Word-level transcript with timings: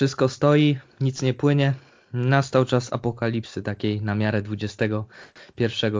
wszystko 0.00 0.28
stoi, 0.28 0.78
nic 1.00 1.22
nie 1.22 1.34
płynie. 1.34 1.74
Nastał 2.12 2.64
czas 2.64 2.92
apokalipsy 2.92 3.62
takiej 3.62 4.02
na 4.02 4.14
miarę 4.14 4.42
XXI 4.50 4.84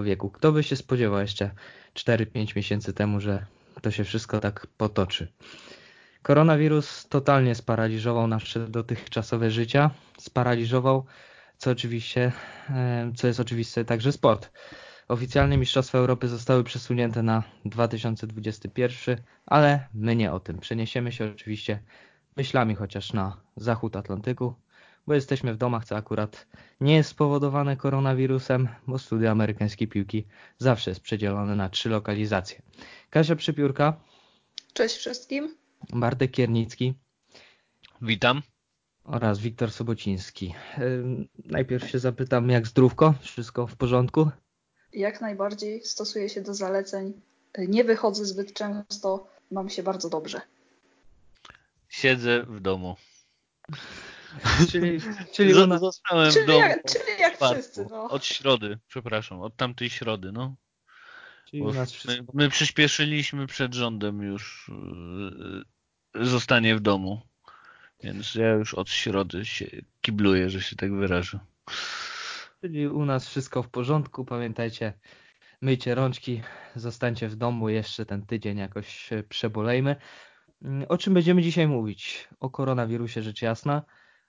wieku. 0.02 0.30
Kto 0.30 0.52
by 0.52 0.62
się 0.62 0.76
spodziewał 0.76 1.20
jeszcze 1.20 1.50
4-5 1.94 2.56
miesięcy 2.56 2.92
temu, 2.92 3.20
że 3.20 3.46
to 3.82 3.90
się 3.90 4.04
wszystko 4.04 4.40
tak 4.40 4.66
potoczy. 4.76 5.32
Koronawirus 6.22 7.08
totalnie 7.08 7.54
sparaliżował 7.54 8.26
nasze 8.26 8.68
dotychczasowe 8.68 9.50
życia. 9.50 9.90
Sparaliżował, 10.18 11.06
co 11.56 11.70
oczywiście, 11.70 12.32
co 13.16 13.26
jest 13.26 13.40
oczywiste, 13.40 13.84
także 13.84 14.12
sport. 14.12 14.50
Oficjalne 15.08 15.56
Mistrzostwa 15.56 15.98
Europy 15.98 16.28
zostały 16.28 16.64
przesunięte 16.64 17.22
na 17.22 17.42
2021, 17.64 19.22
ale 19.46 19.88
my 19.94 20.16
nie 20.16 20.32
o 20.32 20.40
tym. 20.40 20.58
Przeniesiemy 20.58 21.12
się 21.12 21.30
oczywiście 21.32 21.82
myślami 22.36 22.74
chociaż 22.74 23.12
na 23.12 23.40
zachód 23.56 23.96
Atlantyku, 23.96 24.54
bo 25.06 25.14
jesteśmy 25.14 25.54
w 25.54 25.56
domach, 25.56 25.84
co 25.84 25.96
akurat 25.96 26.46
nie 26.80 26.94
jest 26.94 27.10
spowodowane 27.10 27.76
koronawirusem, 27.76 28.68
bo 28.86 28.98
studia 28.98 29.30
amerykańskiej 29.30 29.88
piłki 29.88 30.26
zawsze 30.58 30.90
jest 30.90 31.00
przedzielone 31.00 31.56
na 31.56 31.68
trzy 31.68 31.88
lokalizacje. 31.88 32.62
Kasia 33.10 33.36
Przypiórka. 33.36 34.00
Cześć 34.72 34.96
wszystkim. 34.96 35.56
Bartek 35.92 36.30
Kiernicki. 36.30 36.94
Witam. 38.02 38.42
Oraz 39.04 39.38
Wiktor 39.38 39.72
Sobociński. 39.72 40.54
Najpierw 41.44 41.90
się 41.90 41.98
zapytam, 41.98 42.50
jak 42.50 42.66
zdrówko? 42.66 43.14
Wszystko 43.20 43.66
w 43.66 43.76
porządku? 43.76 44.30
Jak 44.92 45.20
najbardziej 45.20 45.84
stosuję 45.84 46.28
się 46.28 46.42
do 46.42 46.54
zaleceń. 46.54 47.20
Nie 47.58 47.84
wychodzę 47.84 48.24
zbyt 48.24 48.52
często, 48.52 49.26
mam 49.50 49.68
się 49.68 49.82
bardzo 49.82 50.08
dobrze. 50.08 50.40
Siedzę 52.00 52.42
w 52.42 52.60
domu. 52.60 52.96
czyli 54.70 55.00
czyli, 55.32 55.54
ona... 55.54 55.78
Zostałem 55.78 56.32
czyli 56.32 56.44
w 56.44 56.46
domu. 56.46 56.60
Jak, 56.60 56.84
czyli 56.84 57.20
jak 57.20 57.36
wszyscy. 57.36 57.86
No. 57.90 58.10
Od 58.10 58.24
środy, 58.24 58.78
przepraszam, 58.88 59.40
od 59.40 59.56
tamtej 59.56 59.90
środy, 59.90 60.32
no. 60.32 60.56
Czyli 61.50 61.62
my, 61.62 61.72
my, 62.34 62.48
przyspieszyliśmy 62.48 63.46
przed 63.46 63.74
rządem 63.74 64.22
już 64.22 64.70
yy, 66.14 66.26
zostanie 66.26 66.76
w 66.76 66.80
domu. 66.80 67.20
Więc 68.02 68.34
ja 68.34 68.50
już 68.50 68.74
od 68.74 68.90
środy 68.90 69.44
się 69.44 69.66
kibluję, 70.00 70.50
że 70.50 70.62
się 70.62 70.76
tak 70.76 70.94
wyrażę. 70.94 71.38
Czyli 72.60 72.88
u 72.88 73.04
nas 73.04 73.28
wszystko 73.28 73.62
w 73.62 73.68
porządku. 73.68 74.24
Pamiętajcie, 74.24 74.92
myjcie 75.60 75.94
rączki, 75.94 76.42
zostańcie 76.76 77.28
w 77.28 77.36
domu 77.36 77.68
jeszcze 77.68 78.06
ten 78.06 78.26
tydzień 78.26 78.58
jakoś 78.58 79.10
przebolejmy. 79.28 79.96
Mm, 80.62 80.86
o 80.88 80.98
czym 80.98 81.14
będziemy 81.14 81.42
dzisiaj 81.42 81.68
mówić? 81.68 82.28
O 82.40 82.50
koronawirusie 82.50 83.22
rzecz 83.22 83.42
jasna, 83.42 83.82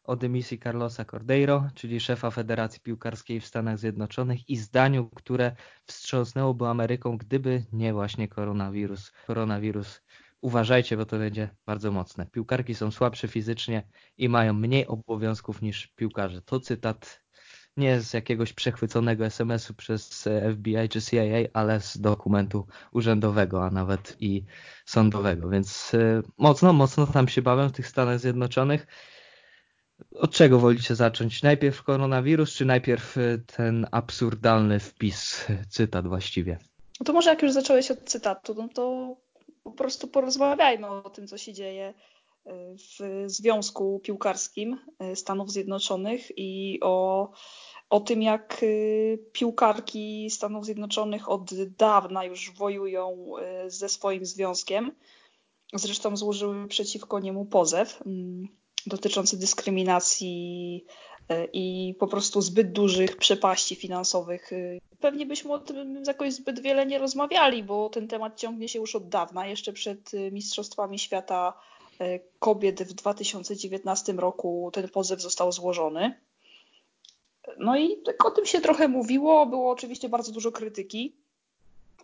o 0.03 0.15
dymisji 0.15 0.59
Carlosa 0.59 1.05
Cordeiro, 1.05 1.69
czyli 1.75 1.99
szefa 1.99 2.31
Federacji 2.31 2.81
Piłkarskiej 2.81 3.39
w 3.39 3.45
Stanach 3.45 3.79
Zjednoczonych 3.79 4.49
i 4.49 4.57
zdaniu, 4.57 5.09
które 5.09 5.55
wstrząsnęłoby 5.85 6.67
Ameryką, 6.67 7.17
gdyby 7.17 7.65
nie 7.73 7.93
właśnie 7.93 8.27
koronawirus. 8.27 9.11
Koronawirus, 9.27 10.01
uważajcie, 10.41 10.97
bo 10.97 11.05
to 11.05 11.17
będzie 11.17 11.49
bardzo 11.65 11.91
mocne. 11.91 12.25
Piłkarki 12.25 12.75
są 12.75 12.91
słabsze 12.91 13.27
fizycznie 13.27 13.87
i 14.17 14.29
mają 14.29 14.53
mniej 14.53 14.87
obowiązków 14.87 15.61
niż 15.61 15.87
piłkarze. 15.87 16.41
To 16.41 16.59
cytat 16.59 17.20
nie 17.81 18.01
z 18.01 18.13
jakiegoś 18.13 18.53
przechwyconego 18.53 19.25
SMS-u 19.25 19.73
przez 19.73 20.29
FBI 20.53 20.89
czy 20.89 21.01
CIA, 21.01 21.49
ale 21.53 21.81
z 21.81 21.97
dokumentu 21.97 22.67
urzędowego, 22.91 23.65
a 23.65 23.69
nawet 23.69 24.17
i 24.19 24.43
sądowego. 24.85 25.49
Więc 25.49 25.93
y, 25.93 26.21
mocno, 26.37 26.73
mocno 26.73 27.07
tam 27.07 27.27
się 27.27 27.41
bawią 27.41 27.69
w 27.69 27.71
tych 27.71 27.87
Stanach 27.87 28.19
Zjednoczonych. 28.19 28.87
Od 30.15 30.31
czego 30.31 30.59
wolicie 30.59 30.95
zacząć? 30.95 31.43
Najpierw 31.43 31.83
koronawirus, 31.83 32.53
czy 32.53 32.65
najpierw 32.65 33.17
y, 33.17 33.43
ten 33.55 33.87
absurdalny 33.91 34.79
wpis, 34.79 35.47
cytat 35.69 36.07
właściwie? 36.07 36.57
No 36.99 37.05
to 37.05 37.13
może 37.13 37.29
jak 37.29 37.41
już 37.41 37.51
zacząłeś 37.51 37.91
od 37.91 38.03
cytatu, 38.03 38.53
no 38.53 38.69
to 38.73 39.15
po 39.63 39.71
prostu 39.71 40.07
porozmawiajmy 40.07 40.87
o 40.87 41.09
tym, 41.09 41.27
co 41.27 41.37
się 41.37 41.53
dzieje 41.53 41.93
w 42.45 43.23
Związku 43.25 43.99
Piłkarskim 43.99 44.79
Stanów 45.15 45.51
Zjednoczonych 45.51 46.37
i 46.37 46.79
o 46.81 47.29
o 47.91 47.99
tym, 47.99 48.21
jak 48.21 48.59
y, 48.63 49.19
piłkarki 49.31 50.29
Stanów 50.29 50.65
Zjednoczonych 50.65 51.29
od 51.29 51.53
dawna 51.77 52.23
już 52.23 52.51
wojują 52.51 53.33
y, 53.65 53.71
ze 53.71 53.89
swoim 53.89 54.25
związkiem. 54.25 54.91
Zresztą 55.73 56.17
złożyły 56.17 56.67
przeciwko 56.67 57.19
niemu 57.19 57.45
pozew 57.45 58.01
mm, 58.05 58.47
dotyczący 58.87 59.37
dyskryminacji 59.39 60.85
y, 61.31 61.49
i 61.53 61.95
po 61.99 62.07
prostu 62.07 62.41
zbyt 62.41 62.71
dużych 62.71 63.17
przepaści 63.17 63.75
finansowych. 63.75 64.51
Pewnie 64.99 65.25
byśmy 65.25 65.53
o 65.53 65.59
tym 65.59 66.03
jakoś 66.07 66.33
zbyt 66.33 66.59
wiele 66.59 66.85
nie 66.85 66.99
rozmawiali, 66.99 67.63
bo 67.63 67.89
ten 67.89 68.07
temat 68.07 68.39
ciągnie 68.39 68.69
się 68.69 68.79
już 68.79 68.95
od 68.95 69.09
dawna, 69.09 69.47
jeszcze 69.47 69.73
przed 69.73 70.11
Mistrzostwami 70.31 70.99
Świata 70.99 71.53
Kobiet 72.39 72.83
w 72.83 72.93
2019 72.93 74.13
roku 74.13 74.69
ten 74.73 74.89
pozew 74.89 75.21
został 75.21 75.51
złożony. 75.51 76.15
No 77.57 77.77
i 77.77 78.01
tak 78.01 78.25
o 78.25 78.31
tym 78.31 78.45
się 78.45 78.61
trochę 78.61 78.87
mówiło. 78.87 79.45
Było 79.45 79.71
oczywiście 79.71 80.09
bardzo 80.09 80.31
dużo 80.31 80.51
krytyki, 80.51 81.15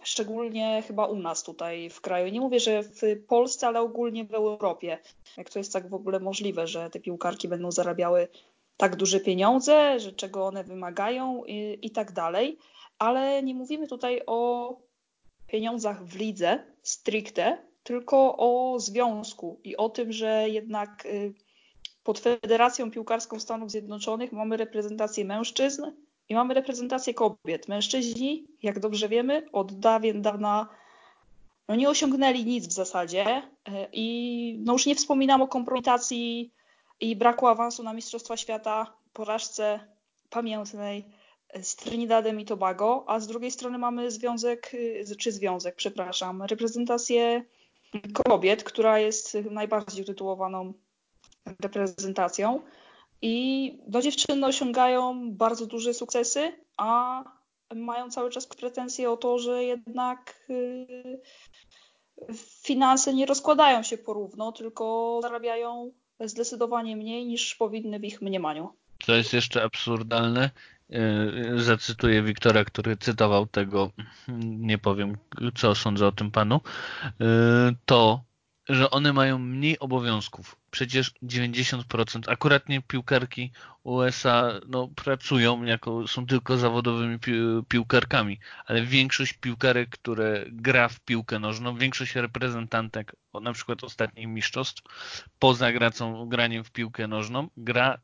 szczególnie 0.03 0.83
chyba 0.87 1.05
u 1.05 1.15
nas 1.15 1.43
tutaj 1.43 1.89
w 1.89 2.01
kraju. 2.01 2.31
Nie 2.33 2.41
mówię, 2.41 2.59
że 2.59 2.83
w 2.83 3.01
Polsce, 3.27 3.67
ale 3.67 3.81
ogólnie 3.81 4.25
w 4.25 4.33
Europie. 4.33 4.97
Jak 5.37 5.49
to 5.49 5.59
jest 5.59 5.73
tak 5.73 5.89
w 5.89 5.93
ogóle 5.93 6.19
możliwe, 6.19 6.67
że 6.67 6.89
te 6.89 6.99
piłkarki 6.99 7.47
będą 7.47 7.71
zarabiały 7.71 8.27
tak 8.77 8.95
duże 8.95 9.19
pieniądze, 9.19 9.99
że 9.99 10.11
czego 10.11 10.45
one 10.45 10.63
wymagają 10.63 11.43
i, 11.45 11.79
i 11.81 11.91
tak 11.91 12.11
dalej. 12.11 12.57
Ale 12.99 13.43
nie 13.43 13.55
mówimy 13.55 13.87
tutaj 13.87 14.21
o 14.25 14.73
pieniądzach 15.47 16.05
w 16.05 16.15
lidze 16.19 16.63
stricte, 16.83 17.57
tylko 17.83 18.37
o 18.37 18.79
związku 18.79 19.59
i 19.63 19.77
o 19.77 19.89
tym, 19.89 20.11
że 20.11 20.49
jednak 20.49 21.05
y, 21.05 21.33
pod 22.07 22.19
Federacją 22.19 22.91
Piłkarską 22.91 23.39
Stanów 23.39 23.71
Zjednoczonych 23.71 24.31
mamy 24.31 24.57
reprezentację 24.57 25.25
mężczyzn 25.25 25.85
i 26.29 26.35
mamy 26.35 26.53
reprezentację 26.53 27.13
kobiet. 27.13 27.67
Mężczyźni, 27.67 28.47
jak 28.63 28.79
dobrze 28.79 29.09
wiemy, 29.09 29.47
od 29.51 29.79
dawien 29.79 30.21
dawna 30.21 30.67
no 31.67 31.75
nie 31.75 31.89
osiągnęli 31.89 32.45
nic 32.45 32.67
w 32.67 32.71
zasadzie 32.71 33.25
e, 33.25 33.43
i 33.93 34.59
no 34.63 34.73
już 34.73 34.85
nie 34.85 34.95
wspominam 34.95 35.41
o 35.41 35.47
kompromitacji 35.47 36.53
i 36.99 37.15
braku 37.15 37.47
awansu 37.47 37.83
na 37.83 37.93
Mistrzostwa 37.93 38.37
Świata, 38.37 38.93
porażce 39.13 39.79
pamiętnej 40.29 41.05
z 41.61 41.75
Trinidadem 41.75 42.39
i 42.39 42.45
Tobago, 42.45 43.03
a 43.07 43.19
z 43.19 43.27
drugiej 43.27 43.51
strony 43.51 43.77
mamy 43.77 44.11
związek, 44.11 44.71
e, 45.11 45.15
czy 45.15 45.31
związek, 45.31 45.75
przepraszam, 45.75 46.43
reprezentację 46.43 47.45
kobiet, 48.13 48.63
która 48.63 48.99
jest 48.99 49.37
najbardziej 49.51 50.03
utytułowaną 50.03 50.73
reprezentacją. 51.59 52.61
I 53.21 53.77
do 53.87 54.01
dziewczyny 54.01 54.47
osiągają 54.47 55.31
bardzo 55.31 55.65
duże 55.65 55.93
sukcesy, 55.93 56.51
a 56.77 57.23
mają 57.75 58.09
cały 58.09 58.29
czas 58.29 58.47
pretensje 58.47 59.11
o 59.11 59.17
to, 59.17 59.39
że 59.39 59.63
jednak 59.63 60.35
y, 60.49 61.21
finanse 62.63 63.13
nie 63.13 63.25
rozkładają 63.25 63.83
się 63.83 63.97
porówno, 63.97 64.51
tylko 64.51 65.19
zarabiają 65.21 65.91
zdecydowanie 66.19 66.95
mniej 66.95 67.25
niż 67.25 67.55
powinny 67.55 67.99
w 67.99 68.03
ich 68.03 68.21
mniemaniu. 68.21 68.73
Co 69.05 69.15
jest 69.15 69.33
jeszcze 69.33 69.63
absurdalne, 69.63 70.49
y, 70.89 71.63
zacytuję 71.63 72.23
Wiktora, 72.23 72.65
który 72.65 72.97
cytował 72.97 73.47
tego, 73.47 73.91
nie 74.47 74.77
powiem 74.77 75.17
co 75.55 75.75
sądzę 75.75 76.07
o 76.07 76.11
tym 76.11 76.31
panu, 76.31 76.55
y, 77.05 77.75
to, 77.85 78.23
że 78.69 78.91
one 78.91 79.13
mają 79.13 79.39
mniej 79.39 79.79
obowiązków 79.79 80.55
przecież 80.71 81.13
90%, 81.23 82.21
akurat 82.27 82.69
nie 82.69 82.81
piłkarki 82.81 83.51
USA 83.83 84.59
no, 84.67 84.87
pracują 84.87 85.63
jako, 85.63 86.07
są 86.07 86.25
tylko 86.25 86.57
zawodowymi 86.57 87.19
pi 87.19 87.31
piłkarkami, 87.69 88.39
ale 88.65 88.81
większość 88.81 89.33
piłkarek, 89.33 89.89
które 89.89 90.45
gra 90.47 90.89
w 90.89 90.99
piłkę 90.99 91.39
nożną, 91.39 91.77
większość 91.77 92.15
reprezentantek, 92.15 93.15
na 93.41 93.53
przykład 93.53 93.83
ostatnich 93.83 94.27
mistrzostw, 94.27 94.83
poza 95.39 95.71
gracą, 95.71 96.29
graniem 96.29 96.63
w 96.63 96.71
piłkę 96.71 97.07
nożną, 97.07 97.49
gra 97.57 97.97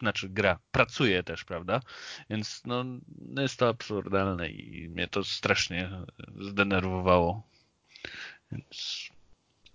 znaczy 0.00 0.28
gra, 0.28 0.58
pracuje 0.72 1.22
też, 1.22 1.44
prawda? 1.44 1.80
Więc 2.30 2.62
no, 2.66 2.84
jest 3.38 3.58
to 3.58 3.68
absurdalne 3.68 4.48
i 4.48 4.88
mnie 4.88 5.08
to 5.08 5.24
strasznie 5.24 5.90
zdenerwowało. 6.40 7.42
Więc 8.52 9.08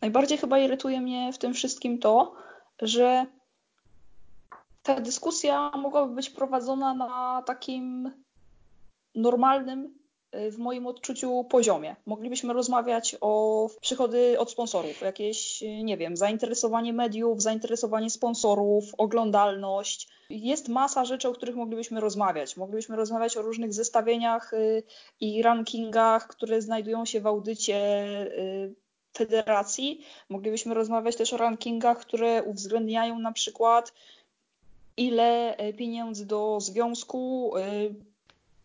Najbardziej 0.03 0.37
chyba 0.37 0.59
irytuje 0.59 1.01
mnie 1.01 1.33
w 1.33 1.37
tym 1.37 1.53
wszystkim 1.53 1.99
to, 1.99 2.35
że 2.81 3.25
ta 4.83 5.01
dyskusja 5.01 5.71
mogłaby 5.77 6.15
być 6.15 6.29
prowadzona 6.29 6.93
na 6.93 7.43
takim 7.45 8.11
normalnym 9.15 9.99
y, 10.35 10.51
w 10.51 10.57
moim 10.57 10.87
odczuciu 10.87 11.43
poziomie. 11.43 11.95
Moglibyśmy 12.05 12.53
rozmawiać 12.53 13.15
o 13.21 13.69
przychody 13.81 14.39
od 14.39 14.51
sponsorów, 14.51 15.01
jakieś, 15.01 15.63
y, 15.63 15.83
nie 15.83 15.97
wiem, 15.97 16.17
zainteresowanie 16.17 16.93
mediów, 16.93 17.41
zainteresowanie 17.41 18.09
sponsorów, 18.09 18.83
oglądalność. 18.97 20.09
Jest 20.29 20.69
masa 20.69 21.05
rzeczy, 21.05 21.29
o 21.29 21.33
których 21.33 21.55
moglibyśmy 21.55 21.99
rozmawiać. 21.99 22.57
Moglibyśmy 22.57 22.95
rozmawiać 22.95 23.37
o 23.37 23.41
różnych 23.41 23.73
zestawieniach 23.73 24.53
y, 24.53 24.83
i 25.19 25.41
rankingach, 25.41 26.27
które 26.27 26.61
znajdują 26.61 27.05
się 27.05 27.21
w 27.21 27.27
audycie 27.27 27.77
federacji. 29.17 30.05
Moglibyśmy 30.29 30.73
rozmawiać 30.73 31.15
też 31.15 31.33
o 31.33 31.37
rankingach, 31.37 31.99
które 31.99 32.43
uwzględniają 32.43 33.19
na 33.19 33.31
przykład 33.31 33.93
ile 34.97 35.57
pieniędzy 35.77 36.25
do 36.25 36.57
związku 36.61 37.53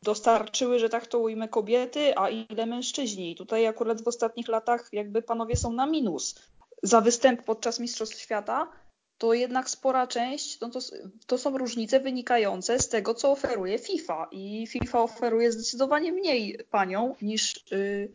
dostarczyły, 0.03 0.79
że 0.79 0.89
tak 0.89 1.07
to 1.07 1.19
ujmę, 1.19 1.49
kobiety, 1.49 2.19
a 2.19 2.29
ile 2.29 2.67
mężczyźni. 2.67 3.31
I 3.33 3.37
tutaj 3.37 3.67
akurat 3.67 4.03
w 4.03 4.09
ostatnich 4.09 4.49
latach 4.49 4.89
jakby 4.93 5.23
panowie 5.23 5.57
są 5.57 5.73
na 5.73 5.87
minus. 5.87 6.43
Za 6.83 7.01
występ 7.01 7.43
podczas 7.43 7.81
Mistrzostw 7.81 8.21
Świata 8.21 8.73
to 9.19 9.35
jednak 9.35 9.71
spora 9.71 10.07
część, 10.07 10.61
no 10.61 10.71
to, 10.71 10.79
to 11.27 11.39
są 11.39 11.59
różnice 11.59 12.01
wynikające 12.01 12.79
z 12.79 12.89
tego, 12.89 13.15
co 13.15 13.31
oferuje 13.31 13.79
FIFA. 13.79 14.29
I 14.31 14.67
FIFA 14.67 15.03
oferuje 15.03 15.53
zdecydowanie 15.53 16.13
mniej 16.13 16.59
paniom 16.71 17.15
niż 17.23 17.65
yy, 17.71 18.13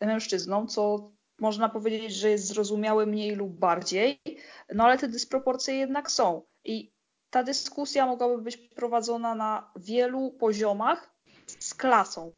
mężczyznom, 0.00 0.68
co 0.68 1.10
można 1.40 1.68
powiedzieć, 1.68 2.14
że 2.14 2.30
jest 2.30 2.46
zrozumiałe 2.46 3.06
mniej 3.06 3.34
lub 3.34 3.52
bardziej, 3.52 4.20
no 4.74 4.84
ale 4.84 4.98
te 4.98 5.08
dysproporcje 5.08 5.74
jednak 5.74 6.10
są. 6.10 6.42
I 6.64 6.92
ta 7.30 7.42
dyskusja 7.42 8.06
mogłaby 8.06 8.42
być 8.42 8.56
prowadzona 8.56 9.34
na 9.34 9.70
wielu 9.76 10.30
poziomach, 10.30 11.14
z 11.58 11.74
klasą. 11.74 12.32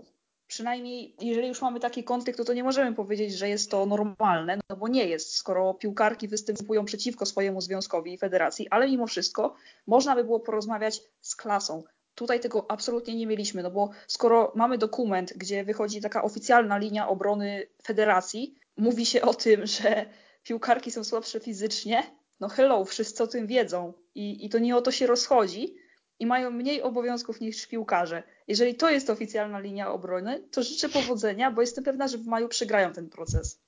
Przynajmniej 0.46 1.16
jeżeli 1.20 1.48
już 1.48 1.62
mamy 1.62 1.80
taki 1.80 2.04
konflikt, 2.04 2.38
to, 2.38 2.44
to 2.44 2.54
nie 2.54 2.64
możemy 2.64 2.94
powiedzieć, 2.94 3.34
że 3.34 3.48
jest 3.48 3.70
to 3.70 3.86
normalne, 3.86 4.58
no 4.70 4.76
bo 4.76 4.88
nie 4.88 5.06
jest, 5.06 5.34
skoro 5.34 5.74
piłkarki 5.74 6.28
występują 6.28 6.84
przeciwko 6.84 7.26
swojemu 7.26 7.60
związkowi 7.60 8.12
i 8.12 8.18
federacji, 8.18 8.68
ale 8.70 8.88
mimo 8.88 9.06
wszystko 9.06 9.54
można 9.86 10.14
by 10.14 10.24
było 10.24 10.40
porozmawiać 10.40 11.02
z 11.20 11.36
klasą. 11.36 11.82
Tutaj 12.16 12.40
tego 12.40 12.66
absolutnie 12.68 13.14
nie 13.14 13.26
mieliśmy, 13.26 13.62
no 13.62 13.70
bo 13.70 13.90
skoro 14.06 14.52
mamy 14.54 14.78
dokument, 14.78 15.32
gdzie 15.36 15.64
wychodzi 15.64 16.00
taka 16.00 16.22
oficjalna 16.22 16.78
linia 16.78 17.08
obrony 17.08 17.66
federacji, 17.82 18.54
mówi 18.76 19.06
się 19.06 19.22
o 19.22 19.34
tym, 19.34 19.66
że 19.76 20.06
piłkarki 20.42 20.90
są 20.90 21.04
słabsze 21.04 21.40
fizycznie, 21.40 22.02
no 22.40 22.48
hello, 22.48 22.84
wszyscy 22.84 23.22
o 23.22 23.26
tym 23.26 23.46
wiedzą 23.46 23.92
i, 24.14 24.46
i 24.46 24.48
to 24.48 24.58
nie 24.58 24.76
o 24.76 24.82
to 24.82 24.90
się 24.90 25.06
rozchodzi, 25.06 25.76
i 26.18 26.26
mają 26.26 26.50
mniej 26.50 26.82
obowiązków 26.82 27.40
niż 27.40 27.66
piłkarze. 27.66 28.22
Jeżeli 28.48 28.74
to 28.74 28.90
jest 28.90 29.10
oficjalna 29.10 29.58
linia 29.58 29.92
obrony, 29.92 30.42
to 30.50 30.62
życzę 30.62 30.88
powodzenia, 30.88 31.50
bo 31.50 31.60
jestem 31.60 31.84
pewna, 31.84 32.08
że 32.08 32.18
w 32.18 32.26
maju 32.26 32.48
przegrają 32.48 32.92
ten 32.92 33.08
proces. 33.08 33.60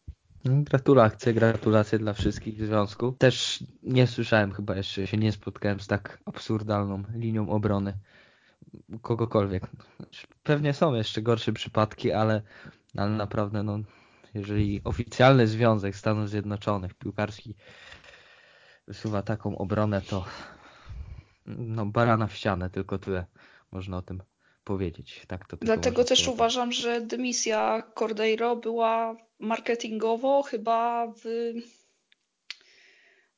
Gratulacje, 0.45 1.35
gratulacje 1.35 1.99
dla 1.99 2.13
wszystkich 2.13 2.57
w 2.57 2.67
związku. 2.67 3.13
Też 3.13 3.65
nie 3.83 4.07
słyszałem 4.07 4.53
chyba 4.53 4.77
jeszcze, 4.77 5.07
się 5.07 5.17
nie 5.17 5.33
spotkałem 5.33 5.81
z 5.81 5.87
tak 5.87 6.19
absurdalną 6.25 7.03
linią 7.15 7.51
obrony 7.51 7.95
kogokolwiek. 9.03 9.63
Pewnie 10.43 10.75
są 10.75 10.95
jeszcze 10.95 11.23
gorsze 11.23 11.53
przypadki, 11.53 12.13
ale, 12.13 12.43
ale 12.97 13.11
naprawdę 13.11 13.63
no, 13.63 13.79
jeżeli 14.35 14.81
oficjalny 14.85 15.47
związek 15.47 15.97
Stanów 15.97 16.29
Zjednoczonych 16.29 16.95
piłkarski 16.95 17.55
wysuwa 18.87 19.23
taką 19.23 19.59
obronę, 19.59 20.03
to 20.03 20.25
no, 21.47 21.87
barana 21.87 22.27
w 22.27 22.35
ścianę, 22.35 22.71
tylko 22.71 22.99
tyle 22.99 23.27
można 23.73 23.97
o 23.97 24.03
tym 24.03 24.23
powiedzieć. 24.65 25.23
Tak 25.27 25.47
to 25.47 25.57
Dlatego 25.57 26.05
też 26.05 26.29
uważam, 26.29 26.73
że 26.73 27.01
dymisja 27.01 27.83
Cordeiro 27.95 28.57
była 28.57 29.17
marketingowo 29.39 30.43
chyba 30.43 31.07
w, 31.07 31.53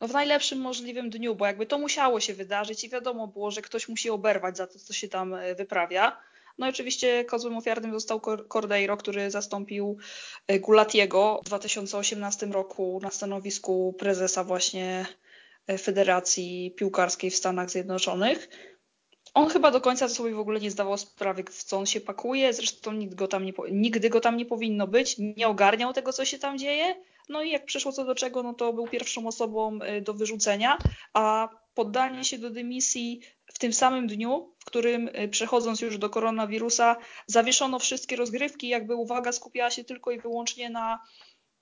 no 0.01 0.09
w 0.09 0.13
najlepszym 0.13 0.59
możliwym 0.59 1.11
dniu, 1.11 1.35
bo 1.35 1.47
jakby 1.47 1.67
to 1.67 1.79
musiało 1.79 2.21
się 2.21 2.35
wydarzyć 2.35 2.85
i 2.85 2.89
wiadomo 2.89 3.27
było, 3.27 3.51
że 3.51 3.63
ktoś 3.63 3.89
musi 3.89 4.11
oberwać 4.11 4.57
za 4.57 4.67
to, 4.67 4.79
co 4.79 4.93
się 4.93 5.09
tam 5.09 5.35
e, 5.35 5.55
wyprawia. 5.55 6.17
No 6.59 6.67
i 6.67 6.71
oczywiście 6.71 7.25
kozłem 7.25 7.57
ofiarnym 7.57 7.93
został 7.93 8.21
Cordeiro, 8.49 8.97
który 8.97 9.31
zastąpił 9.31 9.99
e, 10.47 10.59
Gulatiego 10.61 11.41
w 11.45 11.47
2018 11.47 12.47
roku 12.47 13.01
na 13.03 13.11
stanowisku 13.11 13.95
prezesa 13.99 14.45
właśnie 14.45 15.07
E, 15.71 15.79
Federacji 15.79 16.75
Piłkarskiej 16.77 17.31
w 17.31 17.37
Stanach 17.37 17.71
Zjednoczonych. 17.71 18.49
On 19.35 19.49
chyba 19.49 19.71
do 19.71 19.81
końca 19.81 20.09
sobie 20.09 20.35
w 20.35 20.39
ogóle 20.39 20.61
nie 20.61 20.71
zdawał 20.71 20.99
sprawy, 20.99 21.45
w 21.51 21.65
co 21.65 21.79
on 21.79 21.87
się 21.87 22.01
pakuje, 22.01 22.53
zresztą 22.53 23.09
go 23.09 23.29
tam 23.29 23.45
nie, 23.45 23.53
nigdy 23.71 24.11
go 24.11 24.21
tam 24.21 24.37
nie 24.37 24.47
powinno 24.47 24.87
być, 24.87 25.17
nie 25.19 25.49
ogarniał 25.49 25.93
tego, 25.93 26.13
co 26.13 26.25
się 26.25 26.39
tam 26.39 26.59
dzieje. 26.59 26.97
No 27.31 27.43
i 27.43 27.51
jak 27.51 27.65
przyszło 27.65 27.93
co 27.93 28.05
do 28.05 28.15
czego, 28.15 28.43
no 28.43 28.55
to 28.55 28.73
był 28.73 28.89
pierwszą 28.89 29.27
osobą 29.27 29.79
e, 29.83 30.01
do 30.01 30.15
wyrzucenia, 30.15 30.79
a 31.15 31.49
poddanie 31.75 32.25
się 32.25 32.39
do 32.39 32.51
dymisji 32.51 33.21
w 33.47 33.59
tym 33.59 33.73
samym 33.73 34.07
dniu, 34.07 34.55
w 34.59 34.65
którym 34.65 35.11
e, 35.13 35.29
przechodząc 35.29 35.81
już 35.81 35.99
do 35.99 36.11
koronawirusa, 36.11 36.97
zawieszono 37.27 37.79
wszystkie 37.79 38.17
rozgrywki, 38.17 38.69
jakby 38.69 38.95
uwaga 38.95 39.33
skupiała 39.33 39.71
się 39.71 39.85
tylko 39.85 40.11
i 40.11 40.21
wyłącznie 40.21 40.71
na 40.71 41.01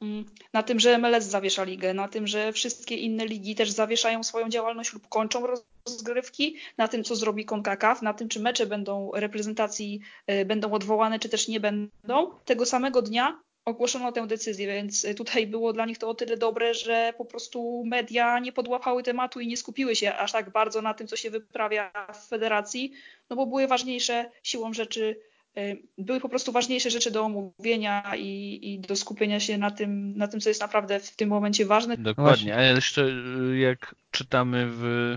Mm, 0.01 0.25
na 0.53 0.63
tym, 0.63 0.81
że 0.81 0.99
MLS 0.99 1.25
zawiesza 1.25 1.65
ligę, 1.65 1.95
na 1.95 2.09
tym, 2.09 2.27
że 2.27 2.53
wszystkie 2.53 2.97
inne 2.97 3.27
ligi 3.27 3.55
też 3.55 3.71
zawieszają 3.71 4.23
swoją 4.23 4.49
działalność 4.49 4.93
lub 4.93 5.09
kończą 5.09 5.47
rozgrywki, 5.87 6.57
na 6.77 6.89
tym, 6.89 7.05
co 7.05 7.17
zrobi 7.17 7.45
CONCACAF, 7.45 8.03
na 8.03 8.15
tym, 8.15 8.29
czy 8.29 8.41
mecze 8.41 8.67
będą 8.67 9.11
reprezentacji 9.15 10.01
y, 10.31 10.45
będą 10.45 10.73
odwołane, 10.73 11.19
czy 11.19 11.29
też 11.29 11.49
nie 11.49 11.61
będą. 11.61 12.31
Tego 12.45 12.67
samego 12.67 13.03
dnia 13.03 13.41
ogłoszono 13.69 14.13
tę 14.13 14.27
decyzję, 14.27 14.67
więc 14.67 15.07
tutaj 15.17 15.47
było 15.47 15.73
dla 15.73 15.87
nich 15.87 15.99
to 15.99 16.09
o 16.09 16.15
tyle 16.15 16.37
dobre, 16.37 16.75
że 16.75 17.13
po 17.19 17.25
prostu 17.25 17.85
media 17.87 18.39
nie 18.39 18.53
podłapały 18.53 19.03
tematu 19.03 19.41
i 19.41 19.47
nie 19.47 19.57
skupiły 19.57 19.97
się 19.97 20.15
aż 20.15 20.33
tak 20.33 20.51
bardzo 20.51 20.83
na 20.83 20.95
tym, 20.95 21.07
co 21.07 21.17
się 21.17 21.31
wyprawia 21.31 21.91
w 22.15 22.29
federacji, 22.29 22.93
no 23.31 23.37
bo 23.37 23.47
były 23.47 23.67
ważniejsze 23.67 24.31
siłą 24.43 24.73
rzeczy 24.73 25.17
Y, 25.59 25.83
były 25.99 26.21
po 26.21 26.29
prostu 26.29 26.53
ważniejsze 26.53 26.91
rzeczy 26.91 27.11
do 27.11 27.25
omówienia 27.25 28.17
i, 28.17 28.61
i, 28.63 28.81
do 28.81 28.97
skupienia 28.97 29.41
się 29.41 29.59
na 29.59 29.71
tym, 29.71 30.17
na 30.17 30.29
tym, 30.29 30.41
co 30.41 30.49
jest 30.51 30.61
naprawdę 30.61 31.01
w 31.01 31.17
tym 31.17 31.29
momencie 31.29 31.67
ważne. 31.67 31.97
Dokładnie, 31.97 32.57
a 32.57 32.63
jeszcze 32.63 33.03
y, 33.03 33.59
jak 33.59 33.95
czytamy 34.11 34.67
w 34.71 35.17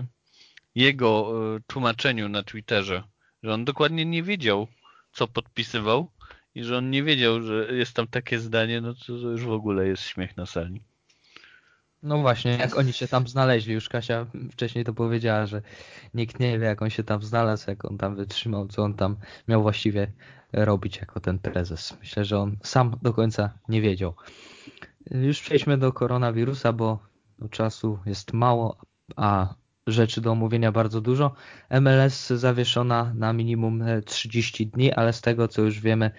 jego 0.74 1.32
tłumaczeniu 1.66 2.28
na 2.28 2.42
Twitterze, 2.42 3.02
że 3.42 3.54
on 3.54 3.64
dokładnie 3.64 4.04
nie 4.04 4.22
wiedział, 4.22 4.66
co 5.12 5.28
podpisywał 5.28 6.08
i 6.54 6.64
że 6.64 6.78
on 6.78 6.90
nie 6.90 7.02
wiedział, 7.02 7.42
że 7.42 7.68
jest 7.70 7.94
tam 7.94 8.06
takie 8.06 8.38
zdanie, 8.38 8.80
no 8.80 8.94
to 8.94 9.12
już 9.12 9.44
w 9.44 9.52
ogóle 9.52 9.86
jest 9.86 10.02
śmiech 10.02 10.36
na 10.36 10.46
sali. 10.46 10.82
No 12.02 12.18
właśnie, 12.18 12.50
jak 12.50 12.76
oni 12.78 12.92
się 12.92 13.08
tam 13.08 13.28
znaleźli, 13.28 13.74
już 13.74 13.88
Kasia 13.88 14.26
wcześniej 14.52 14.84
to 14.84 14.94
powiedziała, 14.94 15.46
że 15.46 15.62
nikt 16.14 16.40
nie 16.40 16.58
wie 16.58 16.66
jak 16.66 16.82
on 16.82 16.90
się 16.90 17.04
tam 17.04 17.22
znalazł, 17.22 17.70
jak 17.70 17.84
on 17.84 17.98
tam 17.98 18.16
wytrzymał, 18.16 18.68
co 18.68 18.82
on 18.82 18.94
tam 18.94 19.16
miał 19.48 19.62
właściwie 19.62 20.12
robić 20.52 20.96
jako 20.96 21.20
ten 21.20 21.38
prezes. 21.38 21.96
Myślę, 22.00 22.24
że 22.24 22.38
on 22.38 22.56
sam 22.62 22.98
do 23.02 23.12
końca 23.12 23.58
nie 23.68 23.80
wiedział. 23.80 24.14
Już 25.10 25.40
przejdźmy 25.40 25.78
do 25.78 25.92
koronawirusa, 25.92 26.72
bo 26.72 26.98
czasu 27.50 27.98
jest 28.06 28.32
mało, 28.32 28.76
a 29.16 29.54
rzeczy 29.86 30.20
do 30.20 30.30
omówienia 30.30 30.72
bardzo 30.72 31.00
dużo. 31.00 31.34
MLS 31.80 32.26
zawieszona 32.30 33.12
na 33.14 33.32
minimum 33.32 33.84
30 34.04 34.66
dni, 34.66 34.92
ale 34.92 35.12
z 35.12 35.20
tego 35.20 35.48
co 35.48 35.62
już 35.62 35.80
wiemy 35.80 36.10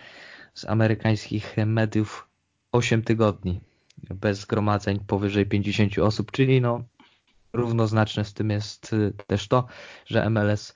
z 0.53 0.65
amerykańskich 0.65 1.55
mediów 1.65 2.27
8 2.71 3.03
tygodni 3.03 3.61
bez 4.09 4.39
zgromadzeń 4.39 4.99
powyżej 5.07 5.45
50 5.45 5.99
osób, 5.99 6.31
czyli 6.31 6.61
no 6.61 6.83
równoznaczne 7.53 8.25
z 8.25 8.33
tym 8.33 8.49
jest 8.49 8.93
y, 8.93 9.13
też 9.27 9.47
to, 9.47 9.65
że 10.05 10.29
MLS 10.29 10.73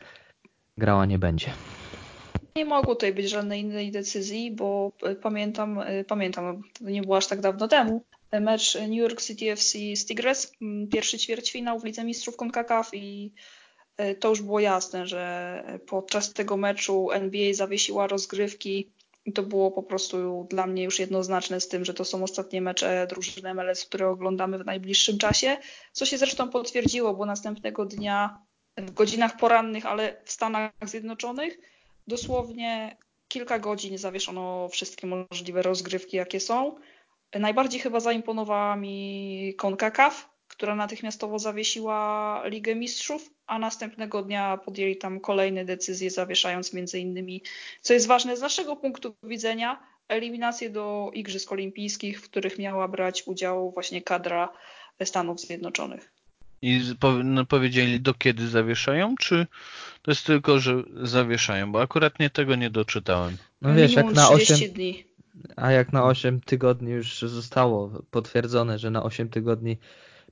grała 0.77 1.06
nie 1.06 1.20
będzie. 1.20 1.51
Nie 2.56 2.65
mogło 2.65 2.96
tutaj 2.96 3.13
być 3.13 3.29
żadnej 3.29 3.62
innej 3.62 3.91
decyzji, 3.91 4.51
bo 4.51 4.91
pamiętam, 5.22 5.79
pamiętam, 6.08 6.62
to 6.79 6.89
nie 6.89 7.01
było 7.01 7.17
aż 7.17 7.27
tak 7.27 7.41
dawno 7.41 7.67
temu, 7.67 8.03
mecz 8.32 8.76
New 8.76 8.98
York 8.98 9.22
City 9.22 9.52
FC 9.52 9.78
z 9.96 10.06
Tigres, 10.06 10.52
mm, 10.62 10.88
pierwszy 10.88 11.18
ćwierćfinał 11.18 11.80
w 11.80 11.84
Lidze 11.84 12.04
Mistrzów 12.04 12.36
CONCACAF 12.36 12.94
i 12.94 13.34
to 14.20 14.30
już 14.30 14.42
było 14.42 14.60
jasne, 14.60 15.08
że 15.08 15.64
podczas 15.88 16.34
tego 16.34 16.58
meczu 16.58 17.12
NBA 17.12 17.54
zawiesiła 17.54 18.08
rozgrywki 18.08 18.92
i 19.26 19.34
to 19.34 19.44
było 19.44 19.72
po 19.72 19.84
prostu 19.84 20.48
dla 20.50 20.68
mnie 20.68 20.84
już 20.84 21.00
jednoznaczne 21.00 21.62
z 21.62 21.68
tym, 21.68 21.86
że 21.86 21.94
to 21.94 22.06
są 22.06 22.24
ostatnie 22.24 22.62
mecze 22.62 23.08
drużyny 23.10 23.54
MLS, 23.54 23.86
które 23.86 24.10
oglądamy 24.10 24.58
w 24.58 24.66
najbliższym 24.66 25.18
czasie, 25.18 25.58
co 25.92 26.06
się 26.06 26.18
zresztą 26.18 26.50
potwierdziło, 26.50 27.14
bo 27.14 27.26
następnego 27.26 27.86
dnia 27.86 28.40
w 28.78 28.92
godzinach 28.92 29.38
porannych, 29.38 29.86
ale 29.86 30.22
w 30.26 30.32
Stanach 30.32 30.72
Zjednoczonych 30.82 31.60
dosłownie 32.08 32.98
kilka 33.28 33.60
godzin 33.60 33.98
zawieszono 33.98 34.70
wszystkie 34.70 35.08
możliwe 35.08 35.62
rozgrywki, 35.62 36.18
jakie 36.18 36.40
są. 36.40 36.76
Najbardziej 37.34 37.80
chyba 37.82 38.00
zaimponowała 38.00 38.76
mi 38.76 39.54
CONCACAF, 39.58 40.30
która 40.48 40.76
natychmiastowo 40.76 41.40
zawiesiła 41.40 42.42
Ligę 42.46 42.76
Mistrzów 42.76 43.30
a 43.48 43.60
następnego 43.60 44.22
dnia 44.24 44.58
podjęli 44.58 44.98
tam 44.98 45.20
kolejne 45.20 45.66
decyzje, 45.66 46.10
zawieszając 46.10 46.74
między 46.74 47.00
innymi, 47.00 47.42
co 47.82 47.94
jest 47.94 48.08
ważne 48.08 48.38
z 48.38 48.42
naszego 48.42 48.76
punktu 48.76 49.16
widzenia, 49.24 49.80
eliminację 50.08 50.70
do 50.70 51.12
Igrzysk 51.14 51.52
Olimpijskich, 51.52 52.22
w 52.22 52.30
których 52.30 52.60
miała 52.60 52.88
brać 52.88 53.24
udział 53.26 53.72
właśnie 53.72 54.02
kadra 54.02 54.50
Stanów 55.04 55.40
Zjednoczonych. 55.40 56.12
I 56.62 56.82
no, 57.24 57.46
powiedzieli 57.46 58.00
do 58.00 58.14
kiedy 58.14 58.48
zawieszają, 58.48 59.16
czy 59.20 59.48
to 60.02 60.12
jest 60.12 60.26
tylko, 60.26 60.60
że 60.60 60.84
zawieszają? 61.02 61.72
Bo 61.72 61.82
akurat 61.82 62.20
nie 62.20 62.30
tego 62.30 62.56
nie 62.56 62.70
doczytałem. 62.70 63.38
No 63.62 63.74
wiesz, 63.74 63.94
jak 63.94 64.14
na 64.14 64.30
8 64.30 64.58
dni. 64.58 65.04
A 65.56 65.72
jak 65.72 65.94
na 65.94 66.03
8 66.03 66.41
tygodni 66.41 66.91
już 66.91 67.20
zostało 67.20 68.03
potwierdzone, 68.12 68.79
że 68.79 68.91
na 68.91 69.03
8 69.03 69.29
tygodni 69.29 69.77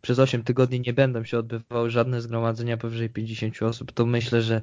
przez 0.02 0.20
8 0.20 0.44
tygodni 0.44 0.82
nie 0.86 0.94
będą 0.94 1.24
się 1.24 1.40
odbywały 1.40 1.90
żadne 1.90 2.22
zgromadzenia 2.22 2.78
powyżej 2.78 3.10
50 3.10 3.62
osób, 3.64 3.92
to 3.92 4.06
myślę, 4.06 4.42
że 4.42 4.62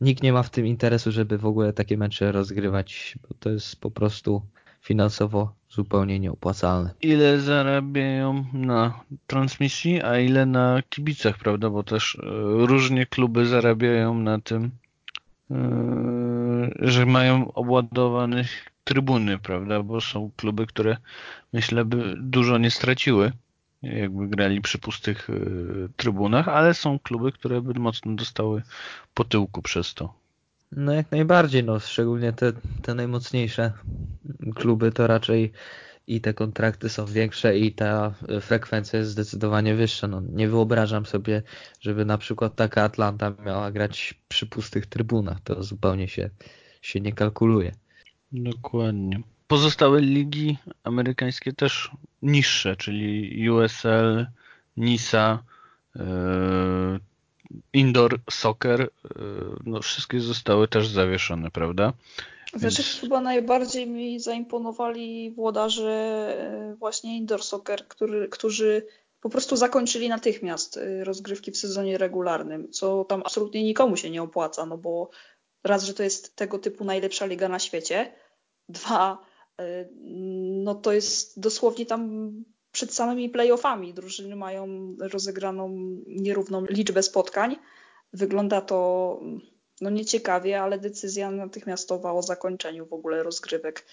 nikt 0.00 0.22
nie 0.22 0.32
ma 0.32 0.42
w 0.42 0.50
tym 0.50 0.66
interesu, 0.66 1.12
żeby 1.12 1.38
w 1.38 1.46
ogóle 1.46 1.72
takie 1.72 1.96
mecze 1.96 2.32
rozgrywać, 2.32 3.18
bo 3.22 3.34
to 3.40 3.50
jest 3.50 3.80
po 3.80 3.90
prostu 3.90 4.42
finansowo 4.80 5.54
zupełnie 5.70 6.20
nieopłacalne. 6.20 6.90
Ile 7.02 7.40
zarabiają 7.40 8.44
na 8.52 9.00
transmisji, 9.26 10.02
a 10.02 10.18
ile 10.18 10.46
na 10.46 10.82
kibicach, 10.88 11.38
prawda? 11.38 11.70
Bo 11.70 11.82
też 11.82 12.18
e, 12.22 12.26
różnie 12.66 13.06
kluby 13.06 13.46
zarabiają 13.46 14.14
na 14.14 14.40
tym, 14.40 14.70
e, 15.50 15.56
że 16.78 17.06
mają 17.06 17.52
obładowanych 17.52 18.73
trybuny, 18.84 19.38
prawda? 19.38 19.82
Bo 19.82 20.00
są 20.00 20.30
kluby, 20.36 20.66
które 20.66 20.96
myślę 21.52 21.84
by 21.84 22.14
dużo 22.16 22.58
nie 22.58 22.70
straciły 22.70 23.32
jakby 23.82 24.28
grali 24.28 24.60
przy 24.60 24.78
pustych 24.78 25.30
y, 25.30 25.88
trybunach, 25.96 26.48
ale 26.48 26.74
są 26.74 26.98
kluby, 26.98 27.32
które 27.32 27.60
by 27.60 27.80
mocno 27.80 28.14
dostały 28.14 28.62
po 29.14 29.24
tyłku 29.24 29.62
przez 29.62 29.94
to. 29.94 30.14
No 30.72 30.92
jak 30.92 31.10
najbardziej, 31.10 31.64
no 31.64 31.80
szczególnie 31.80 32.32
te, 32.32 32.52
te 32.82 32.94
najmocniejsze 32.94 33.72
kluby 34.54 34.92
to 34.92 35.06
raczej 35.06 35.52
i 36.06 36.20
te 36.20 36.34
kontrakty 36.34 36.88
są 36.88 37.06
większe 37.06 37.58
i 37.58 37.72
ta 37.72 38.14
frekwencja 38.40 38.98
jest 38.98 39.10
zdecydowanie 39.10 39.74
wyższa. 39.74 40.08
No, 40.08 40.22
nie 40.32 40.48
wyobrażam 40.48 41.06
sobie, 41.06 41.42
żeby 41.80 42.04
na 42.04 42.18
przykład 42.18 42.56
taka 42.56 42.82
Atlanta 42.82 43.32
miała 43.44 43.72
grać 43.72 44.14
przy 44.28 44.46
pustych 44.46 44.86
trybunach. 44.86 45.40
To 45.40 45.62
zupełnie 45.62 46.08
się, 46.08 46.30
się 46.82 47.00
nie 47.00 47.12
kalkuluje. 47.12 47.72
Dokładnie. 48.34 49.20
Pozostałe 49.48 50.00
ligi 50.00 50.58
amerykańskie 50.84 51.52
też 51.52 51.90
niższe, 52.22 52.76
czyli 52.76 53.50
USL, 53.50 54.26
NISA, 54.76 55.42
yy, 55.96 56.02
Indoor 57.72 58.20
Soccer, 58.30 58.80
yy, 58.80 58.90
no 59.66 59.82
wszystkie 59.82 60.20
zostały 60.20 60.68
też 60.68 60.88
zawieszone, 60.88 61.50
prawda? 61.50 61.92
Znaczy 62.54 62.82
Więc... 62.82 63.00
chyba 63.00 63.20
najbardziej 63.20 63.86
mi 63.86 64.20
zaimponowali 64.20 65.30
włodarze 65.30 66.36
yy, 66.68 66.76
właśnie 66.76 67.16
Indoor 67.16 67.42
Soccer, 67.42 67.88
który, 67.88 68.28
którzy 68.28 68.86
po 69.20 69.30
prostu 69.30 69.56
zakończyli 69.56 70.08
natychmiast 70.08 70.80
rozgrywki 71.02 71.50
w 71.50 71.56
sezonie 71.56 71.98
regularnym, 71.98 72.70
co 72.70 73.04
tam 73.04 73.20
absolutnie 73.20 73.62
nikomu 73.62 73.96
się 73.96 74.10
nie 74.10 74.22
opłaca, 74.22 74.66
no 74.66 74.78
bo 74.78 75.10
raz, 75.64 75.84
że 75.84 75.94
to 75.94 76.02
jest 76.02 76.36
tego 76.36 76.58
typu 76.58 76.84
najlepsza 76.84 77.26
liga 77.26 77.48
na 77.48 77.58
świecie, 77.58 78.12
dwa, 78.68 79.18
no 80.64 80.74
to 80.74 80.92
jest 80.92 81.40
dosłownie 81.40 81.86
tam 81.86 82.32
przed 82.72 82.94
samymi 82.94 83.30
playoffami. 83.30 83.94
Drużyny 83.94 84.36
mają 84.36 84.96
rozegraną 85.00 85.68
nierówną 86.06 86.64
liczbę 86.64 87.02
spotkań. 87.02 87.56
Wygląda 88.12 88.60
to 88.60 89.20
no 89.80 89.90
nieciekawie, 89.90 90.62
ale 90.62 90.78
decyzja 90.78 91.30
natychmiastowa 91.30 92.12
o 92.12 92.22
zakończeniu 92.22 92.86
w 92.86 92.92
ogóle 92.92 93.22
rozgrywek 93.22 93.84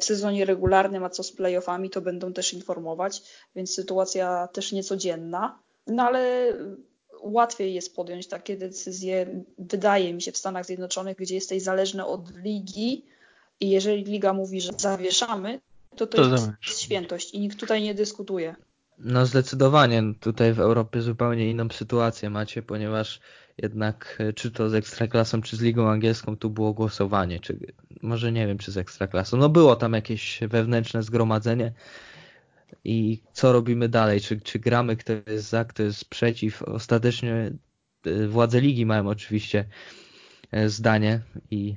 w 0.00 0.04
sezonie 0.04 0.44
regularnym, 0.44 1.04
a 1.04 1.10
co 1.10 1.22
z 1.22 1.32
playoffami, 1.32 1.90
to 1.90 2.00
będą 2.00 2.32
też 2.32 2.54
informować, 2.54 3.22
więc 3.56 3.74
sytuacja 3.74 4.48
też 4.52 4.72
niecodzienna. 4.72 5.58
No 5.86 6.02
ale 6.02 6.52
łatwiej 7.20 7.74
jest 7.74 7.96
podjąć 7.96 8.26
takie 8.26 8.56
decyzje, 8.56 9.44
wydaje 9.58 10.14
mi 10.14 10.22
się, 10.22 10.32
w 10.32 10.36
Stanach 10.36 10.66
Zjednoczonych, 10.66 11.16
gdzie 11.16 11.34
jesteś 11.34 11.62
zależny 11.62 12.06
od 12.06 12.36
ligi 12.36 13.04
i 13.60 13.70
jeżeli 13.70 14.04
liga 14.04 14.32
mówi, 14.32 14.60
że 14.60 14.72
zawieszamy, 14.78 15.60
to 15.96 16.06
to, 16.06 16.16
to 16.16 16.30
jest 16.30 16.44
zamierz. 16.44 16.76
świętość 16.76 17.34
i 17.34 17.40
nikt 17.40 17.60
tutaj 17.60 17.82
nie 17.82 17.94
dyskutuje. 17.94 18.54
No 18.98 19.26
zdecydowanie. 19.26 20.02
Tutaj 20.20 20.52
w 20.52 20.60
Europie 20.60 21.02
zupełnie 21.02 21.50
inną 21.50 21.68
sytuację 21.68 22.30
macie, 22.30 22.62
ponieważ 22.62 23.20
jednak 23.58 24.16
e, 24.20 24.32
czy 24.32 24.50
to 24.50 24.70
z 24.70 24.74
Ekstraklasą, 24.74 25.42
czy 25.42 25.56
z 25.56 25.60
Ligą 25.60 25.88
Angielską 25.88 26.36
tu 26.36 26.50
było 26.50 26.72
głosowanie, 26.72 27.40
czy 27.40 27.58
może 28.02 28.32
nie 28.32 28.46
wiem, 28.46 28.58
czy 28.58 28.72
z 28.72 28.76
Ekstraklasą. 28.76 29.36
No 29.36 29.48
było 29.48 29.76
tam 29.76 29.92
jakieś 29.92 30.40
wewnętrzne 30.48 31.02
zgromadzenie 31.02 31.72
i 32.84 33.22
co 33.32 33.52
robimy 33.52 33.88
dalej? 33.88 34.20
Czy, 34.20 34.40
czy 34.40 34.58
gramy, 34.58 34.96
kto 34.96 35.12
jest 35.26 35.48
za, 35.48 35.64
kto 35.64 35.82
jest 35.82 36.04
przeciw? 36.04 36.62
Ostatecznie 36.62 37.52
e, 38.06 38.26
władze 38.28 38.60
ligi 38.60 38.86
mają 38.86 39.08
oczywiście 39.08 39.64
e, 40.50 40.68
zdanie 40.68 41.20
i 41.50 41.76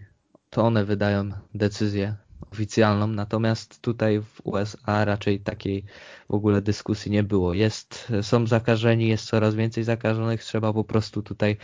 to 0.50 0.63
one 0.63 0.86
wydają 0.86 1.32
decyzję 1.54 2.16
oficjalną, 2.51 3.08
natomiast 3.08 3.82
tutaj 3.82 4.22
w 4.22 4.42
USA 4.44 5.06
raczej 5.06 5.39
takiej 5.39 5.84
w 6.30 6.34
ogóle 6.34 6.62
dyskusji 6.62 7.12
nie 7.12 7.24
było. 7.24 7.54
Jest, 7.54 8.13
są 8.22 8.48
zakażeni, 8.48 9.08
jest 9.08 9.25
coraz 9.25 9.56
więcej 9.56 9.84
zakażonych, 9.84 10.44
trzeba 10.44 10.74
po 10.74 10.84
prostu 10.84 11.24
tutaj 11.24 11.58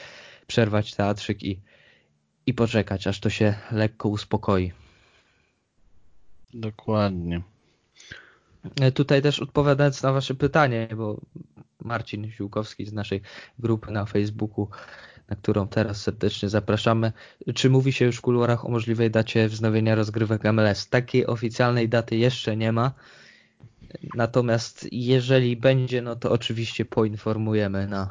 przerwać 0.47 0.95
teatrzyk 0.95 1.43
i, 1.43 1.61
i 2.45 2.53
poczekać, 2.53 3.07
aż 3.07 3.19
to 3.19 3.29
się 3.29 3.55
lekko 3.71 4.09
uspokoi. 4.09 4.71
Dokładnie. 6.53 7.41
E, 8.81 8.91
tutaj 8.91 9.21
też 9.21 9.39
odpowiadając 9.39 10.03
na 10.03 10.13
Wasze 10.13 10.35
pytanie, 10.35 10.87
bo 10.97 11.21
Marcin 11.81 12.31
Ziółkowski 12.31 12.85
z 12.85 12.93
naszej 12.93 13.21
grupy 13.59 13.91
na 13.91 14.05
Facebooku 14.05 14.67
na 15.29 15.35
którą 15.35 15.67
teraz 15.67 16.01
serdecznie 16.01 16.49
zapraszamy. 16.49 17.11
Czy 17.55 17.69
mówi 17.69 17.93
się 17.93 18.05
już 18.05 18.17
w 18.17 18.21
kuluarach 18.21 18.65
o 18.65 18.69
możliwej 18.69 19.11
dacie 19.11 19.47
wznowienia 19.49 19.95
rozgrywek 19.95 20.43
MLS? 20.43 20.89
Takiej 20.89 21.27
oficjalnej 21.27 21.89
daty 21.89 22.15
jeszcze 22.15 22.57
nie 22.57 22.71
ma. 22.71 22.91
Natomiast 24.15 24.87
jeżeli 24.91 25.57
będzie, 25.57 26.01
no 26.01 26.15
to 26.15 26.31
oczywiście 26.31 26.85
poinformujemy 26.85 27.87
na, 27.87 28.09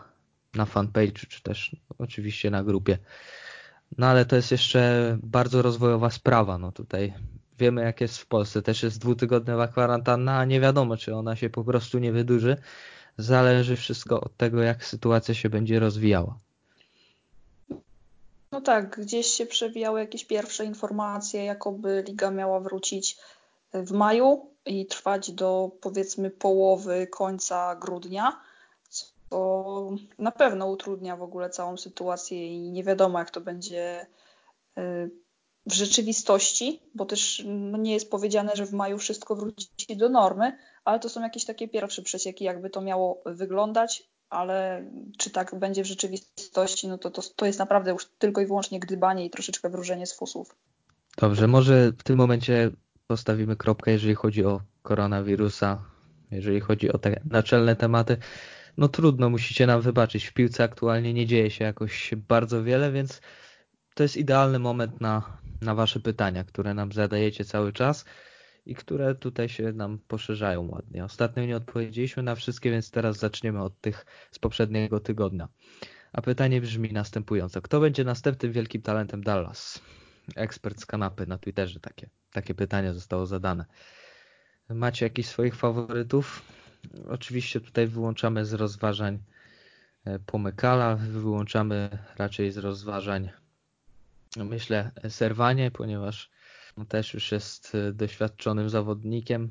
na 0.55 0.65
fanpage, 0.65 1.27
czy 1.29 1.43
też 1.43 1.77
oczywiście 1.99 2.51
na 2.51 2.65
grupie. 2.65 2.99
No 3.99 4.07
ale 4.07 4.25
to 4.25 4.37
jest 4.37 4.51
jeszcze 4.51 5.19
bardzo 5.23 5.63
rozwojowa 5.63 6.11
sprawa. 6.11 6.59
No 6.59 6.73
tutaj 6.73 7.13
wiemy 7.59 7.83
jak 7.83 8.01
jest 8.01 8.19
w 8.19 8.27
Polsce. 8.27 8.63
Też 8.63 8.83
jest 8.83 9.01
dwutygodniowa 9.01 9.69
kwarantanna, 9.69 10.39
a 10.39 10.45
nie 10.45 10.61
wiadomo 10.61 10.97
czy 10.97 11.15
ona 11.15 11.37
się 11.37 11.51
po 11.51 11.65
prostu 11.65 11.99
nie 11.99 12.13
wydłuży. 12.13 12.57
Zależy 13.19 13.77
wszystko 13.77 14.21
od 14.21 14.37
tego 14.37 14.63
jak 14.63 14.85
sytuacja 14.85 15.35
się 15.35 15.51
będzie 15.51 15.81
rozwijała. 15.81 16.39
No 18.53 18.61
tak, 18.61 19.01
gdzieś 19.01 19.27
się 19.27 19.47
przewijały 19.47 20.01
jakieś 20.01 20.25
pierwsze 20.25 20.65
informacje, 20.65 21.45
jakoby 21.45 22.05
liga 22.07 22.31
miała 22.31 22.61
wrócić 22.61 23.17
w 23.75 23.93
maju 23.93 24.47
i 24.67 24.87
trwać 24.87 25.33
do 25.33 25.71
powiedzmy 25.81 26.31
połowy 26.31 27.07
końca 27.07 27.77
grudnia, 27.77 28.41
co 28.89 29.89
na 30.19 30.31
pewno 30.31 30.67
utrudnia 30.67 31.17
w 31.17 31.23
ogóle 31.23 31.51
całą 31.51 31.77
sytuację 31.77 32.47
i 32.47 32.71
nie 32.71 32.85
wiadomo 32.85 33.19
jak 33.19 33.31
to 33.31 33.41
będzie 33.41 34.07
y, 34.79 35.11
w 35.67 35.73
rzeczywistości, 35.73 36.81
bo 36.95 37.05
też 37.05 37.43
no, 37.47 37.79
nie 37.79 37.93
jest 37.93 38.11
powiedziane, 38.11 38.57
że 38.57 38.67
w 38.67 38.73
maju 38.73 38.99
wszystko 38.99 39.37
wróci 39.37 39.97
do 39.97 40.09
normy, 40.09 40.59
ale 40.85 40.99
to 40.99 41.09
są 41.09 41.23
jakieś 41.23 41.45
takie 41.45 41.69
pierwsze 41.69 42.03
przecieki, 42.03 42.45
jakby 42.45 42.71
to 42.71 42.81
miało 42.81 43.23
wyglądać 43.27 44.12
ale 44.33 44.85
czy 45.19 45.31
tak 45.31 45.59
będzie 45.59 45.83
w 45.85 45.87
rzeczywistości, 45.87 46.89
no 46.89 46.99
to, 46.99 47.11
to, 47.11 47.23
to 47.37 47.47
jest 47.47 47.59
naprawdę 47.59 47.91
już 47.91 48.07
tylko 48.19 48.41
i 48.41 48.47
wyłącznie 48.47 48.81
gdybanie 48.81 49.27
i 49.27 49.31
troszeczkę 49.31 49.71
wróżenie 49.71 50.07
z 50.07 50.17
fusów. 50.17 50.57
Dobrze, 51.19 51.49
może 51.49 51.93
w 51.99 52.03
tym 52.03 52.17
momencie 52.17 52.71
postawimy 53.07 53.57
kropkę, 53.57 53.91
jeżeli 53.91 54.15
chodzi 54.15 54.45
o 54.45 54.61
koronawirusa, 54.83 55.85
jeżeli 56.31 56.61
chodzi 56.61 56.93
o 56.93 56.99
te 56.99 57.21
naczelne 57.31 57.77
tematy. 57.77 58.17
No 58.77 58.89
trudno, 58.89 59.31
musicie 59.31 59.67
nam 59.67 59.81
wybaczyć. 59.81 60.25
W 60.25 60.33
piłce 60.33 60.65
aktualnie 60.65 61.15
nie 61.15 61.27
dzieje 61.27 61.51
się 61.51 61.65
jakoś 61.65 62.15
bardzo 62.29 62.63
wiele, 62.63 62.93
więc 62.93 63.21
to 63.95 64.03
jest 64.03 64.17
idealny 64.17 64.59
moment 64.59 65.01
na, 65.01 65.39
na 65.61 65.75
Wasze 65.75 66.01
pytania, 66.01 66.45
które 66.45 66.75
nam 66.75 66.93
zadajecie 66.93 67.45
cały 67.45 67.73
czas 67.73 68.05
i 68.67 68.75
które 68.75 69.15
tutaj 69.15 69.49
się 69.49 69.73
nam 69.73 69.99
poszerzają 70.09 70.69
ładnie. 70.69 71.05
Ostatnio 71.05 71.47
nie 71.47 71.57
odpowiedzieliśmy 71.57 72.23
na 72.23 72.35
wszystkie, 72.35 72.71
więc 72.71 72.91
teraz 72.91 73.19
zaczniemy 73.19 73.63
od 73.63 73.81
tych 73.81 74.07
z 74.31 74.39
poprzedniego 74.39 75.01
tygodnia. 75.01 75.49
A 76.13 76.23
pytanie 76.23 76.61
brzmi 76.61 76.93
następująco. 76.93 77.63
Kto 77.63 77.81
będzie 77.81 78.05
następnym 78.05 78.53
wielkim 78.53 78.83
talentem 78.83 79.23
Dallas? 79.23 79.81
Ekspert 80.37 80.81
z 80.81 80.87
kanapy 80.87 81.27
na 81.27 81.39
Twitterze 81.39 81.81
takie, 81.81 82.11
takie 82.33 82.55
pytanie 82.55 82.95
zostało 82.95 83.27
zadane. 83.27 83.65
Macie 84.69 85.07
jakichś 85.07 85.29
swoich 85.29 85.55
faworytów? 85.55 86.43
Oczywiście 87.09 87.61
tutaj 87.61 87.87
wyłączamy 87.87 88.45
z 88.45 88.53
rozważań 88.53 89.19
Pomykala. 90.27 90.97
Wyłączamy 90.97 91.99
raczej 92.19 92.53
z 92.53 92.59
rozważań, 92.59 93.31
myślę, 94.37 94.91
Serwanie, 95.09 95.71
ponieważ 95.71 96.31
też 96.89 97.15
już 97.15 97.33
jest 97.33 97.77
doświadczonym 97.93 98.71
zawodnikiem. 98.71 99.51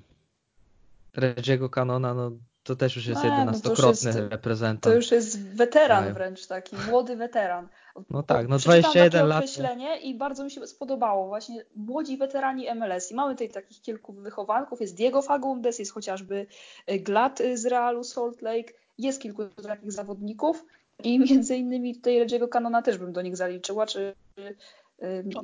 Reggie'ego 1.17 1.69
Canona, 1.69 2.13
no 2.13 2.31
to 2.63 2.75
też 2.75 2.95
już 2.95 3.05
jest 3.05 3.23
no, 3.23 3.29
jedenastokrotny 3.29 4.13
no 4.13 4.29
reprezentant. 4.29 4.83
To 4.83 4.93
już 4.93 5.11
jest 5.11 5.55
weteran 5.55 6.13
wręcz 6.13 6.47
taki, 6.47 6.75
młody 6.89 7.15
weteran. 7.15 7.67
No 8.09 8.23
tak, 8.23 8.47
no 8.47 8.57
21 8.57 9.27
lat. 9.27 9.37
określenie 9.37 9.97
i 9.97 10.15
bardzo 10.15 10.43
mi 10.43 10.51
się 10.51 10.67
spodobało 10.67 11.27
właśnie 11.27 11.65
młodzi 11.75 12.17
weterani 12.17 12.67
MLS 12.75 13.11
i 13.11 13.15
mamy 13.15 13.33
tutaj 13.33 13.49
takich 13.49 13.81
kilku 13.81 14.13
wychowanków, 14.13 14.81
jest 14.81 14.95
Diego 14.95 15.21
Fagundes, 15.21 15.79
jest 15.79 15.93
chociażby 15.93 16.45
y, 16.91 16.99
Glad 16.99 17.41
z 17.55 17.65
Realu 17.65 18.03
Salt 18.03 18.41
Lake, 18.41 18.73
jest 18.97 19.21
kilku 19.21 19.45
takich 19.45 19.91
zawodników 19.91 20.65
i 21.03 21.19
między 21.19 21.55
innymi 21.55 21.95
tutaj 21.95 22.25
Reggie'ego 22.25 22.49
Canona 22.49 22.81
też 22.81 22.97
bym 22.97 23.13
do 23.13 23.21
nich 23.21 23.37
zaliczyła, 23.37 23.85
czy 23.85 24.15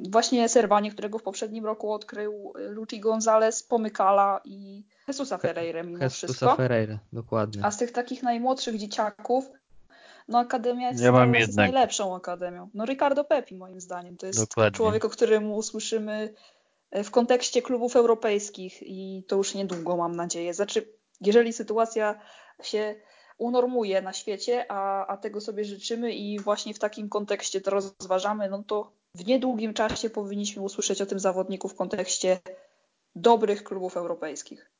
właśnie 0.09 0.49
Serwanie, 0.49 0.91
którego 0.91 1.19
w 1.19 1.23
poprzednim 1.23 1.65
roku 1.65 1.91
odkrył 1.91 2.53
y, 2.59 2.69
Luchi 2.69 2.99
Gonzalez, 2.99 3.63
Pomykala 3.63 4.41
i 4.45 4.83
Jesusa 5.07 5.37
Ferreira 5.37 5.83
mimo 5.83 6.03
Jesusa 6.03 6.27
wszystko. 6.27 6.55
Ferreira, 6.55 6.99
dokładnie. 7.13 7.65
A 7.65 7.71
z 7.71 7.77
tych 7.77 7.91
takich 7.91 8.23
najmłodszych 8.23 8.77
dzieciaków, 8.77 9.49
no 10.27 10.39
Akademia 10.39 10.89
jest, 10.89 11.03
ja 11.03 11.25
jest 11.33 11.55
najlepszą 11.55 12.15
akademią. 12.15 12.69
No 12.73 12.85
Ricardo 12.85 13.23
Pepi 13.23 13.55
moim 13.55 13.81
zdaniem. 13.81 14.17
To 14.17 14.27
jest 14.27 14.39
dokładnie. 14.39 14.77
człowiek, 14.77 15.05
o 15.05 15.09
którym 15.09 15.51
usłyszymy 15.51 16.33
e, 16.91 17.03
w 17.03 17.11
kontekście 17.11 17.61
klubów 17.61 17.95
europejskich 17.95 18.83
i 18.83 19.23
to 19.27 19.35
już 19.35 19.55
niedługo 19.55 19.97
mam 19.97 20.15
nadzieję. 20.15 20.53
Znaczy, 20.53 20.87
jeżeli 21.21 21.53
sytuacja 21.53 22.19
się 22.63 22.95
unormuje 23.37 24.01
na 24.01 24.13
świecie, 24.13 24.65
a, 24.71 25.07
a 25.07 25.17
tego 25.17 25.41
sobie 25.41 25.65
życzymy 25.65 26.13
i 26.13 26.39
właśnie 26.39 26.73
w 26.73 26.79
takim 26.79 27.09
kontekście 27.09 27.61
to 27.61 27.71
rozważamy, 27.71 28.49
no 28.49 28.63
to 28.63 28.91
w 29.17 29.25
niedługim 29.25 29.73
czasie 29.73 30.09
powinniśmy 30.09 30.61
usłyszeć 30.61 31.01
o 31.01 31.05
tym 31.05 31.19
zawodniku 31.19 31.67
w 31.69 31.75
kontekście 31.75 32.39
dobrych 33.15 33.63
klubów 33.63 33.97
europejskich. 33.97 34.71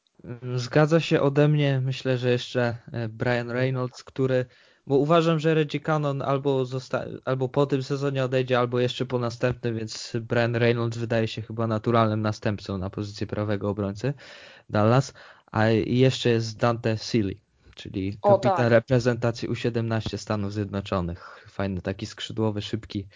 Zgadza 0.56 1.00
się 1.00 1.22
ode 1.22 1.48
mnie, 1.48 1.82
myślę, 1.86 2.18
że 2.18 2.30
jeszcze 2.30 2.78
e, 2.92 3.10
Brian 3.10 3.52
Reynolds, 3.52 4.04
który, 4.04 4.46
bo 4.88 4.98
uważam, 4.98 5.40
że 5.40 5.54
Reggie 5.54 5.80
Cannon 5.80 6.22
albo, 6.22 6.66
zosta- 6.66 7.06
albo 7.26 7.50
po 7.50 7.66
tym 7.66 7.84
sezonie 7.84 8.24
odejdzie, 8.24 8.60
albo 8.60 8.80
jeszcze 8.80 9.06
po 9.06 9.20
następnym, 9.20 9.78
więc 9.78 10.18
Brian 10.22 10.56
Reynolds 10.56 10.98
wydaje 10.98 11.28
się 11.28 11.42
chyba 11.42 11.68
naturalnym 11.68 12.22
następcą 12.22 12.78
na 12.78 12.90
pozycję 12.90 13.28
prawego 13.28 13.70
obrońcy 13.70 14.14
Dallas, 14.70 15.14
a 15.52 15.68
jeszcze 15.86 16.30
jest 16.30 16.58
Dante 16.58 16.98
Sealy, 16.98 17.36
czyli 17.76 18.18
kapitan 18.24 18.58
tak. 18.58 18.72
reprezentacji 18.72 19.50
U17 19.50 20.18
Stanów 20.18 20.54
Zjednoczonych. 20.54 21.46
Fajny 21.50 21.82
taki 21.82 22.06
skrzydłowy, 22.06 22.62
szybki, 22.62 23.08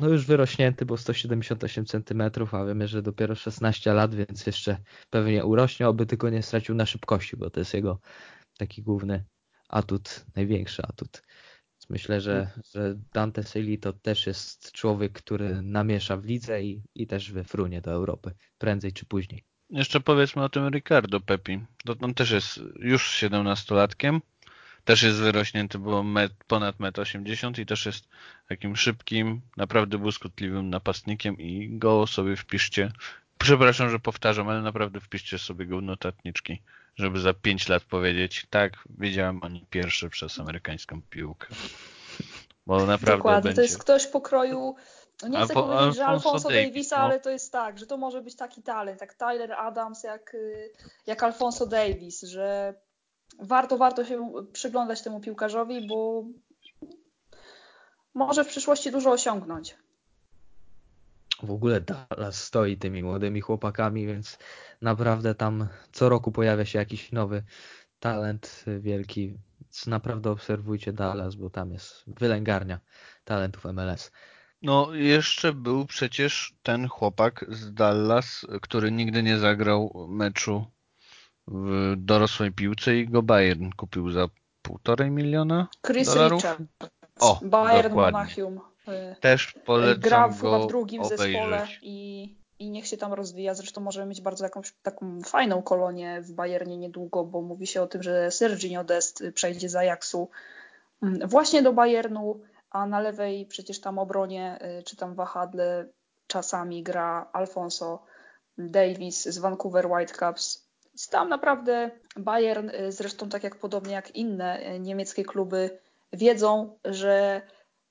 no 0.00 0.08
już 0.08 0.26
wyrośnięty, 0.26 0.86
bo 0.86 0.96
178 0.96 1.86
cm, 1.86 2.22
a 2.52 2.64
wiemy, 2.64 2.88
że 2.88 3.02
dopiero 3.02 3.34
16 3.34 3.92
lat, 3.92 4.14
więc 4.14 4.46
jeszcze 4.46 4.78
pewnie 5.10 5.44
urośnie, 5.44 5.88
oby 5.88 6.06
tylko 6.06 6.30
nie 6.30 6.42
stracił 6.42 6.74
na 6.74 6.86
szybkości, 6.86 7.36
bo 7.36 7.50
to 7.50 7.60
jest 7.60 7.74
jego 7.74 8.00
taki 8.58 8.82
główny 8.82 9.24
atut, 9.68 10.24
największy 10.36 10.82
atut. 10.82 11.22
Więc 11.74 11.90
myślę, 11.90 12.20
że, 12.20 12.50
że 12.74 12.96
Dante 13.12 13.42
Sili 13.42 13.78
to 13.78 13.92
też 13.92 14.26
jest 14.26 14.72
człowiek, 14.72 15.12
który 15.12 15.62
namiesza 15.62 16.16
w 16.16 16.24
lidze 16.24 16.62
i, 16.62 16.82
i 16.94 17.06
też 17.06 17.32
wyfrunie 17.32 17.80
do 17.80 17.90
Europy, 17.90 18.32
prędzej 18.58 18.92
czy 18.92 19.06
później. 19.06 19.44
Jeszcze 19.70 20.00
powiedzmy 20.00 20.42
o 20.42 20.48
tym 20.48 20.68
Ricardo 20.68 21.20
Pepi. 21.20 21.60
To 21.84 21.94
on 22.00 22.14
też 22.14 22.30
jest 22.30 22.60
już 22.78 23.22
17-latkiem, 23.22 24.20
też 24.84 25.02
jest 25.02 25.18
wyrośnięty, 25.18 25.78
bo 25.78 26.02
met, 26.02 26.32
ponad 26.46 26.76
1,80 26.76 27.46
m 27.46 27.54
i 27.62 27.66
też 27.66 27.86
jest 27.86 28.04
takim 28.48 28.76
szybkim, 28.76 29.40
naprawdę 29.56 29.98
błyskotliwym 29.98 30.70
napastnikiem 30.70 31.38
i 31.38 31.78
go 31.78 32.06
sobie 32.06 32.36
wpiszcie. 32.36 32.92
Przepraszam, 33.38 33.90
że 33.90 33.98
powtarzam, 33.98 34.48
ale 34.48 34.62
naprawdę 34.62 35.00
wpiszcie 35.00 35.38
sobie 35.38 35.66
go 35.66 35.78
w 35.78 35.82
notatniczki, 35.82 36.62
żeby 36.96 37.20
za 37.20 37.34
5 37.34 37.68
lat 37.68 37.82
powiedzieć, 37.82 38.46
tak, 38.50 38.72
wiedziałem 38.98 39.42
oni 39.42 39.66
pierwszy 39.70 40.10
przez 40.10 40.40
amerykańską 40.40 41.02
piłkę. 41.10 41.46
Bo 42.66 42.86
naprawdę 42.86 43.16
Dokładnie, 43.16 43.42
będzie... 43.42 43.56
to 43.56 43.62
jest 43.62 43.78
ktoś 43.78 44.06
pokroju 44.06 44.74
no 45.22 45.28
nie 45.28 45.44
chcę 45.44 45.56
Alpo, 45.56 45.62
powiedzieć, 45.62 45.96
że 45.96 46.06
Alfonso 46.06 46.48
Davis, 46.48 46.66
Davisa, 46.66 46.96
no. 46.96 47.02
ale 47.02 47.20
to 47.20 47.30
jest 47.30 47.52
tak, 47.52 47.78
że 47.78 47.86
to 47.86 47.96
może 47.96 48.22
być 48.22 48.36
taki 48.36 48.62
talent, 48.62 49.00
jak 49.00 49.14
Tyler 49.14 49.52
Adams, 49.52 50.02
jak, 50.02 50.36
jak 51.06 51.22
Alfonso 51.22 51.66
Davis, 51.66 52.22
że 52.22 52.74
warto, 53.42 53.78
warto 53.78 54.04
się 54.04 54.32
przyglądać 54.52 55.02
temu 55.02 55.20
piłkarzowi, 55.20 55.86
bo 55.86 56.24
może 58.14 58.44
w 58.44 58.48
przyszłości 58.48 58.90
dużo 58.90 59.10
osiągnąć. 59.10 59.76
W 61.42 61.50
ogóle 61.50 61.80
Dallas 61.80 62.44
stoi 62.44 62.76
tymi 62.76 63.02
młodymi 63.02 63.40
chłopakami, 63.40 64.06
więc 64.06 64.38
naprawdę 64.82 65.34
tam 65.34 65.68
co 65.92 66.08
roku 66.08 66.32
pojawia 66.32 66.64
się 66.64 66.78
jakiś 66.78 67.12
nowy 67.12 67.42
talent 68.00 68.64
wielki. 68.80 69.38
Więc 69.60 69.86
naprawdę 69.86 70.30
obserwujcie 70.30 70.92
Dallas, 70.92 71.34
bo 71.34 71.50
tam 71.50 71.72
jest 71.72 72.04
wylęgarnia 72.06 72.80
talentów 73.24 73.64
MLS. 73.64 74.12
No, 74.62 74.94
jeszcze 74.94 75.52
był 75.52 75.86
przecież 75.86 76.54
ten 76.62 76.88
chłopak 76.88 77.44
z 77.48 77.74
Dallas, 77.74 78.46
który 78.62 78.92
nigdy 78.92 79.22
nie 79.22 79.38
zagrał 79.38 80.06
meczu 80.08 80.66
w 81.50 81.94
dorosłej 81.96 82.52
piłce 82.52 82.96
i 82.96 83.08
go 83.08 83.22
Bayern 83.22 83.70
kupił 83.76 84.10
za 84.10 84.28
półtorej 84.62 85.10
miliona 85.10 85.68
Chris 85.86 86.14
dolarów. 86.14 86.42
Richard. 86.42 86.62
O, 87.20 87.40
Bayern 87.42 87.88
dokładnie. 87.88 88.18
Monachium. 88.18 88.60
Y, 88.88 89.16
Też 89.20 89.52
polecam 89.64 90.00
Gra 90.00 90.28
go 90.28 90.64
w 90.64 90.68
drugim 90.68 91.02
obejrzeć. 91.02 91.32
zespole 91.32 91.66
i, 91.82 92.34
i 92.58 92.70
niech 92.70 92.86
się 92.86 92.96
tam 92.96 93.12
rozwija. 93.12 93.54
Zresztą 93.54 93.80
możemy 93.80 94.06
mieć 94.06 94.20
bardzo 94.20 94.44
jakąś 94.44 94.72
taką 94.82 95.20
fajną 95.22 95.62
kolonię 95.62 96.20
w 96.22 96.32
Bayernie 96.32 96.76
niedługo, 96.76 97.24
bo 97.24 97.42
mówi 97.42 97.66
się 97.66 97.82
o 97.82 97.86
tym, 97.86 98.02
że 98.02 98.30
Serginio 98.30 98.84
Dest 98.84 99.22
przejdzie 99.34 99.68
z 99.68 99.76
Ajaxu 99.76 100.28
mm, 101.02 101.28
właśnie 101.28 101.62
do 101.62 101.72
Bayernu, 101.72 102.40
a 102.70 102.86
na 102.86 103.00
lewej 103.00 103.46
przecież 103.46 103.80
tam 103.80 103.98
obronie 103.98 104.58
y, 104.78 104.82
czy 104.82 104.96
tam 104.96 105.14
wahadle 105.14 105.86
czasami 106.26 106.82
gra 106.82 107.30
Alfonso 107.32 108.02
Davis 108.58 109.28
z 109.28 109.38
Vancouver 109.38 109.86
Whitecaps 109.86 110.69
tam 111.06 111.28
naprawdę 111.28 111.90
Bayern, 112.16 112.68
y, 112.68 112.92
zresztą 112.92 113.28
tak 113.28 113.44
jak 113.44 113.56
podobnie 113.56 113.92
jak 113.92 114.16
inne 114.16 114.74
y, 114.74 114.80
niemieckie 114.80 115.24
kluby, 115.24 115.78
wiedzą, 116.12 116.78
że 116.84 117.42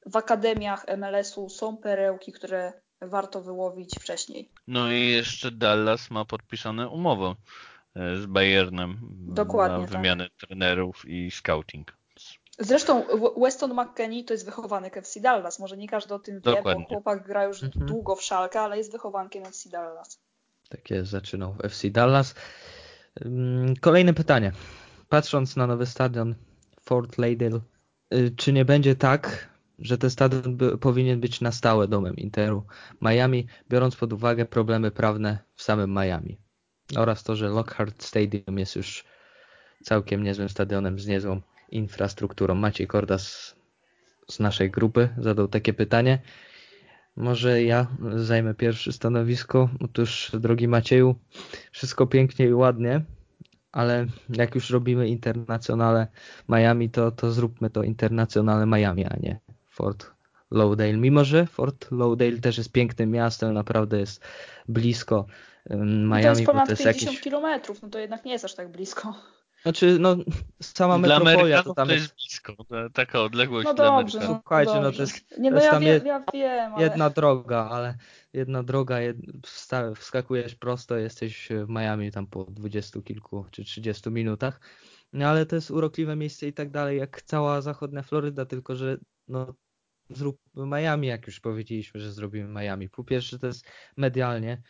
w 0.05 0.15
akademiach 0.15 0.85
MLS-u 0.97 1.49
są 1.49 1.77
perełki, 1.77 2.31
które 2.31 2.73
warto 3.01 3.41
wyłowić 3.41 3.95
wcześniej. 3.99 4.49
No 4.67 4.91
i 4.91 5.07
jeszcze 5.07 5.51
Dallas 5.51 6.11
ma 6.11 6.25
podpisane 6.25 6.89
umowę 6.89 7.35
y, 7.97 8.21
z 8.21 8.25
Bayernem 8.25 8.97
Dokładnie, 9.11 9.77
na 9.77 9.83
tak. 9.83 9.91
wymianę 9.91 10.29
tak. 10.29 10.47
trenerów 10.47 11.05
i 11.05 11.31
scouting. 11.31 11.99
Zresztą 12.59 13.03
Weston 13.37 13.73
McKenney 13.73 14.25
to 14.25 14.33
jest 14.33 14.45
wychowanek 14.45 14.97
FC 14.97 15.19
Dallas. 15.19 15.59
Może 15.59 15.77
nie 15.77 15.87
każdy 15.87 16.13
o 16.13 16.19
tym 16.19 16.41
wie, 16.41 16.61
bo 16.63 16.85
chłopak 16.85 17.27
gra 17.27 17.43
już 17.43 17.63
mhm. 17.63 17.85
długo 17.85 18.15
w 18.15 18.23
Szalkę, 18.23 18.61
ale 18.61 18.77
jest 18.77 18.91
wychowankiem 18.91 19.45
FC 19.45 19.69
Dallas. 19.69 20.19
Tak 20.69 20.89
jest, 20.89 21.11
zaczynał 21.11 21.53
w 21.53 21.65
FC 21.65 21.89
Dallas. 21.89 22.35
Kolejne 23.81 24.13
pytanie. 24.13 24.51
Patrząc 25.09 25.55
na 25.55 25.67
nowy 25.67 25.85
stadion 25.85 26.35
Fort 26.81 27.17
Lauderdale, 27.17 27.61
y, 28.13 28.31
czy 28.37 28.53
nie 28.53 28.65
będzie 28.65 28.95
tak, 28.95 29.49
że 29.79 29.97
ten 29.97 30.09
stadion 30.09 30.57
by, 30.57 30.77
powinien 30.77 31.19
być 31.19 31.41
na 31.41 31.51
stałe 31.51 31.87
domem 31.87 32.15
Interu 32.15 32.65
Miami, 33.01 33.47
biorąc 33.69 33.95
pod 33.95 34.13
uwagę 34.13 34.45
problemy 34.45 34.91
prawne 34.91 35.39
w 35.55 35.63
samym 35.63 35.93
Miami 35.93 36.37
oraz 36.95 37.23
to, 37.23 37.35
że 37.35 37.49
Lockhart 37.49 38.03
Stadium 38.03 38.59
jest 38.59 38.75
już 38.75 39.03
całkiem 39.83 40.23
niezłym 40.23 40.49
stadionem 40.49 40.99
z 40.99 41.07
niezłą 41.07 41.41
infrastrukturą. 41.69 42.55
Maciej 42.55 42.87
Kordas 42.87 43.55
z 44.29 44.39
naszej 44.39 44.71
grupy 44.71 45.09
zadał 45.17 45.47
takie 45.47 45.73
pytanie. 45.73 46.19
Może 47.19 47.63
ja 47.63 47.87
zajmę 48.15 48.53
pierwsze 48.53 48.91
stanowisko. 48.91 49.69
Otóż, 49.79 50.31
drogi 50.33 50.67
Macieju, 50.67 51.15
wszystko 51.71 52.07
pięknie 52.07 52.45
i 52.45 52.53
ładnie, 52.53 53.01
ale 53.71 54.05
jak 54.29 54.55
już 54.55 54.69
robimy 54.69 55.07
internacjonale 55.07 56.07
Miami, 56.49 56.89
to, 56.89 57.11
to 57.11 57.31
zróbmy 57.31 57.69
to 57.69 57.83
internacjonale 57.83 58.65
Miami, 58.65 59.05
a 59.05 59.15
nie 59.19 59.39
Fort 59.69 60.11
Lauderdale. 60.51 60.97
Mimo, 60.97 61.23
że 61.23 61.45
Fort 61.45 61.91
Lauderdale 61.91 62.41
też 62.41 62.57
jest 62.57 62.71
pięknym 62.71 63.11
miastem, 63.11 63.53
naprawdę 63.53 63.99
jest 63.99 64.23
blisko 64.67 65.25
Miami. 65.69 66.07
No 66.09 66.21
to 66.21 66.29
jest 66.29 66.45
ponad 66.45 66.65
to 66.65 66.71
jest 66.71 66.83
50 66.83 67.11
jakieś... 67.11 67.23
kilometrów, 67.23 67.81
no 67.81 67.89
to 67.89 67.99
jednak 67.99 68.25
nie 68.25 68.31
jest 68.31 68.45
aż 68.45 68.55
tak 68.55 68.71
blisko. 68.71 69.15
Znaczy, 69.63 69.97
no, 69.99 70.17
sama 70.61 70.99
dla 70.99 71.19
metropolia 71.19 71.63
to 71.63 71.73
tam 71.73 71.87
to 71.87 71.93
jest, 71.93 72.03
jest 72.03 72.15
blisko, 72.15 72.55
taka 72.93 73.21
odległość 73.21 73.65
no 73.65 73.73
dobrze, 73.73 74.19
no, 74.19 74.25
Słuchajcie, 74.25 74.73
dobrze. 74.73 74.89
no 74.89 74.91
to 74.91 75.01
jest, 75.01 75.39
nie, 75.39 75.51
no 75.51 75.57
jest 75.57 75.65
ja 75.65 75.71
tam 75.71 75.83
wie, 75.83 76.01
ja 76.05 76.23
wiem, 76.33 76.73
ale... 76.73 76.83
jedna 76.83 77.09
droga, 77.09 77.69
ale 77.71 77.97
jedna 78.33 78.63
droga, 78.63 78.99
jed, 78.99 79.17
wskakujesz 79.95 80.55
prosto, 80.55 80.97
jesteś 80.97 81.49
w 81.65 81.69
Miami 81.69 82.11
tam 82.11 82.27
po 82.27 82.43
dwudziestu 82.43 83.01
kilku 83.01 83.45
czy 83.51 83.63
trzydziestu 83.63 84.11
minutach. 84.11 84.61
No 85.13 85.27
ale 85.27 85.45
to 85.45 85.55
jest 85.55 85.71
urokliwe 85.71 86.15
miejsce 86.15 86.47
i 86.47 86.53
tak 86.53 86.71
dalej, 86.71 86.97
jak 86.97 87.21
cała 87.21 87.61
zachodnia 87.61 88.03
Floryda, 88.03 88.45
tylko 88.45 88.75
że 88.75 88.97
no 89.27 89.53
zróbmy 90.09 90.65
Miami, 90.65 91.07
jak 91.07 91.27
już 91.27 91.39
powiedzieliśmy, 91.39 91.99
że 91.99 92.11
zrobimy 92.11 92.61
Miami. 92.61 92.89
Po 92.89 93.03
pierwsze 93.03 93.39
to 93.39 93.47
jest 93.47 93.65
medialnie 93.97 94.61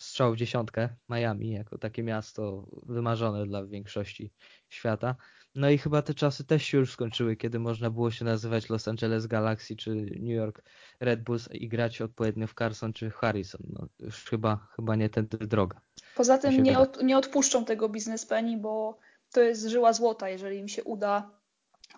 strzał 0.00 0.32
w 0.32 0.36
dziesiątkę 0.36 0.88
Miami, 1.08 1.50
jako 1.50 1.78
takie 1.78 2.02
miasto 2.02 2.66
wymarzone 2.86 3.46
dla 3.46 3.66
większości 3.66 4.32
świata. 4.68 5.16
No 5.54 5.70
i 5.70 5.78
chyba 5.78 6.02
te 6.02 6.14
czasy 6.14 6.44
też 6.44 6.62
się 6.62 6.78
już 6.78 6.92
skończyły, 6.92 7.36
kiedy 7.36 7.58
można 7.58 7.90
było 7.90 8.10
się 8.10 8.24
nazywać 8.24 8.70
Los 8.70 8.88
Angeles 8.88 9.26
Galaxy 9.26 9.76
czy 9.76 9.90
New 9.94 10.36
York 10.36 10.62
Red 11.00 11.22
Bulls 11.22 11.48
i 11.52 11.68
grać 11.68 12.00
odpowiednio 12.00 12.46
w 12.46 12.54
Carson 12.54 12.92
czy 12.92 13.10
Harrison. 13.10 13.60
No 13.68 13.86
już 13.98 14.24
chyba, 14.24 14.66
chyba 14.76 14.96
nie 14.96 15.10
tędy 15.10 15.38
droga. 15.38 15.80
Poza 16.16 16.38
tym 16.38 16.62
nie, 16.62 16.78
od, 16.78 17.02
nie 17.02 17.18
odpuszczą 17.18 17.64
tego 17.64 17.88
biznesmeni, 17.88 18.56
bo 18.56 18.98
to 19.32 19.40
jest 19.40 19.66
żyła 19.66 19.92
złota, 19.92 20.28
jeżeli 20.28 20.58
im 20.58 20.68
się 20.68 20.84
uda 20.84 21.30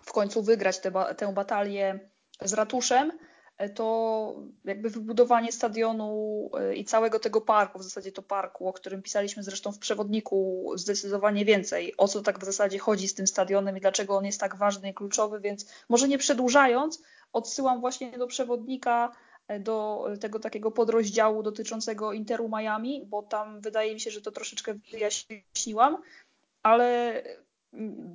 w 0.01 0.11
końcu 0.11 0.43
wygrać 0.43 0.79
tę, 0.79 0.91
tę 1.17 1.33
batalię 1.33 1.99
z 2.41 2.53
ratuszem, 2.53 3.11
to 3.75 4.35
jakby 4.65 4.89
wybudowanie 4.89 5.51
stadionu 5.51 6.49
e, 6.59 6.75
i 6.75 6.85
całego 6.85 7.19
tego 7.19 7.41
parku, 7.41 7.79
w 7.79 7.83
zasadzie 7.83 8.11
to 8.11 8.21
parku, 8.21 8.67
o 8.67 8.73
którym 8.73 9.01
pisaliśmy 9.01 9.43
zresztą 9.43 9.71
w 9.71 9.79
przewodniku 9.79 10.71
zdecydowanie 10.75 11.45
więcej, 11.45 11.93
o 11.97 12.07
co 12.07 12.21
tak 12.21 12.39
w 12.39 12.43
zasadzie 12.43 12.79
chodzi 12.79 13.07
z 13.07 13.13
tym 13.13 13.27
stadionem 13.27 13.77
i 13.77 13.81
dlaczego 13.81 14.17
on 14.17 14.25
jest 14.25 14.39
tak 14.39 14.55
ważny 14.55 14.89
i 14.89 14.93
kluczowy, 14.93 15.39
więc 15.39 15.71
może 15.89 16.07
nie 16.07 16.17
przedłużając, 16.17 17.03
odsyłam 17.33 17.79
właśnie 17.79 18.17
do 18.17 18.27
przewodnika, 18.27 19.11
e, 19.47 19.59
do 19.59 20.07
tego 20.21 20.39
takiego 20.39 20.71
podrozdziału 20.71 21.43
dotyczącego 21.43 22.13
Interu 22.13 22.49
Miami, 22.49 23.05
bo 23.05 23.23
tam 23.23 23.61
wydaje 23.61 23.93
mi 23.93 23.99
się, 23.99 24.11
że 24.11 24.21
to 24.21 24.31
troszeczkę 24.31 24.73
wyjaśniłam, 24.91 25.97
ale 26.63 27.13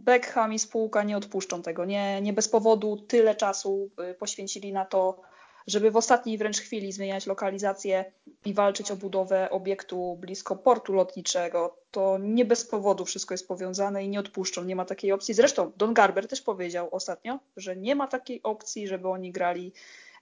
Beckham 0.04 0.52
i 0.52 0.58
spółka 0.58 1.02
nie 1.02 1.16
odpuszczą 1.16 1.62
tego. 1.62 1.84
Nie, 1.84 2.20
nie 2.20 2.32
bez 2.32 2.48
powodu 2.48 2.96
tyle 2.96 3.34
czasu 3.34 3.90
y, 4.10 4.14
poświęcili 4.14 4.72
na 4.72 4.84
to, 4.84 5.20
żeby 5.66 5.90
w 5.90 5.96
ostatniej 5.96 6.38
wręcz 6.38 6.60
chwili 6.60 6.92
zmieniać 6.92 7.26
lokalizację 7.26 8.04
i 8.44 8.54
walczyć 8.54 8.90
o 8.90 8.96
budowę 8.96 9.50
obiektu 9.50 10.16
blisko 10.20 10.56
portu 10.56 10.92
lotniczego. 10.92 11.76
To 11.90 12.18
nie 12.18 12.44
bez 12.44 12.66
powodu 12.66 13.04
wszystko 13.04 13.34
jest 13.34 13.48
powiązane 13.48 14.04
i 14.04 14.08
nie 14.08 14.20
odpuszczą. 14.20 14.64
Nie 14.64 14.76
ma 14.76 14.84
takiej 14.84 15.12
opcji. 15.12 15.34
Zresztą 15.34 15.72
Don 15.76 15.94
Garber 15.94 16.28
też 16.28 16.42
powiedział 16.42 16.88
ostatnio, 16.92 17.38
że 17.56 17.76
nie 17.76 17.94
ma 17.94 18.06
takiej 18.06 18.42
opcji, 18.42 18.88
żeby 18.88 19.08
oni 19.08 19.32
grali 19.32 19.72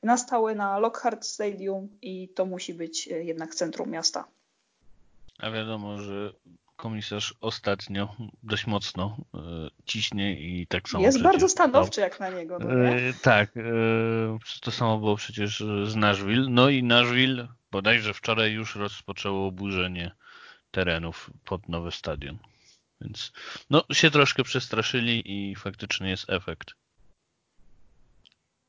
na 0.03 0.17
stałe 0.17 0.55
na 0.55 0.79
Lockhart 0.79 1.27
Stadium 1.27 1.89
i 2.03 2.29
to 2.29 2.47
musi 2.47 2.75
być 2.75 3.09
y, 3.09 3.25
jednak 3.25 3.55
centrum 3.55 3.91
miasta. 3.91 4.25
A 5.39 5.51
wiadomo, 5.51 5.99
że 5.99 6.33
komisarz 6.77 7.35
ostatnio 7.41 8.17
dość 8.43 8.67
mocno 8.67 9.17
e, 9.35 9.39
ciśnie 9.85 10.41
i 10.41 10.67
tak 10.67 10.89
samo. 10.89 11.05
Jest 11.05 11.23
bardzo 11.23 11.49
stanowczy 11.49 12.01
jak 12.01 12.21
na 12.21 12.31
niego. 12.31 12.59
No 12.59 12.71
e, 12.71 13.13
tak, 13.23 13.57
e, 13.57 13.61
to 14.61 14.71
samo 14.71 14.99
było 14.99 15.17
przecież 15.17 15.65
z 15.85 15.97
Nashville. 15.97 16.47
No 16.51 16.69
i 16.69 16.83
Nashville 16.83 17.49
bodajże 17.71 18.15
wczoraj 18.15 18.53
już 18.53 18.77
rozpoczęło 18.77 19.47
oburzenie 19.47 20.11
terenów 20.71 21.31
pod 21.45 21.69
nowy 21.69 21.93
stadion. 21.93 22.39
Więc 23.01 23.33
no, 23.71 23.85
się 23.93 24.11
troszkę 24.11 24.43
przestraszyli 24.43 25.23
i 25.51 25.55
faktycznie 25.55 26.11
jest 26.11 26.31
efekt. 26.31 26.71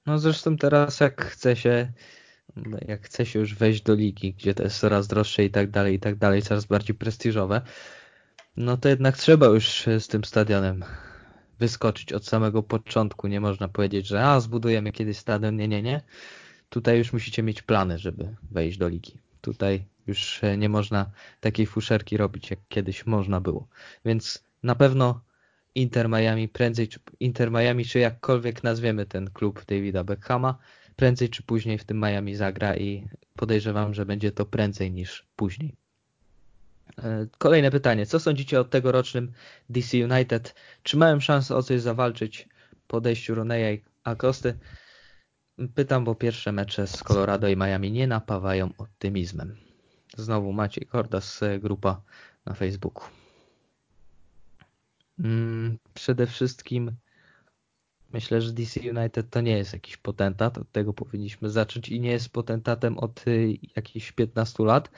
No 0.05 0.19
zresztą 0.19 0.57
teraz 0.57 0.99
jak 0.99 1.25
chce 1.25 1.55
się 1.55 1.91
jak 2.87 3.05
chce 3.05 3.25
się 3.25 3.39
już 3.39 3.55
wejść 3.55 3.81
do 3.81 3.95
ligi, 3.95 4.33
gdzie 4.33 4.53
to 4.53 4.63
jest 4.63 4.79
coraz 4.79 5.07
droższe 5.07 5.43
i 5.43 5.49
tak 5.49 5.69
dalej, 5.69 5.95
i 5.95 5.99
tak 5.99 6.15
dalej, 6.15 6.41
coraz 6.41 6.65
bardziej 6.65 6.95
prestiżowe, 6.95 7.61
no 8.57 8.77
to 8.77 8.89
jednak 8.89 9.17
trzeba 9.17 9.45
już 9.45 9.85
z 9.99 10.07
tym 10.07 10.23
stadionem 10.23 10.83
wyskoczyć 11.59 12.13
od 12.13 12.25
samego 12.25 12.63
początku. 12.63 13.27
Nie 13.27 13.41
można 13.41 13.67
powiedzieć, 13.67 14.07
że 14.07 14.25
a 14.25 14.39
zbudujemy 14.39 14.91
kiedyś 14.91 15.17
stadion. 15.17 15.55
Nie, 15.55 15.67
nie, 15.67 15.81
nie. 15.81 16.01
Tutaj 16.69 16.97
już 16.97 17.13
musicie 17.13 17.43
mieć 17.43 17.61
plany, 17.61 17.99
żeby 17.99 18.35
wejść 18.51 18.77
do 18.77 18.87
ligi. 18.87 19.17
Tutaj 19.41 19.85
już 20.07 20.41
nie 20.57 20.69
można 20.69 21.11
takiej 21.39 21.65
fuszerki 21.65 22.17
robić, 22.17 22.49
jak 22.49 22.59
kiedyś 22.69 23.05
można 23.05 23.41
było. 23.41 23.67
Więc 24.05 24.43
na 24.63 24.75
pewno 24.75 25.21
Inter 25.75 26.09
Miami 26.09 26.47
prędzej, 26.47 26.87
czy 26.87 26.99
Inter 27.19 27.51
Miami, 27.51 27.85
czy 27.85 27.99
jakkolwiek 27.99 28.63
nazwiemy 28.63 29.05
ten 29.05 29.29
klub 29.29 29.65
Davida 29.65 30.03
Beckhama, 30.03 30.57
prędzej 30.97 31.29
czy 31.29 31.43
później 31.43 31.77
w 31.77 31.83
tym 31.83 31.99
Miami 31.99 32.35
zagra 32.35 32.75
i 32.75 33.07
podejrzewam, 33.35 33.93
że 33.93 34.05
będzie 34.05 34.31
to 34.31 34.45
prędzej 34.45 34.91
niż 34.91 35.25
później. 35.35 35.75
E, 37.03 37.27
kolejne 37.37 37.71
pytanie. 37.71 38.05
Co 38.05 38.19
sądzicie 38.19 38.59
o 38.59 38.63
tegorocznym 38.63 39.31
DC 39.69 39.97
United? 39.97 40.55
Czy 40.83 40.97
mają 40.97 41.19
szansę 41.19 41.55
o 41.55 41.63
coś 41.63 41.81
zawalczyć 41.81 42.49
po 42.87 42.97
odejściu 42.97 43.35
Roneya 43.35 43.75
i 43.75 43.81
Akosty? 44.03 44.57
Pytam, 45.75 46.03
bo 46.03 46.15
pierwsze 46.15 46.51
mecze 46.51 46.87
z 46.87 47.03
Colorado 47.03 47.47
i 47.47 47.57
Miami 47.57 47.91
nie 47.91 48.07
napawają 48.07 48.69
optymizmem. 48.77 49.57
Znowu 50.17 50.53
Maciej 50.53 50.85
Kordas, 50.85 51.39
grupa 51.59 52.01
na 52.45 52.53
Facebooku. 52.53 53.03
Mm, 55.19 55.77
przede 55.93 56.27
wszystkim 56.27 56.91
myślę, 58.17 58.41
że 58.41 58.53
DC 58.53 58.79
United 58.79 59.29
to 59.29 59.41
nie 59.41 59.57
jest 59.57 59.73
jakiś 59.73 59.97
potentat, 59.97 60.57
od 60.57 60.71
tego 60.71 60.93
powinniśmy 60.93 61.49
zacząć 61.49 61.89
i 61.89 61.99
nie 61.99 62.11
jest 62.11 62.29
potentatem 62.29 62.97
od 62.97 63.27
y, 63.27 63.57
jakichś 63.75 64.11
15 64.11 64.63
lat 64.63 64.89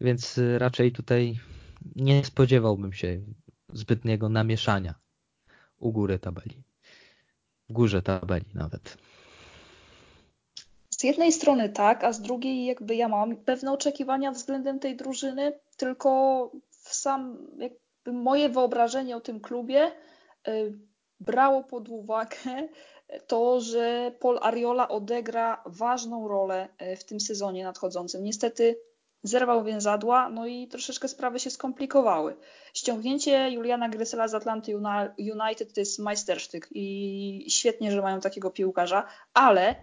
więc 0.00 0.38
y, 0.38 0.58
raczej 0.58 0.92
tutaj 0.92 1.38
nie 1.96 2.24
spodziewałbym 2.24 2.92
się 2.92 3.20
zbytniego 3.72 4.28
namieszania 4.28 4.94
u 5.78 5.92
góry 5.92 6.18
tabeli. 6.18 6.62
W 7.68 7.72
górze 7.72 8.02
tabeli 8.02 8.46
nawet. 8.54 8.96
Z 10.90 11.04
jednej 11.04 11.32
strony 11.32 11.68
tak, 11.68 12.04
a 12.04 12.12
z 12.12 12.22
drugiej 12.22 12.64
jakby 12.64 12.94
ja 12.94 13.08
mam 13.08 13.36
pewne 13.36 13.72
oczekiwania 13.72 14.32
względem 14.32 14.78
tej 14.78 14.96
drużyny, 14.96 15.52
tylko 15.76 16.50
w 16.70 16.94
sam 16.94 17.38
jakby 17.58 18.12
moje 18.12 18.48
wyobrażenie 18.48 19.16
o 19.16 19.20
tym 19.20 19.40
klubie 19.40 19.92
y, 20.48 20.78
brało 21.26 21.64
pod 21.64 21.88
uwagę 21.88 22.68
to, 23.26 23.60
że 23.60 24.12
Paul 24.20 24.38
Ariola 24.42 24.88
odegra 24.88 25.62
ważną 25.66 26.28
rolę 26.28 26.68
y, 26.92 26.96
w 26.96 27.04
tym 27.04 27.20
sezonie 27.20 27.64
nadchodzącym. 27.64 28.24
Niestety 28.24 28.80
zerwał 29.22 29.64
więzadła, 29.64 30.28
no 30.28 30.46
i 30.46 30.68
troszeczkę 30.68 31.08
sprawy 31.08 31.38
się 31.38 31.50
skomplikowały. 31.50 32.36
Ściągnięcie 32.74 33.50
Juliana 33.50 33.88
Gressela 33.88 34.28
z 34.28 34.34
Atlanty 34.34 34.76
United 35.18 35.74
to 35.74 35.80
jest 35.80 35.98
majstersztyk 35.98 36.68
i 36.70 37.46
świetnie, 37.48 37.92
że 37.92 38.02
mają 38.02 38.20
takiego 38.20 38.50
piłkarza, 38.50 39.06
ale 39.34 39.74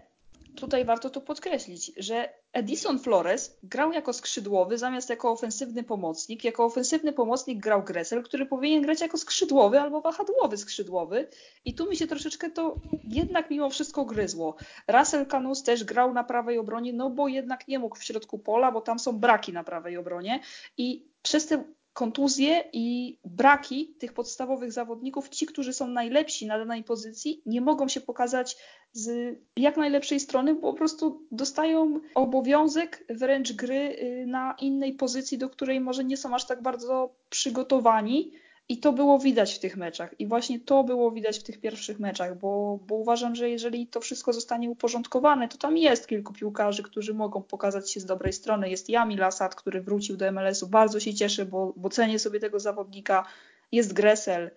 tutaj 0.55 0.85
warto 0.85 1.09
to 1.09 1.21
podkreślić, 1.21 1.91
że 1.97 2.29
Edison 2.53 2.99
Flores 2.99 3.57
grał 3.63 3.91
jako 3.91 4.13
skrzydłowy 4.13 4.77
zamiast 4.77 5.09
jako 5.09 5.31
ofensywny 5.31 5.83
pomocnik. 5.83 6.43
Jako 6.43 6.65
ofensywny 6.65 7.13
pomocnik 7.13 7.59
grał 7.59 7.83
Gressel, 7.83 8.23
który 8.23 8.45
powinien 8.45 8.81
grać 8.81 9.01
jako 9.01 9.17
skrzydłowy 9.17 9.79
albo 9.79 10.01
wahadłowy 10.01 10.57
skrzydłowy. 10.57 11.27
I 11.65 11.75
tu 11.75 11.89
mi 11.89 11.97
się 11.97 12.07
troszeczkę 12.07 12.49
to 12.49 12.75
jednak 13.03 13.49
mimo 13.49 13.69
wszystko 13.69 14.05
gryzło. 14.05 14.55
Russell 14.87 15.25
Canus 15.25 15.63
też 15.63 15.83
grał 15.83 16.13
na 16.13 16.23
prawej 16.23 16.57
obronie, 16.57 16.93
no 16.93 17.09
bo 17.09 17.27
jednak 17.27 17.67
nie 17.67 17.79
mógł 17.79 17.95
w 17.95 18.03
środku 18.03 18.39
pola, 18.39 18.71
bo 18.71 18.81
tam 18.81 18.99
są 18.99 19.19
braki 19.19 19.53
na 19.53 19.63
prawej 19.63 19.97
obronie. 19.97 20.39
I 20.77 21.11
przez 21.21 21.47
te 21.47 21.63
kontuzje 21.93 22.63
i 22.73 23.17
braki 23.25 23.95
tych 23.99 24.13
podstawowych 24.13 24.71
zawodników, 24.71 25.29
ci, 25.29 25.45
którzy 25.45 25.73
są 25.73 25.87
najlepsi 25.87 26.47
na 26.47 26.57
danej 26.57 26.83
pozycji, 26.83 27.41
nie 27.45 27.61
mogą 27.61 27.87
się 27.87 28.01
pokazać 28.01 28.57
z 28.93 29.38
jak 29.58 29.77
najlepszej 29.77 30.19
strony, 30.19 30.56
bo 30.56 30.71
po 30.71 30.77
prostu 30.77 31.21
dostają 31.32 31.99
obowiązek 32.15 33.04
wręcz 33.10 33.54
gry 33.54 33.75
y, 33.75 34.25
na 34.27 34.56
innej 34.62 34.93
pozycji, 34.93 35.38
do 35.38 35.49
której 35.49 35.80
może 35.80 36.04
nie 36.04 36.17
są 36.17 36.36
aż 36.36 36.45
tak 36.45 36.62
bardzo 36.62 37.15
przygotowani. 37.30 38.32
I 38.69 38.77
to 38.77 38.93
było 38.93 39.19
widać 39.19 39.54
w 39.54 39.60
tych 39.60 39.77
meczach. 39.77 40.19
I 40.19 40.27
właśnie 40.27 40.60
to 40.60 40.84
było 40.84 41.12
widać 41.12 41.39
w 41.39 41.43
tych 41.43 41.60
pierwszych 41.60 41.99
meczach, 41.99 42.38
bo, 42.39 42.80
bo 42.88 42.95
uważam, 42.95 43.36
że 43.36 43.49
jeżeli 43.49 43.88
to 43.88 43.99
wszystko 43.99 44.34
zostanie 44.34 44.69
uporządkowane, 44.69 45.47
to 45.47 45.58
tam 45.58 45.77
jest 45.77 46.08
kilku 46.08 46.34
piłkarzy, 46.34 46.84
którzy 46.84 47.13
mogą 47.13 47.41
pokazać 47.41 47.91
się 47.91 47.99
z 47.99 48.06
dobrej 48.06 48.34
strony. 48.34 48.69
Jest 48.69 48.89
Jami 48.89 49.17
Lasat, 49.17 49.56
który 49.56 49.82
wrócił 49.82 50.17
do 50.17 50.32
MLS-u. 50.32 50.67
Bardzo 50.67 50.99
się 50.99 51.13
cieszę, 51.13 51.45
bo, 51.45 51.73
bo 51.75 51.89
cenię 51.89 52.19
sobie 52.19 52.39
tego 52.39 52.60
zawodnika. 52.60 53.25
Jest 53.71 53.93
Gressel, 53.93 54.51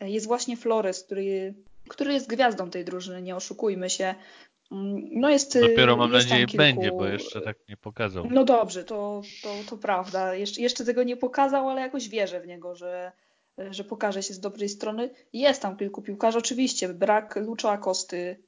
jest 0.00 0.26
właśnie 0.26 0.56
Flores, 0.56 1.04
który, 1.04 1.54
który 1.88 2.12
jest 2.12 2.28
gwiazdą 2.28 2.70
tej 2.70 2.84
drużyny, 2.84 3.22
nie 3.22 3.36
oszukujmy 3.36 3.90
się. 3.90 4.14
No 5.12 5.30
jest, 5.30 5.60
Dopiero 5.60 5.96
mam 5.96 6.12
jest 6.12 6.26
nadzieję 6.26 6.46
kilku... 6.46 6.56
będzie, 6.56 6.92
bo 6.92 7.06
jeszcze 7.06 7.40
tak 7.40 7.56
nie 7.68 7.76
pokazał. 7.76 8.26
No 8.30 8.44
dobrze, 8.44 8.84
to, 8.84 9.22
to, 9.42 9.48
to 9.70 9.76
prawda. 9.76 10.34
Jeszcze, 10.34 10.60
jeszcze 10.60 10.84
tego 10.84 11.02
nie 11.02 11.16
pokazał, 11.16 11.68
ale 11.68 11.80
jakoś 11.80 12.08
wierzę 12.08 12.40
w 12.40 12.46
niego, 12.46 12.74
że, 12.74 13.12
że 13.70 13.84
pokaże 13.84 14.22
się 14.22 14.34
z 14.34 14.40
dobrej 14.40 14.68
strony. 14.68 15.10
Jest 15.32 15.62
tam 15.62 15.76
kilku 15.76 16.02
piłkarzy, 16.02 16.38
oczywiście 16.38 16.88
brak 16.88 17.36
Lucza 17.36 17.70
Akosty, 17.70 18.42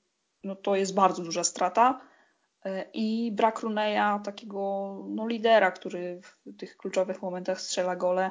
no 0.44 0.56
to 0.56 0.76
jest 0.76 0.94
bardzo 0.94 1.22
duża 1.22 1.44
strata 1.44 2.00
e, 2.64 2.90
i 2.94 3.32
brak 3.32 3.60
Runeya, 3.60 4.20
takiego 4.24 4.60
no, 5.08 5.26
lidera, 5.26 5.70
który 5.70 6.20
w 6.20 6.56
tych 6.56 6.76
kluczowych 6.76 7.22
momentach 7.22 7.60
strzela 7.60 7.96
gole. 7.96 8.30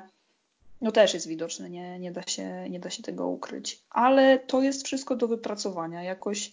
No 0.82 0.92
też 0.92 1.14
jest 1.14 1.28
widoczny, 1.28 1.70
nie, 1.70 2.00
nie, 2.00 2.12
da 2.12 2.22
się, 2.22 2.70
nie 2.70 2.80
da 2.80 2.90
się 2.90 3.04
tego 3.04 3.28
ukryć. 3.28 3.84
Ale 3.90 4.40
to 4.40 4.62
jest 4.62 4.86
wszystko 4.86 5.16
do 5.16 5.28
wypracowania. 5.28 6.04
Jakoś 6.04 6.52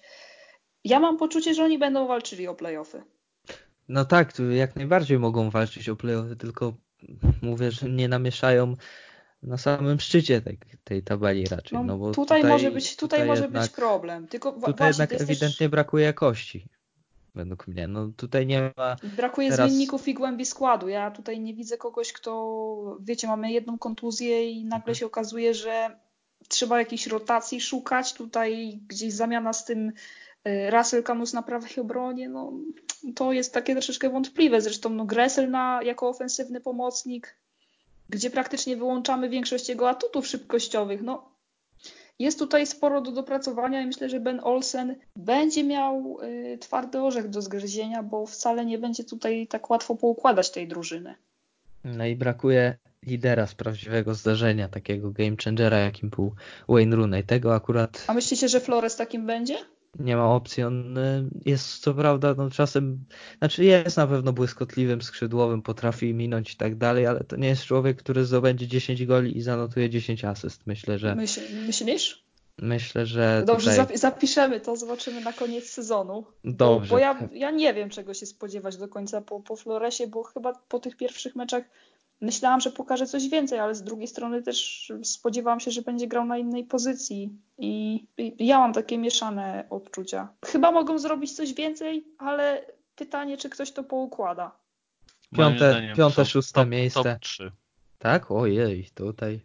ja 0.85 1.01
mam 1.01 1.17
poczucie, 1.17 1.55
że 1.55 1.65
oni 1.65 1.79
będą 1.79 2.07
walczyli 2.07 2.49
o 2.49 2.55
playoffy. 2.55 3.03
No 3.89 4.05
tak, 4.05 4.33
jak 4.51 4.77
najbardziej 4.77 5.19
mogą 5.19 5.51
walczyć 5.51 5.89
o 5.89 5.97
playoffy, 5.97 6.37
tylko 6.37 6.75
mówię, 7.43 7.71
że 7.71 7.89
nie 7.89 8.09
namieszają 8.09 8.77
na 9.43 9.59
samym 9.59 10.01
szczycie 10.01 10.41
tej, 10.41 10.59
tej 10.85 11.03
tabeli 11.03 11.47
raczej. 11.47 11.79
No, 11.79 11.85
no 11.85 11.99
bo 11.99 12.12
tutaj, 12.12 12.41
tutaj, 12.41 12.53
może 12.53 12.71
być, 12.71 12.97
tutaj, 12.97 13.19
tutaj 13.19 13.29
może 13.29 13.43
jednak, 13.43 13.62
być 13.62 13.73
problem. 13.73 14.29
Tylko 14.29 14.53
tutaj 14.53 14.89
jednak 14.89 15.12
ewidentnie 15.12 15.67
też... 15.67 15.69
brakuje 15.69 16.05
jakości. 16.05 16.69
Według 17.37 17.66
mnie. 17.68 17.88
No 17.88 18.09
tutaj 18.16 18.46
nie 18.46 18.72
ma. 18.77 18.96
Brakuje 19.16 19.51
teraz... 19.51 19.70
zmienników 19.70 20.09
i 20.09 20.14
głębi 20.14 20.46
składu. 20.46 20.88
Ja 20.88 21.11
tutaj 21.11 21.40
nie 21.40 21.55
widzę 21.55 21.77
kogoś, 21.77 22.12
kto, 22.12 22.96
wiecie, 23.01 23.27
mamy 23.27 23.53
jedną 23.53 23.79
kontuzję 23.79 24.51
i 24.51 24.64
nagle 24.64 24.79
mhm. 24.79 24.94
się 24.94 25.07
okazuje, 25.07 25.55
że 25.55 25.99
trzeba 26.49 26.79
jakiejś 26.79 27.07
rotacji 27.07 27.61
szukać. 27.61 28.12
Tutaj 28.12 28.81
gdzieś 28.88 29.12
zamiana 29.12 29.53
z 29.53 29.64
tym 29.64 29.92
y, 30.49 30.70
Russell 30.70 31.03
Camus 31.03 31.33
na 31.33 31.42
prawej 31.42 31.77
obronie, 31.81 32.29
no 32.29 32.53
to 33.14 33.33
jest 33.33 33.55
takie 33.55 33.72
troszeczkę 33.72 34.11
wątpliwe. 34.11 34.61
Zresztą 34.61 34.90
no, 34.90 35.05
Gressel 35.05 35.51
na, 35.51 35.81
jako 35.83 36.09
ofensywny 36.09 36.61
pomocnik 36.61 37.37
gdzie 38.09 38.31
praktycznie 38.31 38.77
wyłączamy 38.77 39.29
większość 39.29 39.68
jego 39.68 39.88
atutów 39.90 40.27
szybkościowych. 40.27 41.03
No, 41.03 41.36
jest 42.18 42.38
tutaj 42.38 42.66
sporo 42.66 43.00
do 43.00 43.12
dopracowania 43.12 43.83
i 43.83 43.87
myślę, 43.87 44.09
że 44.09 44.20
Ben 44.20 44.40
Olsen 44.42 44.96
będzie 45.16 45.64
miał 45.64 46.18
y, 46.22 46.59
twardy 46.59 47.00
orzech 47.00 47.29
do 47.29 47.42
zgryzienia, 47.42 48.02
bo 48.02 48.26
wcale 48.26 48.64
nie 48.64 48.79
będzie 48.79 49.05
tutaj 49.05 49.46
tak 49.46 49.70
łatwo 49.70 49.96
poukładać 49.96 50.50
tej 50.50 50.68
drużyny. 50.68 51.14
No 51.85 52.07
i 52.07 52.16
brakuje 52.16 52.76
lidera 53.07 53.46
z 53.46 53.55
prawdziwego 53.55 54.14
zdarzenia, 54.14 54.68
takiego 54.68 55.11
game 55.11 55.37
changera, 55.44 55.79
jakim 55.79 56.11
był 56.11 56.35
Wayne 56.68 56.96
Rooney. 56.96 57.24
Tego 57.24 57.55
akurat... 57.55 58.05
A 58.07 58.14
myślicie, 58.14 58.48
że 58.48 58.61
Flores 58.61 58.96
takim 58.96 59.26
będzie? 59.26 59.59
Nie 59.99 60.17
ma 60.17 60.35
opcji. 60.35 60.63
On 60.63 60.99
y, 60.99 61.31
jest 61.45 61.79
co 61.79 61.95
prawda 61.95 62.35
no, 62.35 62.51
czasem, 62.51 63.05
znaczy 63.39 63.65
jest 63.65 63.97
na 63.97 64.07
pewno 64.07 64.33
błyskotliwym 64.33 65.03
skrzydłowym, 65.03 65.63
potrafi 65.63 66.15
minąć 66.15 66.55
i 66.55 66.57
tak 66.57 66.77
dalej, 66.77 67.07
ale 67.07 67.25
to 67.25 67.37
nie 67.37 67.49
jest 67.49 67.65
człowiek, 67.65 67.99
który 67.99 68.25
zdobędzie 68.25 68.67
10 68.67 69.07
goli 69.07 69.39
i 69.39 69.43
zanotuje 69.43 69.91
10 69.91 70.25
asyst. 70.25 70.67
Myślę, 70.67 70.99
że. 70.99 71.15
Myśl, 71.15 71.41
myślisz? 71.67 72.27
Myślę, 72.59 73.07
że. 73.07 73.43
Dobrze, 73.47 73.71
tutaj... 73.77 73.99
zapiszemy 73.99 74.61
to, 74.61 74.77
zobaczymy 74.77 75.21
na 75.21 75.33
koniec 75.33 75.65
sezonu. 75.65 76.25
Dobrze. 76.45 76.89
Bo, 76.89 76.95
bo 76.95 76.99
ja, 76.99 77.29
ja 77.33 77.51
nie 77.51 77.75
wiem, 77.75 77.91
czego 77.91 78.15
się 78.15 78.27
spodziewać 78.27 78.77
do 78.77 78.89
końca 78.89 79.21
po, 79.21 79.41
po 79.41 79.57
Floresie, 79.57 80.07
bo 80.07 80.23
chyba 80.23 80.53
po 80.69 80.79
tych 80.79 80.97
pierwszych 80.97 81.37
meczach 81.37 81.65
Myślałam, 82.20 82.61
że 82.61 82.70
pokaże 82.70 83.07
coś 83.07 83.29
więcej, 83.29 83.59
ale 83.59 83.74
z 83.74 83.83
drugiej 83.83 84.09
strony 84.09 84.42
też 84.42 84.92
spodziewałam 85.02 85.61
się, 85.61 85.70
że 85.70 85.83
będzie 85.83 86.07
grał 86.07 86.24
na 86.24 86.38
innej 86.38 86.64
pozycji 86.64 87.31
i 87.59 88.07
ja 88.38 88.59
mam 88.59 88.72
takie 88.72 88.98
mieszane 88.98 89.66
odczucia. 89.70 90.29
Chyba 90.44 90.70
mogą 90.70 90.98
zrobić 90.98 91.33
coś 91.33 91.55
więcej, 91.55 92.05
ale 92.18 92.64
pytanie, 92.94 93.37
czy 93.37 93.50
ktoś 93.50 93.72
to 93.72 93.85
poukłada. 93.85 94.57
Piąte, 95.37 95.92
piąte 95.96 96.24
szóste 96.24 96.61
top, 96.61 96.68
miejsce. 96.68 97.02
Top 97.02 97.20
3. 97.20 97.52
Tak? 97.98 98.31
Ojej, 98.31 98.88
tutaj. 98.94 99.40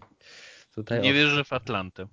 tutaj 0.76 1.02
nie 1.02 1.14
wierzę 1.14 1.44
w 1.44 1.54
Atlantę. 1.54 2.08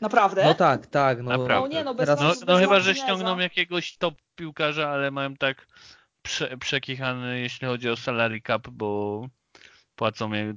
Naprawdę? 0.00 0.44
No 0.44 0.54
tak, 0.54 0.86
tak. 0.86 1.22
No, 1.22 1.30
Naprawdę. 1.30 1.68
No, 1.68 1.74
nie, 1.74 1.84
no, 1.84 1.94
bez 1.94 2.06
Teraz, 2.06 2.40
no, 2.40 2.52
no 2.52 2.58
chyba, 2.58 2.80
że 2.80 2.94
ściągną 2.94 3.38
jakiegoś 3.38 3.96
top 3.96 4.14
piłkarza, 4.34 4.88
ale 4.88 5.10
mają 5.10 5.36
tak 5.36 5.66
prze, 6.22 6.58
przekichany, 6.58 7.40
jeśli 7.40 7.68
chodzi 7.68 7.90
o 7.90 7.96
salary 7.96 8.40
cap, 8.40 8.68
bo 8.68 9.28
płacą 9.96 10.32
je, 10.32 10.54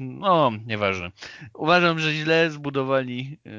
no 0.00 0.52
nieważne. 0.66 1.10
Uważam, 1.54 1.98
że 1.98 2.12
źle 2.12 2.50
zbudowali 2.50 3.38
yy, 3.44 3.52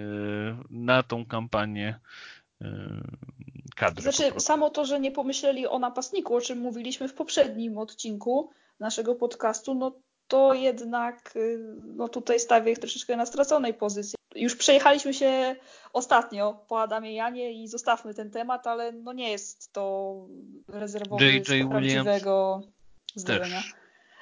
na 0.70 1.04
tą 1.04 1.26
kampanię 1.26 2.00
yy, 2.62 2.68
kadrę. 3.76 4.12
Znaczy, 4.12 4.40
samo 4.40 4.70
to, 4.70 4.86
że 4.86 5.00
nie 5.00 5.12
pomyśleli 5.12 5.68
o 5.68 5.80
napastniku, 5.80 6.36
o 6.36 6.42
czym 6.42 6.60
mówiliśmy 6.60 7.08
w 7.08 7.14
poprzednim 7.14 7.78
odcinku 7.78 8.50
naszego 8.80 9.16
podcastu, 9.16 9.74
no 9.76 9.92
to 10.28 10.54
jednak 10.54 11.36
y, 11.36 11.60
no 11.96 12.08
tutaj 12.10 12.40
stawię 12.40 12.72
ich 12.72 12.80
troszeczkę 12.80 13.18
na 13.18 13.26
straconej 13.26 13.74
pozycji. 13.74 14.16
Już 14.36 14.56
przejechaliśmy 14.56 15.14
się 15.14 15.56
ostatnio 15.94 16.66
po 16.68 16.82
Adamie 16.82 17.16
Janie 17.16 17.64
i 17.64 17.68
zostawmy 17.68 18.14
ten 18.14 18.32
temat, 18.32 18.68
ale 18.68 18.92
no 18.92 19.14
nie 19.14 19.32
jest 19.32 19.74
to 19.74 20.16
rezerwowy 20.68 21.26
J. 21.26 21.34
J. 21.50 21.68
z 21.68 21.70
prawdziwego 21.70 22.62
zdarzenia. 23.16 23.62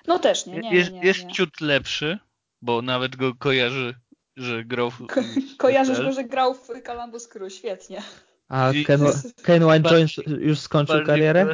No 0.08 0.20
też 0.20 0.46
nie, 0.46 0.60
nie, 0.60 0.76
Jest, 0.76 0.92
nie, 0.92 1.02
jest 1.02 1.26
nie. 1.26 1.34
ciut 1.34 1.62
lepszy, 1.62 2.20
bo 2.62 2.82
nawet 2.82 3.16
go 3.16 3.36
kojarzy, 3.36 3.96
że 4.36 4.66
grał 4.66 4.92
w... 4.92 5.08
Ko 5.08 5.22
kojarzysz 5.58 6.02
go, 6.02 6.12
że 6.12 6.24
grał 6.24 6.54
w 6.54 6.68
Columbus 6.86 7.28
Crew, 7.28 7.54
świetnie. 7.54 8.02
A 8.50 8.72
Ken, 8.86 9.02
Ken 9.44 9.64
Wine 9.64 9.90
Jones 9.92 10.18
już 10.40 10.60
skończył 10.60 11.06
karierę? 11.06 11.54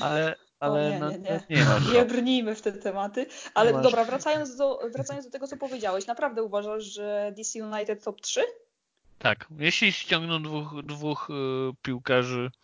Ale, 0.00 0.36
ale 0.60 0.90
nie, 0.90 0.98
no, 0.98 1.10
nie, 1.10 1.18
nie. 1.18 1.40
nie, 1.50 1.64
ma 1.64 1.78
nie 1.94 2.04
brnijmy 2.04 2.54
w 2.54 2.62
te 2.62 2.72
tematy. 2.72 3.26
Ale 3.54 3.82
dobra, 3.82 4.04
wracając 4.04 4.56
do, 4.56 4.80
wracając 4.92 5.26
do 5.26 5.32
tego, 5.32 5.46
co 5.46 5.56
powiedziałeś, 5.56 6.06
naprawdę 6.06 6.42
uważasz, 6.42 6.84
że 6.84 7.32
DC 7.36 7.64
United 7.64 8.04
top 8.04 8.20
3? 8.20 8.40
Tak, 9.18 9.46
jeśli 9.58 9.92
ściągną 9.92 10.42
dwóch, 10.42 10.82
dwóch 10.82 11.30
y, 11.30 11.32
piłkarzy 11.82 12.50
y, 12.50 12.63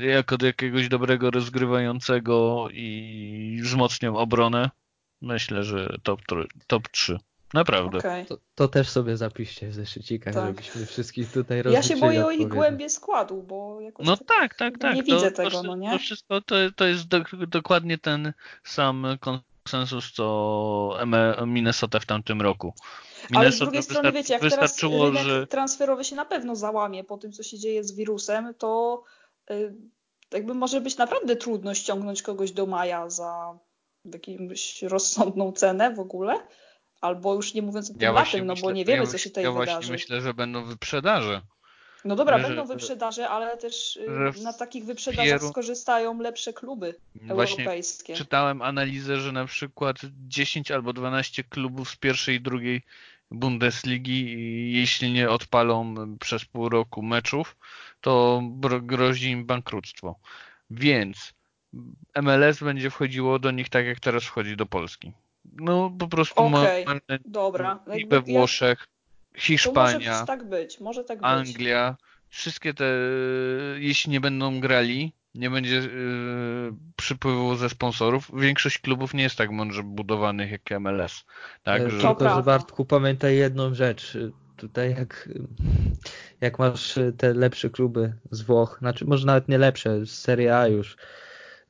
jako 0.00 0.38
do 0.38 0.46
jakiegoś 0.46 0.88
dobrego 0.88 1.30
rozgrywającego 1.30 2.66
i 2.72 3.60
wzmocnią 3.62 4.16
obronę, 4.16 4.70
myślę, 5.20 5.62
że 5.62 5.96
top, 6.02 6.20
top 6.66 6.88
3. 6.88 7.18
Naprawdę. 7.54 7.98
Okay. 7.98 8.24
To, 8.24 8.38
to, 8.54 8.68
też 8.68 8.88
sobie 8.88 9.16
zapiszcie 9.16 9.68
w 9.68 9.74
zeszycikach, 9.74 10.34
tak. 10.34 10.46
żebyśmy 10.46 10.86
wszystkich 10.86 11.32
tutaj 11.32 11.62
Ja 11.70 11.82
się 11.82 11.96
boję 11.96 12.26
o 12.26 12.30
ich 12.30 12.48
głębie 12.48 12.90
składu, 12.90 13.42
bo 13.42 13.80
jakoś 13.80 14.06
No 14.06 14.16
tak, 14.16 14.54
tak, 14.54 14.78
tak. 14.78 14.94
Nie 14.94 15.02
to, 15.02 15.14
widzę 15.14 15.30
tego, 15.30 15.50
to, 15.50 15.62
no 15.62 15.76
nie? 15.76 15.90
To 15.90 15.98
wszystko 15.98 16.40
to, 16.40 16.56
to 16.76 16.86
jest 16.86 17.08
do, 17.08 17.20
dokładnie 17.46 17.98
ten 17.98 18.32
sam 18.64 19.06
konsensus, 19.20 20.12
co 20.12 20.98
Minnesota 21.46 22.00
w 22.00 22.06
tamtym 22.06 22.42
roku. 22.42 22.74
Minnesota 23.30 23.40
Ale 23.40 23.52
z 23.52 23.58
drugiej 23.58 23.82
strony, 23.82 24.12
wiecie, 24.12 24.32
jak 24.34 24.42
teraz 24.42 24.82
rynek 24.82 25.22
że... 25.22 25.46
transferowy 25.46 26.04
się 26.04 26.16
na 26.16 26.24
pewno 26.24 26.56
załamie 26.56 27.04
po 27.04 27.18
tym, 27.18 27.32
co 27.32 27.42
się 27.42 27.58
dzieje 27.58 27.84
z 27.84 27.92
wirusem, 27.92 28.54
to 28.58 29.02
jakby 30.32 30.54
może 30.54 30.80
być 30.80 30.96
naprawdę 30.96 31.36
trudno 31.36 31.74
ściągnąć 31.74 32.22
kogoś 32.22 32.52
do 32.52 32.66
maja 32.66 33.10
za 33.10 33.58
jakąś 34.04 34.82
rozsądną 34.82 35.52
cenę 35.52 35.94
w 35.94 36.00
ogóle. 36.00 36.34
Albo 37.00 37.34
już 37.34 37.54
nie 37.54 37.62
mówiąc 37.62 37.90
o 37.90 37.92
tym 37.92 38.02
ja 38.02 38.12
latem, 38.12 38.46
no 38.46 38.54
bo 38.62 38.70
nie 38.70 38.84
wiemy, 38.84 39.06
co 39.06 39.18
się 39.18 39.30
tutaj 39.30 39.44
ja 39.44 39.52
wydarzy. 39.52 39.70
Ja 39.70 39.76
właśnie 39.76 39.92
myślę, 39.92 40.20
że 40.20 40.34
będą 40.34 40.64
wyprzedaże. 40.64 41.42
No 42.04 42.16
dobra, 42.16 42.38
że, 42.38 42.46
będą 42.46 42.66
wyprzedaże, 42.66 43.28
ale 43.28 43.56
też 43.56 43.96
y, 43.96 44.42
na 44.42 44.52
takich 44.52 44.84
wyprzedażach 44.84 45.40
Pieru... 45.40 45.48
skorzystają 45.48 46.20
lepsze 46.20 46.52
kluby 46.52 46.94
Właśnie 47.14 47.64
europejskie. 47.64 48.14
Czytałem 48.14 48.62
analizę, 48.62 49.20
że 49.20 49.32
na 49.32 49.46
przykład 49.46 49.96
10 50.28 50.70
albo 50.70 50.92
12 50.92 51.44
klubów 51.44 51.90
z 51.90 51.96
pierwszej 51.96 52.36
i 52.36 52.40
drugiej 52.40 52.82
Bundesligi, 53.30 54.72
jeśli 54.72 55.12
nie 55.12 55.30
odpalą 55.30 55.94
przez 56.18 56.44
pół 56.44 56.68
roku 56.68 57.02
meczów, 57.02 57.56
to 58.00 58.42
grozi 58.82 59.30
im 59.30 59.46
bankructwo. 59.46 60.16
Więc 60.70 61.34
MLS 62.22 62.60
będzie 62.60 62.90
wchodziło 62.90 63.38
do 63.38 63.50
nich 63.50 63.68
tak, 63.68 63.86
jak 63.86 64.00
teraz 64.00 64.24
wchodzi 64.24 64.56
do 64.56 64.66
Polski. 64.66 65.12
No 65.44 65.90
po 65.98 66.08
prostu 66.08 66.40
okay, 66.40 66.84
mamy 66.86 67.00
dobra. 67.24 67.78
i 67.96 68.06
we 68.06 68.20
Włoszech, 68.20 68.86
Hiszpania, 69.36 70.12
może 70.12 70.26
tak 70.26 70.48
być, 70.48 70.80
może 70.80 71.04
tak 71.04 71.18
Anglia, 71.22 71.90
być. 71.90 72.00
wszystkie 72.28 72.74
te, 72.74 72.84
jeśli 73.76 74.12
nie 74.12 74.20
będą 74.20 74.60
grali, 74.60 75.12
nie 75.34 75.50
będzie 75.50 75.74
yy, 75.74 76.72
przypływu 76.96 77.56
ze 77.56 77.70
sponsorów. 77.70 78.30
Większość 78.34 78.78
klubów 78.78 79.14
nie 79.14 79.22
jest 79.22 79.36
tak 79.36 79.50
mądrze 79.50 79.82
budowanych 79.82 80.50
jak 80.50 80.80
MLS. 80.80 81.24
Tak, 81.62 81.90
że... 81.90 82.00
Tylko, 82.00 82.34
że 82.36 82.42
Bartku 82.42 82.84
pamiętaj 82.84 83.36
jedną 83.36 83.74
rzecz. 83.74 84.18
Tutaj 84.56 84.90
jak, 84.90 85.28
jak 86.40 86.58
masz 86.58 86.98
te 87.18 87.34
lepsze 87.34 87.70
kluby 87.70 88.12
z 88.30 88.42
Włoch, 88.42 88.78
znaczy 88.80 89.04
może 89.04 89.26
nawet 89.26 89.48
nie 89.48 89.58
lepsze, 89.58 90.06
z 90.06 90.10
Serie 90.10 90.56
A 90.56 90.66
już 90.66 90.96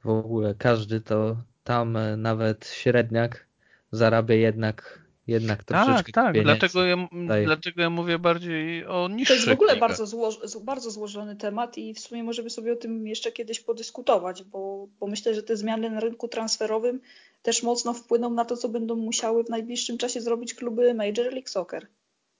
w 0.05 0.09
ogóle 0.09 0.55
każdy 0.55 1.01
to 1.01 1.37
tam 1.65 1.99
nawet 2.17 2.67
średniak 2.67 3.47
zarabia 3.93 4.35
jednak 4.35 5.09
jednak 5.29 5.65
troszeczkę 5.65 6.13
Tak, 6.13 6.35
tak, 6.35 6.43
dlatego 6.43 6.85
ja, 6.85 6.97
dlatego 7.45 7.83
ja 7.83 7.91
mówię 7.91 8.19
bardziej 8.19 8.87
o 8.87 9.09
niższych 9.09 9.29
To 9.29 9.35
jest 9.35 9.49
w 9.49 9.63
ogóle 9.63 9.77
bardzo, 9.77 10.07
zło, 10.07 10.31
bardzo 10.65 10.91
złożony 10.91 11.37
temat 11.37 11.79
i 11.79 11.95
w 11.95 12.01
sumie 12.01 12.25
możemy 12.25 12.51
sobie 12.51 12.73
o 12.73 12.77
tym 12.77 13.07
jeszcze 13.07 13.33
kiedyś 13.33 13.61
podyskutować, 13.61 14.43
bo, 14.43 14.89
bo 15.01 15.07
myślę, 15.07 15.35
że 15.35 15.43
te 15.43 15.57
zmiany 15.57 15.91
na 15.91 16.01
rynku 16.01 16.29
transferowym 16.29 17.01
też 17.43 17.63
mocno 17.63 17.95
wpłyną 17.95 18.31
na 18.31 18.45
to, 18.45 18.57
co 18.57 18.69
będą 18.69 18.97
musiały 18.97 19.45
w 19.45 19.51
najbliższym 19.51 19.99
czasie 19.99 20.21
zrobić 20.21 20.55
kluby 20.55 20.95
Major 20.95 21.33
League 21.33 21.49
Soccer. 21.49 21.87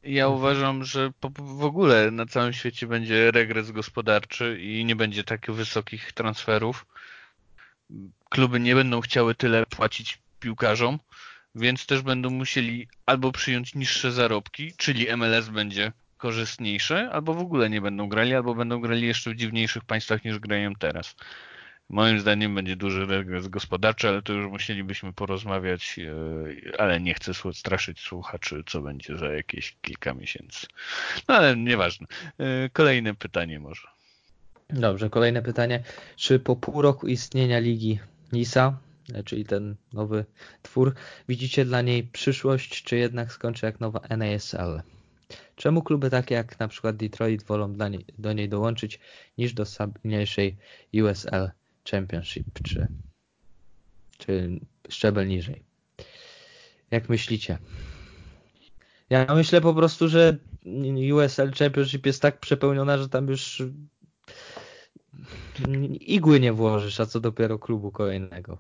Ja 0.03 0.29
uważam, 0.29 0.85
że 0.85 1.13
w 1.39 1.65
ogóle 1.65 2.11
na 2.11 2.27
całym 2.27 2.53
świecie 2.53 2.87
będzie 2.87 3.31
regres 3.31 3.71
gospodarczy 3.71 4.61
i 4.61 4.85
nie 4.85 4.97
będzie 4.97 5.25
tak 5.25 5.51
wysokich 5.51 6.13
transferów. 6.13 6.87
Kluby 8.29 8.61
nie 8.61 8.75
będą 8.75 9.01
chciały 9.01 9.35
tyle 9.35 9.67
płacić 9.67 10.19
piłkarzom, 10.41 10.99
więc 11.55 11.87
też 11.87 12.03
będą 12.03 12.31
musieli 12.31 12.89
albo 13.07 13.33
przyjąć 13.33 13.75
niższe 13.75 14.13
zarobki, 14.13 14.73
czyli 14.77 15.17
MLS 15.17 15.49
będzie 15.49 15.93
korzystniejsze, 16.17 17.11
albo 17.11 17.35
w 17.35 17.39
ogóle 17.39 17.71
nie 17.71 17.81
będą 17.81 18.09
grali, 18.09 18.35
albo 18.35 18.55
będą 18.55 18.81
grali 18.81 19.07
jeszcze 19.07 19.31
w 19.31 19.37
dziwniejszych 19.37 19.85
państwach 19.85 20.25
niż 20.25 20.39
grają 20.39 20.75
teraz. 20.75 21.17
Moim 21.91 22.21
zdaniem 22.21 22.55
będzie 22.55 22.77
duży 22.77 23.07
regres 23.07 23.49
gospodarczy, 23.49 24.09
ale 24.09 24.23
to 24.23 24.33
już 24.33 24.51
musielibyśmy 24.51 25.13
porozmawiać, 25.13 25.99
e, 25.99 26.81
ale 26.81 27.01
nie 27.01 27.15
chcę 27.15 27.33
straszyć 27.53 28.01
słuchaczy, 28.01 28.63
co 28.67 28.81
będzie 28.81 29.17
za 29.17 29.27
jakieś 29.27 29.77
kilka 29.83 30.15
miesięcy. 30.15 30.67
No 31.29 31.35
ale 31.35 31.57
nieważne. 31.57 32.07
E, 32.39 32.69
kolejne 32.71 33.15
pytanie 33.15 33.61
może. 33.61 33.89
Dobrze, 34.71 35.11
kolejne 35.11 35.43
pytanie. 35.43 35.83
Czy 36.17 36.39
po 36.39 36.57
pół 36.57 36.83
roku 36.83 37.07
istnienia 37.07 37.59
ligi 37.59 37.99
NISA, 38.33 38.79
e, 39.15 39.23
czyli 39.23 39.45
ten 39.45 39.77
nowy 39.93 40.25
twór, 40.63 40.95
widzicie 41.29 41.65
dla 41.65 41.83
niej 41.83 42.03
przyszłość, 42.03 42.83
czy 42.83 42.97
jednak 42.97 43.33
skończy 43.33 43.67
jak 43.67 43.81
nowa 43.81 44.01
NASL? 44.17 44.83
Czemu 45.57 45.83
kluby 45.83 46.11
takie 46.11 46.35
jak 46.35 46.59
na 46.59 46.69
przykład 46.69 46.97
Detroit 46.97 47.43
wolą 47.43 47.89
niej, 47.91 48.05
do 48.19 48.33
niej 48.33 48.49
dołączyć 48.49 49.01
niż 49.39 49.53
do 49.53 49.65
stabilniejszej 49.65 50.57
USL 50.93 51.58
Championship, 51.91 52.47
czy, 52.65 52.89
czy 54.19 54.61
szczebel 54.89 55.29
niżej? 55.29 55.63
Jak 56.91 57.09
myślicie? 57.09 57.59
Ja 59.11 59.35
myślę 59.35 59.61
po 59.61 59.75
prostu, 59.75 60.09
że 60.09 60.37
USL 61.15 61.53
Championship 61.53 62.07
jest 62.07 62.23
tak 62.23 62.41
przepełniona, 62.41 62.99
że 62.99 63.09
tam 63.09 63.29
już 63.29 63.63
igły 66.01 66.41
nie 66.41 66.53
włożysz, 66.53 67.01
a 67.01 67.07
co 67.07 67.21
dopiero 67.21 67.59
klubu 67.59 67.93
kolejnego. 67.93 68.59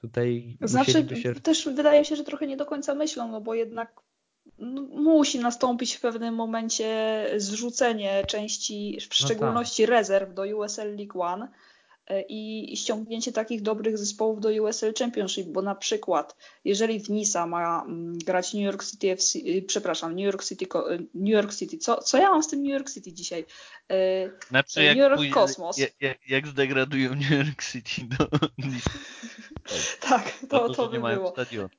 Tutaj 0.00 0.56
znaczy, 0.60 1.16
się... 1.22 1.34
też 1.34 1.64
wydaje 1.64 2.00
mi 2.00 2.06
się, 2.06 2.16
że 2.16 2.24
trochę 2.24 2.46
nie 2.46 2.56
do 2.56 2.66
końca 2.66 2.94
myślą, 2.94 3.28
no 3.28 3.40
bo 3.40 3.54
jednak 3.54 4.00
musi 4.90 5.38
nastąpić 5.38 5.94
w 5.94 6.00
pewnym 6.00 6.34
momencie 6.34 7.26
zrzucenie 7.36 8.24
części, 8.26 8.98
w 9.10 9.14
szczególności 9.14 9.82
no 9.82 9.86
tak. 9.86 9.96
rezerw 9.96 10.34
do 10.34 10.42
USL 10.42 10.96
League 10.96 11.20
One 11.20 11.48
i 12.28 12.72
ściągnięcie 12.76 13.32
takich 13.32 13.62
dobrych 13.62 13.98
zespołów 13.98 14.40
do 14.40 14.48
USL 14.48 14.94
Championship, 14.98 15.46
bo 15.46 15.62
na 15.62 15.74
przykład 15.74 16.36
jeżeli 16.64 17.00
w 17.00 17.10
Nisa 17.10 17.46
ma 17.46 17.82
mm, 17.82 18.18
grać 18.18 18.54
New 18.54 18.62
York 18.62 18.84
City 18.84 19.10
FC, 19.10 19.38
y, 19.38 19.62
przepraszam, 19.62 20.14
New 20.14 20.24
York 20.24 20.44
City, 20.44 20.64
y, 20.64 21.06
New 21.14 21.32
York 21.32 21.54
City, 21.54 21.78
co, 21.78 22.02
co 22.02 22.18
ja 22.18 22.30
mam 22.30 22.42
z 22.42 22.48
tym 22.48 22.62
New 22.62 22.72
York 22.72 22.90
City 22.90 23.12
dzisiaj? 23.12 23.44
E, 23.90 24.30
znaczy, 24.48 24.80
New 24.80 24.96
York 24.96 25.16
pójdzie, 25.16 25.34
Cosmos. 25.34 25.78
Jak, 25.78 25.92
jak, 26.00 26.28
jak, 26.28 26.46
zdegradują 26.46 27.14
New 27.14 27.30
York 27.30 27.64
City 27.64 28.02
do 28.18 28.28
Nisa. 28.58 28.90
tak, 30.08 30.32
to, 30.48 30.68
to, 30.68 30.74
to 30.74 30.88
by 30.88 31.00
było. 31.00 31.30
Stadion. 31.30 31.68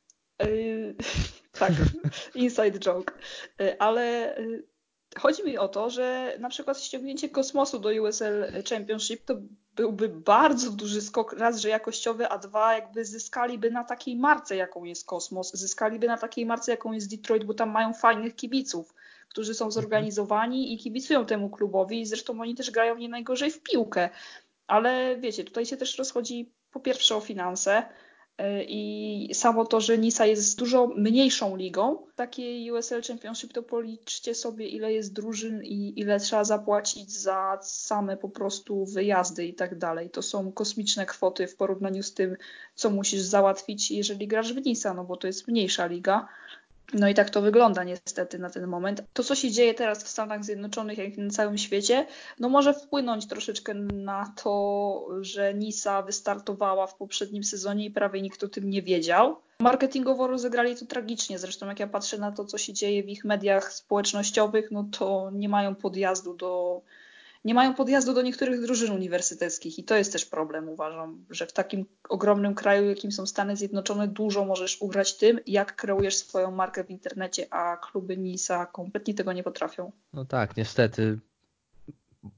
Tak, 1.60 1.74
inside 2.34 2.80
joke. 2.80 3.14
Ale 3.80 4.36
chodzi 5.20 5.44
mi 5.44 5.58
o 5.58 5.68
to, 5.68 5.90
że 5.90 6.38
na 6.40 6.50
przykład 6.50 6.82
ściągnięcie 6.82 7.30
kosmosu 7.30 7.80
do 7.80 7.90
USL 7.90 8.64
Championship 8.70 9.26
to 9.26 9.36
byłby 9.76 10.10
bardzo 10.10 10.72
duży 10.72 11.02
skok, 11.02 11.34
raz, 11.34 11.60
że 11.60 11.70
jakościowy, 11.70 12.28
a 12.28 12.38
dwa, 12.38 12.74
jakby 12.74 13.06
zyskaliby 13.06 13.72
na 13.72 13.84
takiej 13.84 14.16
marce, 14.16 14.56
jaką 14.56 14.84
jest 14.84 15.06
Kosmos, 15.06 15.54
zyskaliby 15.54 16.08
na 16.08 16.18
takiej 16.18 16.46
marce, 16.46 16.72
jaką 16.72 16.92
jest 16.92 17.10
Detroit, 17.10 17.44
bo 17.44 17.54
tam 17.54 17.70
mają 17.70 17.94
fajnych 17.94 18.36
kibiców, 18.36 18.96
którzy 19.30 19.54
są 19.54 19.72
zorganizowani 19.72 20.74
i 20.74 20.78
kibicują 20.78 21.26
temu 21.26 21.50
klubowi 21.50 22.06
zresztą 22.06 22.42
oni 22.42 22.56
też 22.56 22.72
grają 22.72 22.98
nie 22.98 23.10
najgorzej 23.10 23.52
w 23.52 23.64
piłkę. 23.64 24.10
Ale 24.68 25.18
wiecie, 25.18 25.44
tutaj 25.44 25.66
się 25.66 25.78
też 25.78 25.98
rozchodzi 25.98 26.52
po 26.72 26.80
pierwsze 26.80 27.16
o 27.16 27.22
finanse, 27.22 27.84
i 28.68 29.30
samo 29.34 29.66
to, 29.66 29.82
że 29.82 29.98
Nisa 29.98 30.26
jest 30.26 30.60
dużo 30.60 30.88
mniejszą 30.88 31.56
ligą, 31.56 31.98
takie 32.16 32.74
USL 32.74 33.02
Championship 33.08 33.54
to 33.54 33.64
policzcie 33.64 34.36
sobie 34.36 34.68
ile 34.68 34.94
jest 34.94 35.14
drużyn 35.14 35.64
i 35.64 35.94
ile 36.00 36.20
trzeba 36.20 36.44
zapłacić 36.44 37.12
za 37.12 37.60
same 37.62 38.18
po 38.18 38.30
prostu 38.30 38.86
wyjazdy 38.86 39.46
i 39.46 39.54
tak 39.54 39.78
dalej. 39.78 40.10
To 40.10 40.22
są 40.22 40.52
kosmiczne 40.52 41.06
kwoty 41.06 41.48
w 41.48 41.56
porównaniu 41.56 42.04
z 42.04 42.14
tym, 42.14 42.38
co 42.76 42.90
musisz 42.90 43.22
załatwić, 43.22 43.92
jeżeli 43.92 44.28
grasz 44.28 44.54
w 44.54 44.66
Nisa, 44.66 44.94
no 44.94 45.04
bo 45.04 45.18
to 45.18 45.28
jest 45.28 45.48
mniejsza 45.48 45.86
liga. 45.86 46.28
No 46.94 47.08
i 47.10 47.14
tak 47.14 47.30
to 47.30 47.42
wygląda 47.42 47.84
niestety 47.84 48.40
na 48.40 48.50
ten 48.50 48.68
moment. 48.68 49.04
To, 49.14 49.24
co 49.24 49.36
się 49.36 49.52
dzieje 49.52 49.74
teraz 49.74 50.04
w 50.04 50.08
Stanach 50.08 50.44
Zjednoczonych, 50.46 50.98
jak 50.98 51.18
i 51.18 51.22
na 51.22 51.30
całym 51.30 51.58
świecie, 51.58 52.08
no 52.40 52.50
może 52.50 52.74
wpłynąć 52.74 53.28
troszeczkę 53.28 53.74
na 53.74 54.34
to, 54.44 55.08
że 55.22 55.54
Nisa 55.54 56.02
wystartowała 56.02 56.88
w 56.88 56.96
poprzednim 56.96 57.44
sezonie 57.44 57.86
i 57.86 57.92
prawie 57.92 58.22
nikt 58.22 58.44
o 58.44 58.48
tym 58.48 58.70
nie 58.70 58.82
wiedział. 58.82 59.36
Marketingowo 59.60 60.28
rozegrali 60.28 60.76
to 60.76 60.86
tragicznie. 60.86 61.40
Zresztą 61.40 61.68
jak 61.68 61.80
ja 61.80 61.88
patrzę 61.88 62.18
na 62.18 62.32
to, 62.32 62.46
co 62.46 62.58
się 62.58 62.74
dzieje 62.74 63.04
w 63.04 63.10
ich 63.10 63.26
mediach 63.26 63.74
społecznościowych, 63.74 64.72
no 64.72 64.86
to 64.92 65.30
nie 65.34 65.50
mają 65.50 65.76
podjazdu 65.76 66.34
do 66.34 66.82
nie 67.46 67.54
mają 67.54 67.74
podjazdu 67.74 68.14
do 68.14 68.22
niektórych 68.22 68.62
drużyn 68.62 68.92
uniwersyteckich 68.92 69.80
i 69.80 69.84
to 69.84 69.96
jest 69.96 70.12
też 70.12 70.26
problem, 70.26 70.70
uważam, 70.70 71.26
że 71.30 71.48
w 71.48 71.54
takim 71.54 71.86
ogromnym 72.10 72.56
kraju, 72.56 72.90
jakim 72.90 73.12
są 73.12 73.26
Stany 73.26 73.58
Zjednoczone, 73.58 74.08
dużo 74.08 74.46
możesz 74.46 74.82
ugrać 74.82 75.18
tym, 75.18 75.40
jak 75.48 75.76
kreujesz 75.76 76.16
swoją 76.16 76.52
markę 76.52 76.84
w 76.84 76.90
internecie, 76.90 77.48
a 77.50 77.78
kluby 77.78 78.18
NISA 78.18 78.66
kompletnie 78.66 79.14
tego 79.14 79.34
nie 79.34 79.44
potrafią. 79.44 79.92
No 80.14 80.26
tak, 80.26 80.58
niestety. 80.58 81.20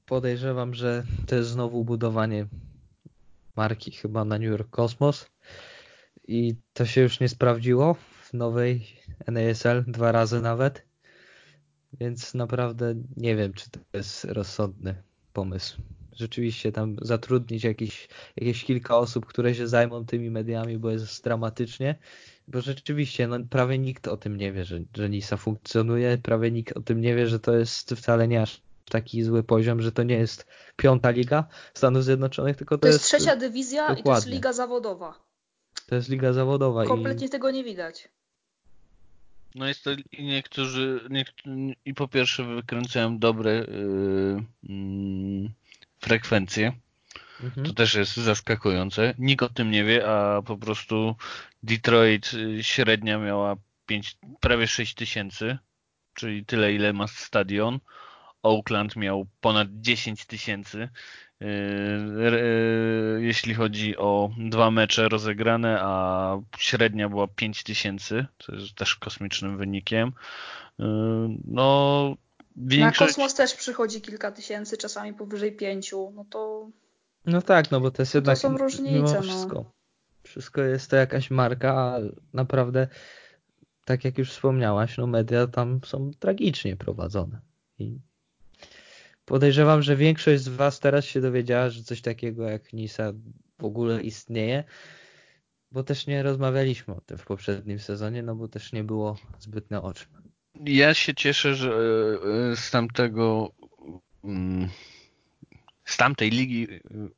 Podejrzewam, 0.06 0.74
że 0.74 1.02
to 1.26 1.36
jest 1.36 1.48
znowu 1.48 1.84
budowanie 1.84 2.46
marki 3.56 3.92
chyba 3.92 4.24
na 4.24 4.38
New 4.38 4.48
York 4.48 4.70
Cosmos 4.70 5.26
i 6.28 6.54
to 6.72 6.86
się 6.86 7.00
już 7.00 7.20
nie 7.20 7.28
sprawdziło 7.28 7.94
w 7.94 8.34
nowej 8.34 8.86
NASL 9.26 9.84
dwa 9.86 10.12
razy 10.12 10.40
nawet. 10.40 10.87
Więc 11.92 12.34
naprawdę 12.34 12.94
nie 13.16 13.36
wiem, 13.36 13.52
czy 13.52 13.70
to 13.70 13.80
jest 13.92 14.24
rozsądny 14.24 15.02
pomysł. 15.32 15.82
Rzeczywiście 16.12 16.72
tam 16.72 16.96
zatrudnić 17.02 17.64
jakieś, 17.64 18.08
jakieś 18.36 18.64
kilka 18.64 18.98
osób, 18.98 19.26
które 19.26 19.54
się 19.54 19.68
zajmą 19.68 20.06
tymi 20.06 20.30
mediami, 20.30 20.78
bo 20.78 20.90
jest 20.90 21.24
dramatycznie. 21.24 21.94
Bo 22.48 22.60
rzeczywiście, 22.60 23.26
no, 23.26 23.36
prawie 23.50 23.78
nikt 23.78 24.08
o 24.08 24.16
tym 24.16 24.36
nie 24.36 24.52
wie, 24.52 24.64
że, 24.64 24.80
że 24.96 25.10
NISA 25.10 25.36
funkcjonuje, 25.36 26.18
prawie 26.18 26.50
nikt 26.50 26.76
o 26.76 26.80
tym 26.80 27.00
nie 27.00 27.14
wie, 27.14 27.26
że 27.26 27.40
to 27.40 27.56
jest 27.56 27.90
wcale 27.94 28.28
nie 28.28 28.42
aż 28.42 28.62
taki 28.90 29.22
zły 29.22 29.42
poziom, 29.42 29.82
że 29.82 29.92
to 29.92 30.02
nie 30.02 30.14
jest 30.14 30.46
piąta 30.76 31.10
liga 31.10 31.44
Stanów 31.74 32.04
Zjednoczonych, 32.04 32.56
tylko 32.56 32.78
to, 32.78 32.82
to 32.82 32.88
jest, 32.88 32.98
jest 32.98 33.06
trzecia 33.06 33.36
dywizja 33.36 33.80
dokładnie. 33.80 34.00
i 34.00 34.04
to 34.04 34.14
jest 34.14 34.26
liga 34.26 34.52
zawodowa. 34.52 35.14
To 35.86 35.94
jest 35.94 36.08
liga 36.08 36.32
zawodowa. 36.32 36.84
Kompletnie 36.84 37.26
i... 37.26 37.30
tego 37.30 37.50
nie 37.50 37.64
widać. 37.64 38.08
No 39.54 39.68
jest 39.68 39.84
to 39.84 39.90
i 40.12 40.24
niektórzy, 40.24 41.00
niektórzy 41.10 41.74
i 41.84 41.94
po 41.94 42.08
pierwsze 42.08 42.44
wykręcają 42.44 43.18
dobre 43.18 43.52
yy, 43.52 44.44
yy, 44.62 45.50
frekwencje. 46.00 46.72
Mhm. 47.42 47.66
To 47.66 47.72
też 47.72 47.94
jest 47.94 48.16
zaskakujące. 48.16 49.14
Nikt 49.18 49.42
o 49.42 49.48
tym 49.48 49.70
nie 49.70 49.84
wie, 49.84 50.08
a 50.08 50.42
po 50.42 50.56
prostu 50.56 51.16
Detroit 51.62 52.34
y, 52.34 52.64
średnia 52.64 53.18
miała 53.18 53.56
5, 53.86 54.16
prawie 54.40 54.66
6 54.66 54.94
tysięcy, 54.94 55.58
czyli 56.14 56.44
tyle 56.44 56.74
ile 56.74 56.92
ma 56.92 57.06
stadion. 57.06 57.78
Oakland 58.48 58.96
miał 58.96 59.26
ponad 59.40 59.68
10 59.72 60.26
tysięcy. 60.26 60.88
Yy, 61.40 61.48
jeśli 63.22 63.54
chodzi 63.54 63.96
o 63.96 64.30
dwa 64.38 64.70
mecze 64.70 65.08
rozegrane, 65.08 65.78
a 65.82 66.40
średnia 66.58 67.08
była 67.08 67.28
5000, 67.28 68.26
co 68.38 68.54
jest 68.54 68.74
też 68.74 68.96
kosmicznym 68.96 69.58
wynikiem. 69.58 70.12
Yy, 70.78 70.86
no, 71.44 72.16
większość... 72.56 73.00
Na 73.00 73.06
kosmos 73.06 73.34
też 73.34 73.54
przychodzi 73.54 74.00
kilka 74.00 74.32
tysięcy, 74.32 74.76
czasami 74.76 75.14
powyżej 75.14 75.52
pięciu, 75.52 76.12
no 76.16 76.24
to... 76.24 76.70
No 77.26 77.42
tak, 77.42 77.70
no 77.70 77.80
bo 77.80 77.90
to 77.90 78.02
jest 78.02 78.14
jednak... 78.14 78.36
To 78.36 78.40
są 78.40 78.58
różnice, 78.58 79.14
no. 79.14 79.22
wszystko. 79.22 79.72
Wszystko 80.22 80.60
jest 80.60 80.90
to 80.90 80.96
jakaś 80.96 81.30
marka, 81.30 81.74
a 81.74 81.98
naprawdę, 82.32 82.88
tak 83.84 84.04
jak 84.04 84.18
już 84.18 84.30
wspomniałaś, 84.30 84.98
no 84.98 85.06
media 85.06 85.46
tam 85.46 85.80
są 85.84 86.10
tragicznie 86.18 86.76
prowadzone. 86.76 87.40
I 87.78 87.98
Podejrzewam, 89.28 89.82
że 89.82 89.96
większość 89.96 90.42
z 90.42 90.48
Was 90.48 90.80
teraz 90.80 91.04
się 91.04 91.20
dowiedziała, 91.20 91.70
że 91.70 91.82
coś 91.82 92.00
takiego 92.00 92.48
jak 92.48 92.72
NISA 92.72 93.12
w 93.58 93.64
ogóle 93.64 94.02
istnieje, 94.02 94.64
bo 95.72 95.82
też 95.82 96.06
nie 96.06 96.22
rozmawialiśmy 96.22 96.94
o 96.94 97.00
tym 97.00 97.18
w 97.18 97.24
poprzednim 97.24 97.78
sezonie, 97.78 98.22
no 98.22 98.34
bo 98.34 98.48
też 98.48 98.72
nie 98.72 98.84
było 98.84 99.16
zbytnio 99.38 99.82
o 99.82 99.94
czym. 99.94 100.08
Ja 100.64 100.94
się 100.94 101.14
cieszę, 101.14 101.54
że 101.54 101.72
e, 102.52 102.56
z 102.56 102.70
tamtego 102.70 103.52
mm, 104.24 104.68
z 105.84 105.96
tamtej 105.96 106.30
ligi 106.30 106.68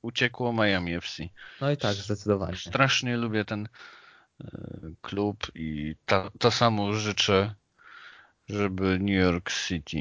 uciekło 0.02 0.52
Miami 0.52 0.94
FC. 0.94 1.22
No 1.60 1.70
i 1.70 1.76
tak, 1.76 1.94
zdecydowanie. 1.94 2.56
Strasznie 2.56 3.16
lubię 3.16 3.44
ten 3.44 3.68
e, 4.40 4.46
klub 5.00 5.36
i 5.54 5.96
ta, 6.06 6.30
to 6.38 6.50
samo 6.50 6.92
życzę 6.92 7.54
żeby 8.52 8.98
New 8.98 9.24
York 9.24 9.52
City. 9.52 9.98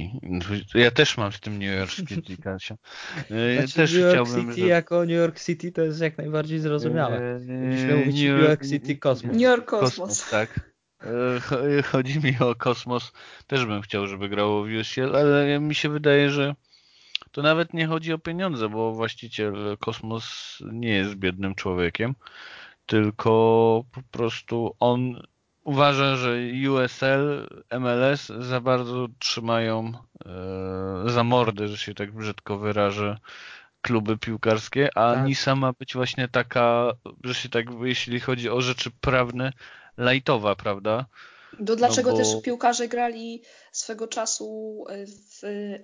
Ja 0.76 0.92
też 0.92 1.18
mam 1.18 1.32
z 1.32 1.40
tym 1.40 1.60
New 1.60 1.78
York 1.78 1.92
City, 1.92 2.38
Kasia. 2.44 2.76
E, 3.32 3.58
znaczy, 3.58 3.74
też 3.74 3.94
New 3.94 4.02
York 4.02 4.30
City 4.30 4.54
żeby... 4.56 4.68
jako 4.68 5.00
New 5.00 5.18
York 5.18 5.40
City 5.40 5.72
to 5.72 5.82
jest 5.82 6.02
jak 6.02 6.18
najbardziej 6.18 6.60
zrozumiałe. 6.60 7.40
Musimy 7.40 7.96
mówić 7.96 8.16
New 8.16 8.24
York, 8.24 8.40
New 8.40 8.50
York 8.50 8.66
City 8.66 8.98
Kosmos. 8.98 9.34
New 9.34 9.42
York 9.42 9.66
Kosmos. 9.66 10.30
tak. 10.30 10.60
E, 11.04 11.82
chodzi 11.82 12.20
mi 12.20 12.38
o 12.40 12.56
kosmos. 12.56 13.12
Też 13.48 13.66
bym 13.66 13.82
chciał, 13.82 14.08
żeby 14.08 14.30
grało 14.30 14.64
w 14.64 14.68
USL, 14.80 15.16
ale 15.16 15.60
mi 15.60 15.76
się 15.76 15.90
wydaje, 15.90 16.30
że 16.30 16.56
to 17.32 17.42
nawet 17.42 17.74
nie 17.74 17.88
chodzi 17.88 18.14
o 18.14 18.18
pieniądze, 18.18 18.70
bo 18.70 18.94
właściciel 18.94 19.78
Kosmos 19.80 20.58
nie 20.72 20.90
jest 20.90 21.16
biednym 21.16 21.56
człowiekiem, 21.56 22.16
tylko 22.86 23.30
po 23.92 24.02
prostu 24.12 24.76
on 24.80 25.22
uważa, 25.70 26.16
że 26.16 26.38
USL, 26.72 27.48
MLS 27.80 28.28
za 28.40 28.62
bardzo 28.62 29.08
trzymają 29.20 29.94
e, 30.26 31.10
za 31.10 31.24
mordy, 31.24 31.68
że 31.68 31.78
się 31.78 31.94
tak 31.94 32.12
brzydko 32.12 32.58
wyrażę, 32.58 33.18
kluby 33.82 34.18
piłkarskie, 34.18 34.90
a 34.96 35.14
tak. 35.14 35.26
Nisa 35.26 35.56
ma 35.56 35.74
być 35.74 35.94
właśnie 35.94 36.28
taka, 36.28 36.92
że 37.24 37.34
się 37.34 37.50
tak, 37.50 37.66
jeśli 37.82 38.20
chodzi 38.20 38.50
o 38.50 38.62
rzeczy 38.62 38.92
prawne, 39.02 39.54
lajtowa, 39.98 40.56
prawda? 40.56 41.06
Do 41.60 41.76
dlaczego 41.76 42.12
no 42.12 42.18
bo... 42.18 42.24
też 42.24 42.42
piłkarze 42.44 42.88
grali 42.88 43.42
swego 43.72 44.08
czasu 44.08 44.84
e, 44.90 45.06
w 45.06 45.42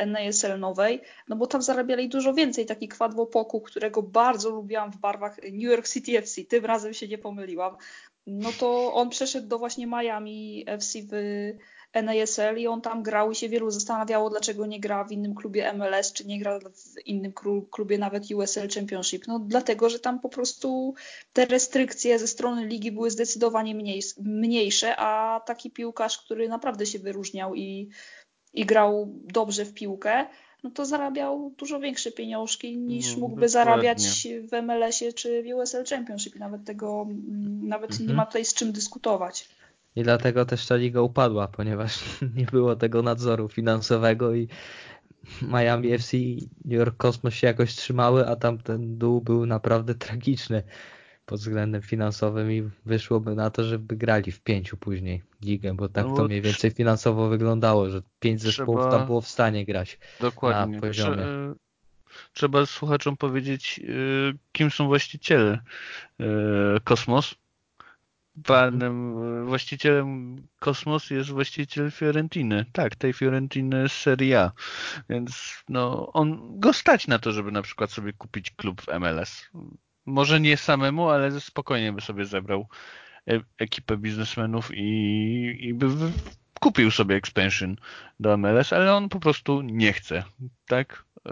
NASL 0.08 0.60
nowej? 0.60 1.02
No 1.28 1.36
bo 1.36 1.48
tam 1.48 1.62
zarabiali 1.62 2.10
dużo 2.10 2.34
więcej. 2.34 2.66
Taki 2.66 2.88
Kwadwopoku, 2.88 3.62
którego 3.62 4.02
bardzo 4.04 4.50
lubiłam 4.50 4.92
w 4.92 4.98
barwach 4.98 5.38
New 5.44 5.72
York 5.72 5.88
City 5.88 6.18
FC, 6.18 6.42
tym 6.44 6.66
razem 6.66 6.94
się 6.94 7.08
nie 7.08 7.18
pomyliłam. 7.18 7.78
No 8.28 8.50
to 8.60 8.94
on 8.94 9.10
przeszedł 9.10 9.48
do 9.48 9.60
właśnie 9.60 9.88
Miami 9.88 10.64
FC 10.68 11.00
w 11.12 11.14
NASL 12.04 12.58
i 12.58 12.68
on 12.68 12.82
tam 12.82 13.04
grał 13.04 13.32
i 13.32 13.36
się 13.36 13.50
wielu 13.50 13.72
zastanawiało, 13.72 14.30
dlaczego 14.30 14.66
nie 14.66 14.80
gra 14.80 15.04
w 15.04 15.12
innym 15.12 15.36
klubie 15.36 15.74
MLS, 15.74 16.14
czy 16.14 16.28
nie 16.28 16.40
gra 16.40 16.60
w 16.60 17.08
innym 17.08 17.34
klubie 17.72 17.98
nawet 17.98 18.32
USL 18.32 18.70
Championship. 18.76 19.28
No 19.28 19.40
dlatego, 19.40 19.90
że 19.90 20.00
tam 20.00 20.20
po 20.20 20.30
prostu 20.30 20.94
te 21.34 21.46
restrykcje 21.46 22.20
ze 22.20 22.28
strony 22.28 22.66
ligi 22.66 22.92
były 22.92 23.12
zdecydowanie 23.12 23.76
mniej, 23.76 24.02
mniejsze, 24.18 24.96
a 24.98 25.42
taki 25.46 25.72
piłkarz, 25.72 26.18
który 26.18 26.50
naprawdę 26.50 26.86
się 26.86 27.00
wyróżniał 27.00 27.56
i, 27.56 27.90
i 28.54 28.66
grał 28.66 29.14
dobrze 29.24 29.66
w 29.66 29.74
piłkę, 29.74 30.26
no 30.66 30.72
to 30.72 30.86
zarabiał 30.86 31.54
dużo 31.58 31.80
większe 31.80 32.12
pieniążki 32.12 32.78
niż 32.78 33.14
no, 33.14 33.20
mógłby 33.20 33.48
dokładnie. 33.48 33.50
zarabiać 33.50 34.28
w 34.52 34.64
MLS-ie 34.64 35.14
czy 35.14 35.44
w 35.44 35.46
USL 35.56 35.86
Championship. 35.90 36.36
Nawet 36.36 36.66
tego, 36.66 37.08
nawet 37.62 37.92
mhm. 37.92 38.10
nie 38.10 38.16
ma 38.16 38.26
tutaj 38.26 38.46
z 38.46 38.54
czym 38.54 38.72
dyskutować. 38.72 39.50
I 39.96 40.04
dlatego 40.04 40.46
też 40.46 40.68
ta 40.68 40.76
liga 40.76 41.02
upadła, 41.02 41.48
ponieważ 41.48 42.00
nie 42.38 42.46
było 42.46 42.76
tego 42.76 43.02
nadzoru 43.02 43.50
finansowego 43.50 44.36
i 44.36 44.48
Miami 45.42 45.92
FC 45.92 46.18
i 46.18 46.50
New 46.66 46.80
York 46.80 46.98
Cosmos 46.98 47.34
się 47.34 47.48
jakoś 47.48 47.76
trzymały, 47.76 48.28
a 48.28 48.36
tamten 48.36 48.98
dół 48.98 49.22
był 49.22 49.46
naprawdę 49.46 49.96
tragiczny 49.96 50.64
pod 51.26 51.40
względem 51.40 51.82
finansowym 51.82 52.52
i 52.52 52.70
wyszłoby 52.86 53.36
na 53.36 53.50
to, 53.50 53.64
żeby 53.64 53.96
grali 53.96 54.32
w 54.32 54.42
pięciu 54.42 54.78
później 54.78 55.22
ligę, 55.42 55.74
bo 55.74 55.90
tak 55.90 56.06
no, 56.06 56.16
to 56.16 56.26
mniej 56.26 56.42
więcej 56.42 56.72
finansowo 56.72 57.30
wyglądało, 57.30 57.90
że 57.90 58.02
pięć 58.20 58.42
zespołów 58.42 58.82
trzeba... 58.82 58.98
tam 58.98 59.06
było 59.06 59.22
w 59.22 59.28
stanie 59.28 59.66
grać 59.66 60.00
Dokładnie. 60.20 60.76
na 60.76 60.82
poziomie. 60.82 61.16
Trzeba, 61.16 61.56
trzeba 62.34 62.66
słuchaczom 62.66 63.18
powiedzieć, 63.18 63.80
y, 63.84 64.38
kim 64.52 64.72
są 64.72 64.88
właściciele 64.88 65.60
y, 66.22 66.26
Kosmos 66.84 67.36
panem, 68.44 69.16
właścicielem 69.46 70.38
kosmosu 70.60 71.14
jest 71.14 71.30
właściciel 71.30 71.92
Fiorentiny. 71.92 72.66
Tak, 72.72 72.96
tej 72.96 73.14
Fiorentiny 73.14 73.90
z 73.90 73.92
Serie 73.92 74.40
A. 74.40 74.52
Więc 75.10 75.64
no, 75.70 76.12
on 76.14 76.60
go 76.60 76.74
stać 76.74 77.08
na 77.08 77.20
to, 77.20 77.32
żeby 77.32 77.52
na 77.52 77.62
przykład 77.62 77.92
sobie 77.92 78.14
kupić 78.14 78.52
klub 78.52 78.82
w 78.82 78.88
MLS. 79.00 79.50
Może 80.06 80.40
nie 80.40 80.58
samemu, 80.58 81.10
ale 81.10 81.42
spokojnie 81.42 81.94
by 81.94 82.02
sobie 82.02 82.26
zebrał 82.26 82.68
e, 83.28 83.40
ekipę 83.58 83.98
biznesmenów 83.98 84.72
i, 84.74 85.58
i 85.62 85.74
by 85.74 85.88
kupił 86.60 86.92
sobie 86.92 87.16
expansion 87.16 87.76
do 88.20 88.38
MLS, 88.38 88.74
ale 88.74 88.94
on 88.94 89.10
po 89.10 89.20
prostu 89.20 89.62
nie 89.62 89.94
chce, 89.94 90.24
tak? 90.68 91.06
E, 91.26 91.32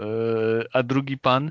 a 0.72 0.82
drugi 0.82 1.18
pan 1.18 1.50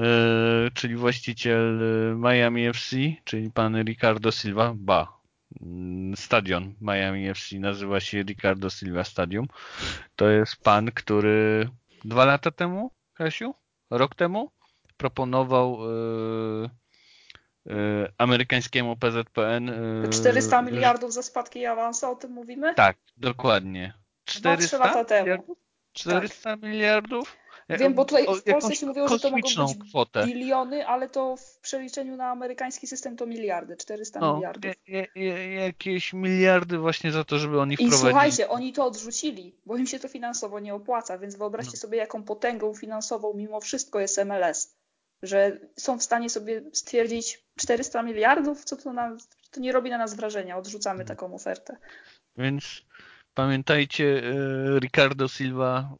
E, 0.00 0.70
czyli 0.74 0.96
właściciel 0.96 1.80
Miami 2.16 2.66
FC, 2.66 2.96
czyli 3.24 3.50
pan 3.50 3.82
Ricardo 3.82 4.32
Silva, 4.32 4.74
ba, 4.76 5.18
mm, 5.60 6.16
stadion 6.16 6.74
Miami 6.80 7.28
FC 7.28 7.58
nazywa 7.58 8.00
się 8.00 8.22
Ricardo 8.22 8.70
Silva 8.70 9.04
Stadium. 9.04 9.46
To 10.16 10.28
jest 10.28 10.56
pan, 10.56 10.92
który 10.92 11.68
dwa 12.04 12.24
lata 12.24 12.50
temu, 12.50 12.90
Kasiu, 13.14 13.54
rok 13.90 14.14
temu 14.14 14.50
proponował 14.96 15.78
yy, 15.80 16.70
yy, 17.66 18.12
amerykańskiemu 18.18 18.96
PZPN. 18.96 19.66
Yy, 20.02 20.08
400 20.10 20.62
miliardów 20.62 21.12
za 21.12 21.22
spadki 21.22 21.58
i 21.58 21.66
awansa, 21.66 22.10
o 22.10 22.16
tym 22.16 22.30
mówimy? 22.30 22.74
Tak, 22.74 22.96
dokładnie. 23.16 23.94
400 24.24 24.78
lata 24.78 25.04
temu. 25.04 25.56
400 25.92 26.50
tak. 26.50 26.62
miliardów? 26.62 27.36
Wiem, 27.68 27.94
bo 27.94 28.04
tutaj 28.04 28.26
w 28.26 28.42
Polsce 28.52 28.76
się 28.76 28.86
mówiło, 28.86 29.08
że 29.08 29.18
to 29.18 29.30
mogą 29.30 29.42
być 29.42 29.88
kwotę. 29.88 30.26
biliony, 30.26 30.86
ale 30.86 31.08
to 31.08 31.36
w 31.36 31.58
przeliczeniu 31.58 32.16
na 32.16 32.30
amerykański 32.30 32.86
system 32.86 33.16
to 33.16 33.26
miliardy, 33.26 33.76
400 33.76 34.20
no, 34.20 34.34
miliardów. 34.34 34.72
Je, 34.86 35.06
je, 35.14 35.54
jakieś 35.54 36.12
miliardy 36.12 36.78
właśnie 36.78 37.12
za 37.12 37.24
to, 37.24 37.38
żeby 37.38 37.60
oni 37.60 37.74
I 37.74 37.76
wprowadzili. 37.76 38.08
I 38.08 38.10
słuchajcie, 38.10 38.48
oni 38.48 38.72
to 38.72 38.86
odrzucili, 38.86 39.54
bo 39.66 39.76
im 39.76 39.86
się 39.86 39.98
to 39.98 40.08
finansowo 40.08 40.60
nie 40.60 40.74
opłaca, 40.74 41.18
więc 41.18 41.36
wyobraźcie 41.36 41.72
no. 41.74 41.78
sobie, 41.78 41.98
jaką 41.98 42.22
potęgą 42.22 42.74
finansową 42.74 43.34
mimo 43.34 43.60
wszystko 43.60 44.00
jest 44.00 44.24
MLS, 44.24 44.76
że 45.26 45.58
są 45.76 45.98
w 45.98 46.02
stanie 46.02 46.30
sobie 46.30 46.62
stwierdzić 46.72 47.44
400 47.56 48.02
miliardów, 48.02 48.64
co 48.64 48.76
to, 48.76 48.92
na, 48.92 49.16
to 49.50 49.60
nie 49.60 49.72
robi 49.72 49.90
na 49.90 49.98
nas 49.98 50.14
wrażenia, 50.14 50.58
odrzucamy 50.58 50.98
no. 50.98 51.08
taką 51.08 51.34
ofertę. 51.34 51.76
Więc 52.36 52.82
pamiętajcie, 53.34 54.22
e, 54.24 54.80
Ricardo 54.80 55.28
Silva 55.28 55.96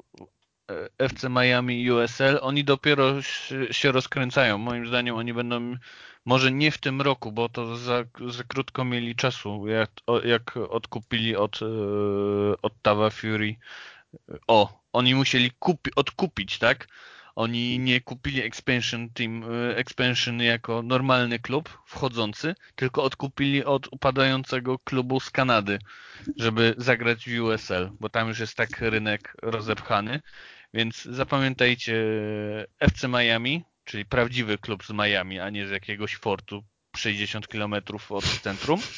E, 0.71 0.89
FC 0.99 1.29
Miami 1.29 1.91
USL, 1.91 2.39
oni 2.43 2.65
dopiero 2.65 3.23
się 3.71 3.93
rozkręcają. 3.93 4.59
Moim 4.59 4.87
zdaniem 4.87 5.17
oni 5.17 5.35
będą, 5.35 5.77
może 6.25 6.53
nie 6.53 6.71
w 6.71 6.79
tym 6.79 7.03
roku, 7.03 7.33
bo 7.33 7.49
to 7.49 7.77
za, 7.77 8.05
za 8.29 8.45
krótko 8.45 8.85
mieli 8.85 9.17
czasu, 9.17 9.69
jak, 9.69 9.91
jak 10.25 10.57
odkupili 10.57 11.37
od, 11.37 11.61
e, 11.63 11.67
od 12.63 12.83
Tawa 12.83 13.11
Fury. 13.11 13.57
O, 14.47 14.81
oni 14.93 15.15
musieli 15.15 15.51
kupi, 15.59 15.91
odkupić, 15.97 16.59
tak? 16.59 16.89
Oni 17.37 17.79
nie 17.79 18.01
kupili 18.01 18.43
expansion 18.43 19.11
team, 19.11 19.45
e, 19.45 19.77
expansion 19.77 20.41
jako 20.41 20.83
normalny 20.83 21.39
klub 21.39 21.79
wchodzący, 21.87 22.55
tylko 22.75 23.03
odkupili 23.03 23.65
od 23.65 23.89
upadającego 23.93 24.79
klubu 24.79 25.21
z 25.21 25.31
Kanady, 25.31 25.79
żeby 26.37 26.75
zagrać 26.79 27.29
w 27.29 27.41
USL, 27.41 27.91
bo 28.01 28.09
tam 28.09 28.29
już 28.29 28.39
jest 28.39 28.57
tak 28.57 28.81
rynek 28.81 29.37
rozepchany. 29.43 30.21
Więc 30.75 31.03
zapamiętajcie 31.05 32.05
FC 32.81 33.09
Miami, 33.09 33.65
czyli 33.85 34.05
prawdziwy 34.05 34.59
klub 34.59 34.85
z 34.85 34.91
Miami, 34.91 35.41
a 35.41 35.51
nie 35.51 35.67
z 35.67 35.71
jakiegoś 35.71 36.17
fortu 36.17 36.65
60 36.97 37.49
km 37.49 37.75
od 38.09 38.25
centrum. 38.25 38.81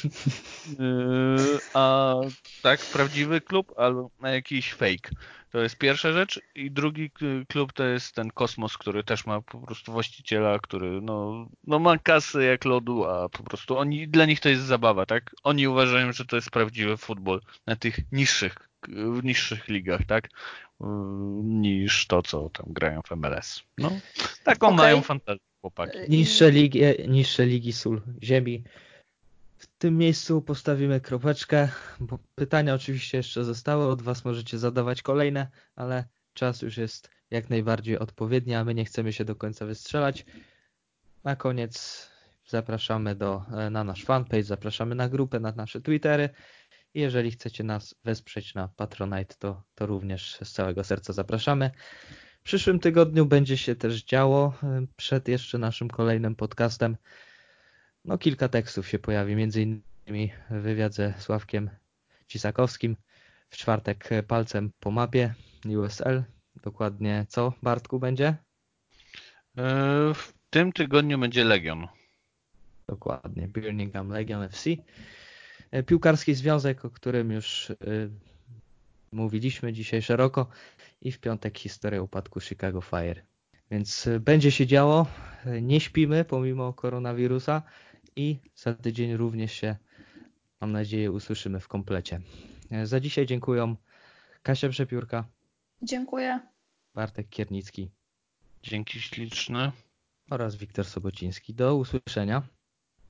Yy, 0.79 1.59
a 1.73 2.15
tak, 2.61 2.79
prawdziwy 2.79 3.41
klub 3.41 3.73
albo 3.77 4.09
na 4.19 4.29
jakiś 4.29 4.73
fake. 4.73 5.09
To 5.51 5.59
jest 5.59 5.77
pierwsza 5.77 6.11
rzecz. 6.11 6.41
I 6.55 6.71
drugi 6.71 7.11
klub 7.47 7.73
to 7.73 7.83
jest 7.83 8.15
ten 8.15 8.31
Kosmos, 8.31 8.77
który 8.77 9.03
też 9.03 9.25
ma 9.25 9.41
po 9.41 9.59
prostu 9.59 9.91
właściciela, 9.91 10.59
który 10.59 11.01
no, 11.01 11.47
no 11.67 11.79
ma 11.79 11.97
kasy 11.97 12.43
jak 12.43 12.65
lodu, 12.65 13.05
a 13.05 13.29
po 13.29 13.43
prostu 13.43 13.77
oni, 13.77 14.07
dla 14.07 14.25
nich 14.25 14.39
to 14.39 14.49
jest 14.49 14.63
zabawa, 14.63 15.05
tak? 15.05 15.35
Oni 15.43 15.67
uważają, 15.67 16.11
że 16.13 16.25
to 16.25 16.35
jest 16.35 16.51
prawdziwy 16.51 16.97
futbol 16.97 17.41
na 17.65 17.75
tych 17.75 18.11
niższych, 18.11 18.69
w 18.87 19.23
niższych 19.23 19.67
ligach, 19.67 20.05
tak? 20.05 20.29
niż 21.43 22.07
to, 22.07 22.21
co 22.21 22.49
tam 22.49 22.65
grają 22.69 23.01
w 23.01 23.11
MLS. 23.11 23.63
No, 23.77 23.91
taką 24.43 24.67
okay. 24.67 24.77
mają 24.77 25.01
fantazję 25.01 25.48
chłopaki. 25.61 25.97
Niższe 26.09 26.51
ligi, 26.51 26.81
niższe 27.07 27.45
ligi 27.45 27.73
sól 27.73 28.01
ziemi. 28.23 28.63
W 29.57 29.67
tym 29.67 29.97
miejscu 29.97 30.41
postawimy 30.41 31.01
kropeczkę, 31.01 31.69
bo 31.99 32.19
pytania 32.35 32.73
oczywiście 32.73 33.17
jeszcze 33.17 33.43
zostały, 33.43 33.85
od 33.85 34.01
Was 34.01 34.25
możecie 34.25 34.57
zadawać 34.57 35.01
kolejne, 35.01 35.47
ale 35.75 36.03
czas 36.33 36.61
już 36.61 36.77
jest 36.77 37.09
jak 37.31 37.49
najbardziej 37.49 37.99
odpowiedni, 37.99 38.55
a 38.55 38.63
my 38.63 38.73
nie 38.75 38.85
chcemy 38.85 39.13
się 39.13 39.25
do 39.25 39.35
końca 39.35 39.65
wystrzelać. 39.65 40.25
Na 41.23 41.35
koniec 41.35 42.07
zapraszamy 42.47 43.15
do, 43.15 43.43
na 43.71 43.83
nasz 43.83 44.05
fanpage, 44.05 44.43
zapraszamy 44.43 44.95
na 44.95 45.09
grupę, 45.09 45.39
na 45.39 45.51
nasze 45.51 45.81
Twittery 45.81 46.29
jeżeli 46.93 47.31
chcecie 47.31 47.63
nas 47.63 47.95
wesprzeć 48.03 48.55
na 48.55 48.67
Patronite, 48.67 49.35
to, 49.39 49.63
to 49.75 49.85
również 49.85 50.37
z 50.43 50.51
całego 50.51 50.83
serca 50.83 51.13
zapraszamy. 51.13 51.71
W 52.49 52.51
przyszłym 52.51 52.79
tygodniu 52.79 53.25
będzie 53.25 53.57
się 53.57 53.75
też 53.75 54.03
działo 54.03 54.53
e, 54.63 54.85
przed 54.95 55.27
jeszcze 55.27 55.57
naszym 55.57 55.89
kolejnym 55.89 56.35
podcastem. 56.35 56.97
No 58.05 58.17
kilka 58.17 58.47
tekstów 58.47 58.87
się 58.87 58.99
pojawi, 58.99 59.35
między 59.35 59.61
innymi 59.61 60.31
wywiad 60.49 60.93
ze 60.93 61.13
Sławkiem 61.17 61.69
Cisakowskim. 62.27 62.95
W 63.49 63.57
czwartek 63.57 64.09
palcem 64.27 64.71
po 64.79 64.91
mapie 64.91 65.33
USL. 65.65 66.23
Dokładnie 66.63 67.25
co, 67.27 67.53
Bartku, 67.63 67.99
będzie? 67.99 68.27
E, 68.27 68.35
w 70.13 70.33
tym 70.49 70.71
tygodniu 70.71 71.19
będzie 71.19 71.43
Legion. 71.43 71.87
Dokładnie, 72.87 73.47
Birmingham 73.47 74.09
Legion 74.09 74.43
FC. 74.43 74.69
Piłkarski 75.85 76.35
Związek, 76.35 76.85
o 76.85 76.89
którym 76.89 77.31
już 77.31 77.71
mówiliśmy 79.11 79.73
dzisiaj 79.73 80.01
szeroko 80.01 80.47
i 81.01 81.11
w 81.11 81.19
piątek 81.19 81.57
historia 81.57 82.01
upadku 82.01 82.39
Chicago 82.39 82.81
Fire. 82.81 83.21
Więc 83.71 84.09
będzie 84.19 84.51
się 84.51 84.67
działo, 84.67 85.05
nie 85.61 85.79
śpimy 85.79 86.25
pomimo 86.25 86.73
koronawirusa 86.73 87.63
i 88.15 88.39
za 88.55 88.73
tydzień 88.73 89.17
również 89.17 89.53
się, 89.53 89.75
mam 90.61 90.71
nadzieję, 90.71 91.11
usłyszymy 91.11 91.59
w 91.59 91.67
komplecie. 91.67 92.21
Za 92.83 92.99
dzisiaj 92.99 93.25
dziękuję 93.25 93.75
Kasia 94.43 94.69
Przepiórka. 94.69 95.25
Dziękuję. 95.81 96.39
Bartek 96.95 97.29
Kiernicki. 97.29 97.91
Dzięki 98.63 99.01
śliczne. 99.01 99.71
Oraz 100.29 100.55
Wiktor 100.55 100.85
Sobociński. 100.85 101.53
Do 101.53 101.75
usłyszenia. 101.75 102.43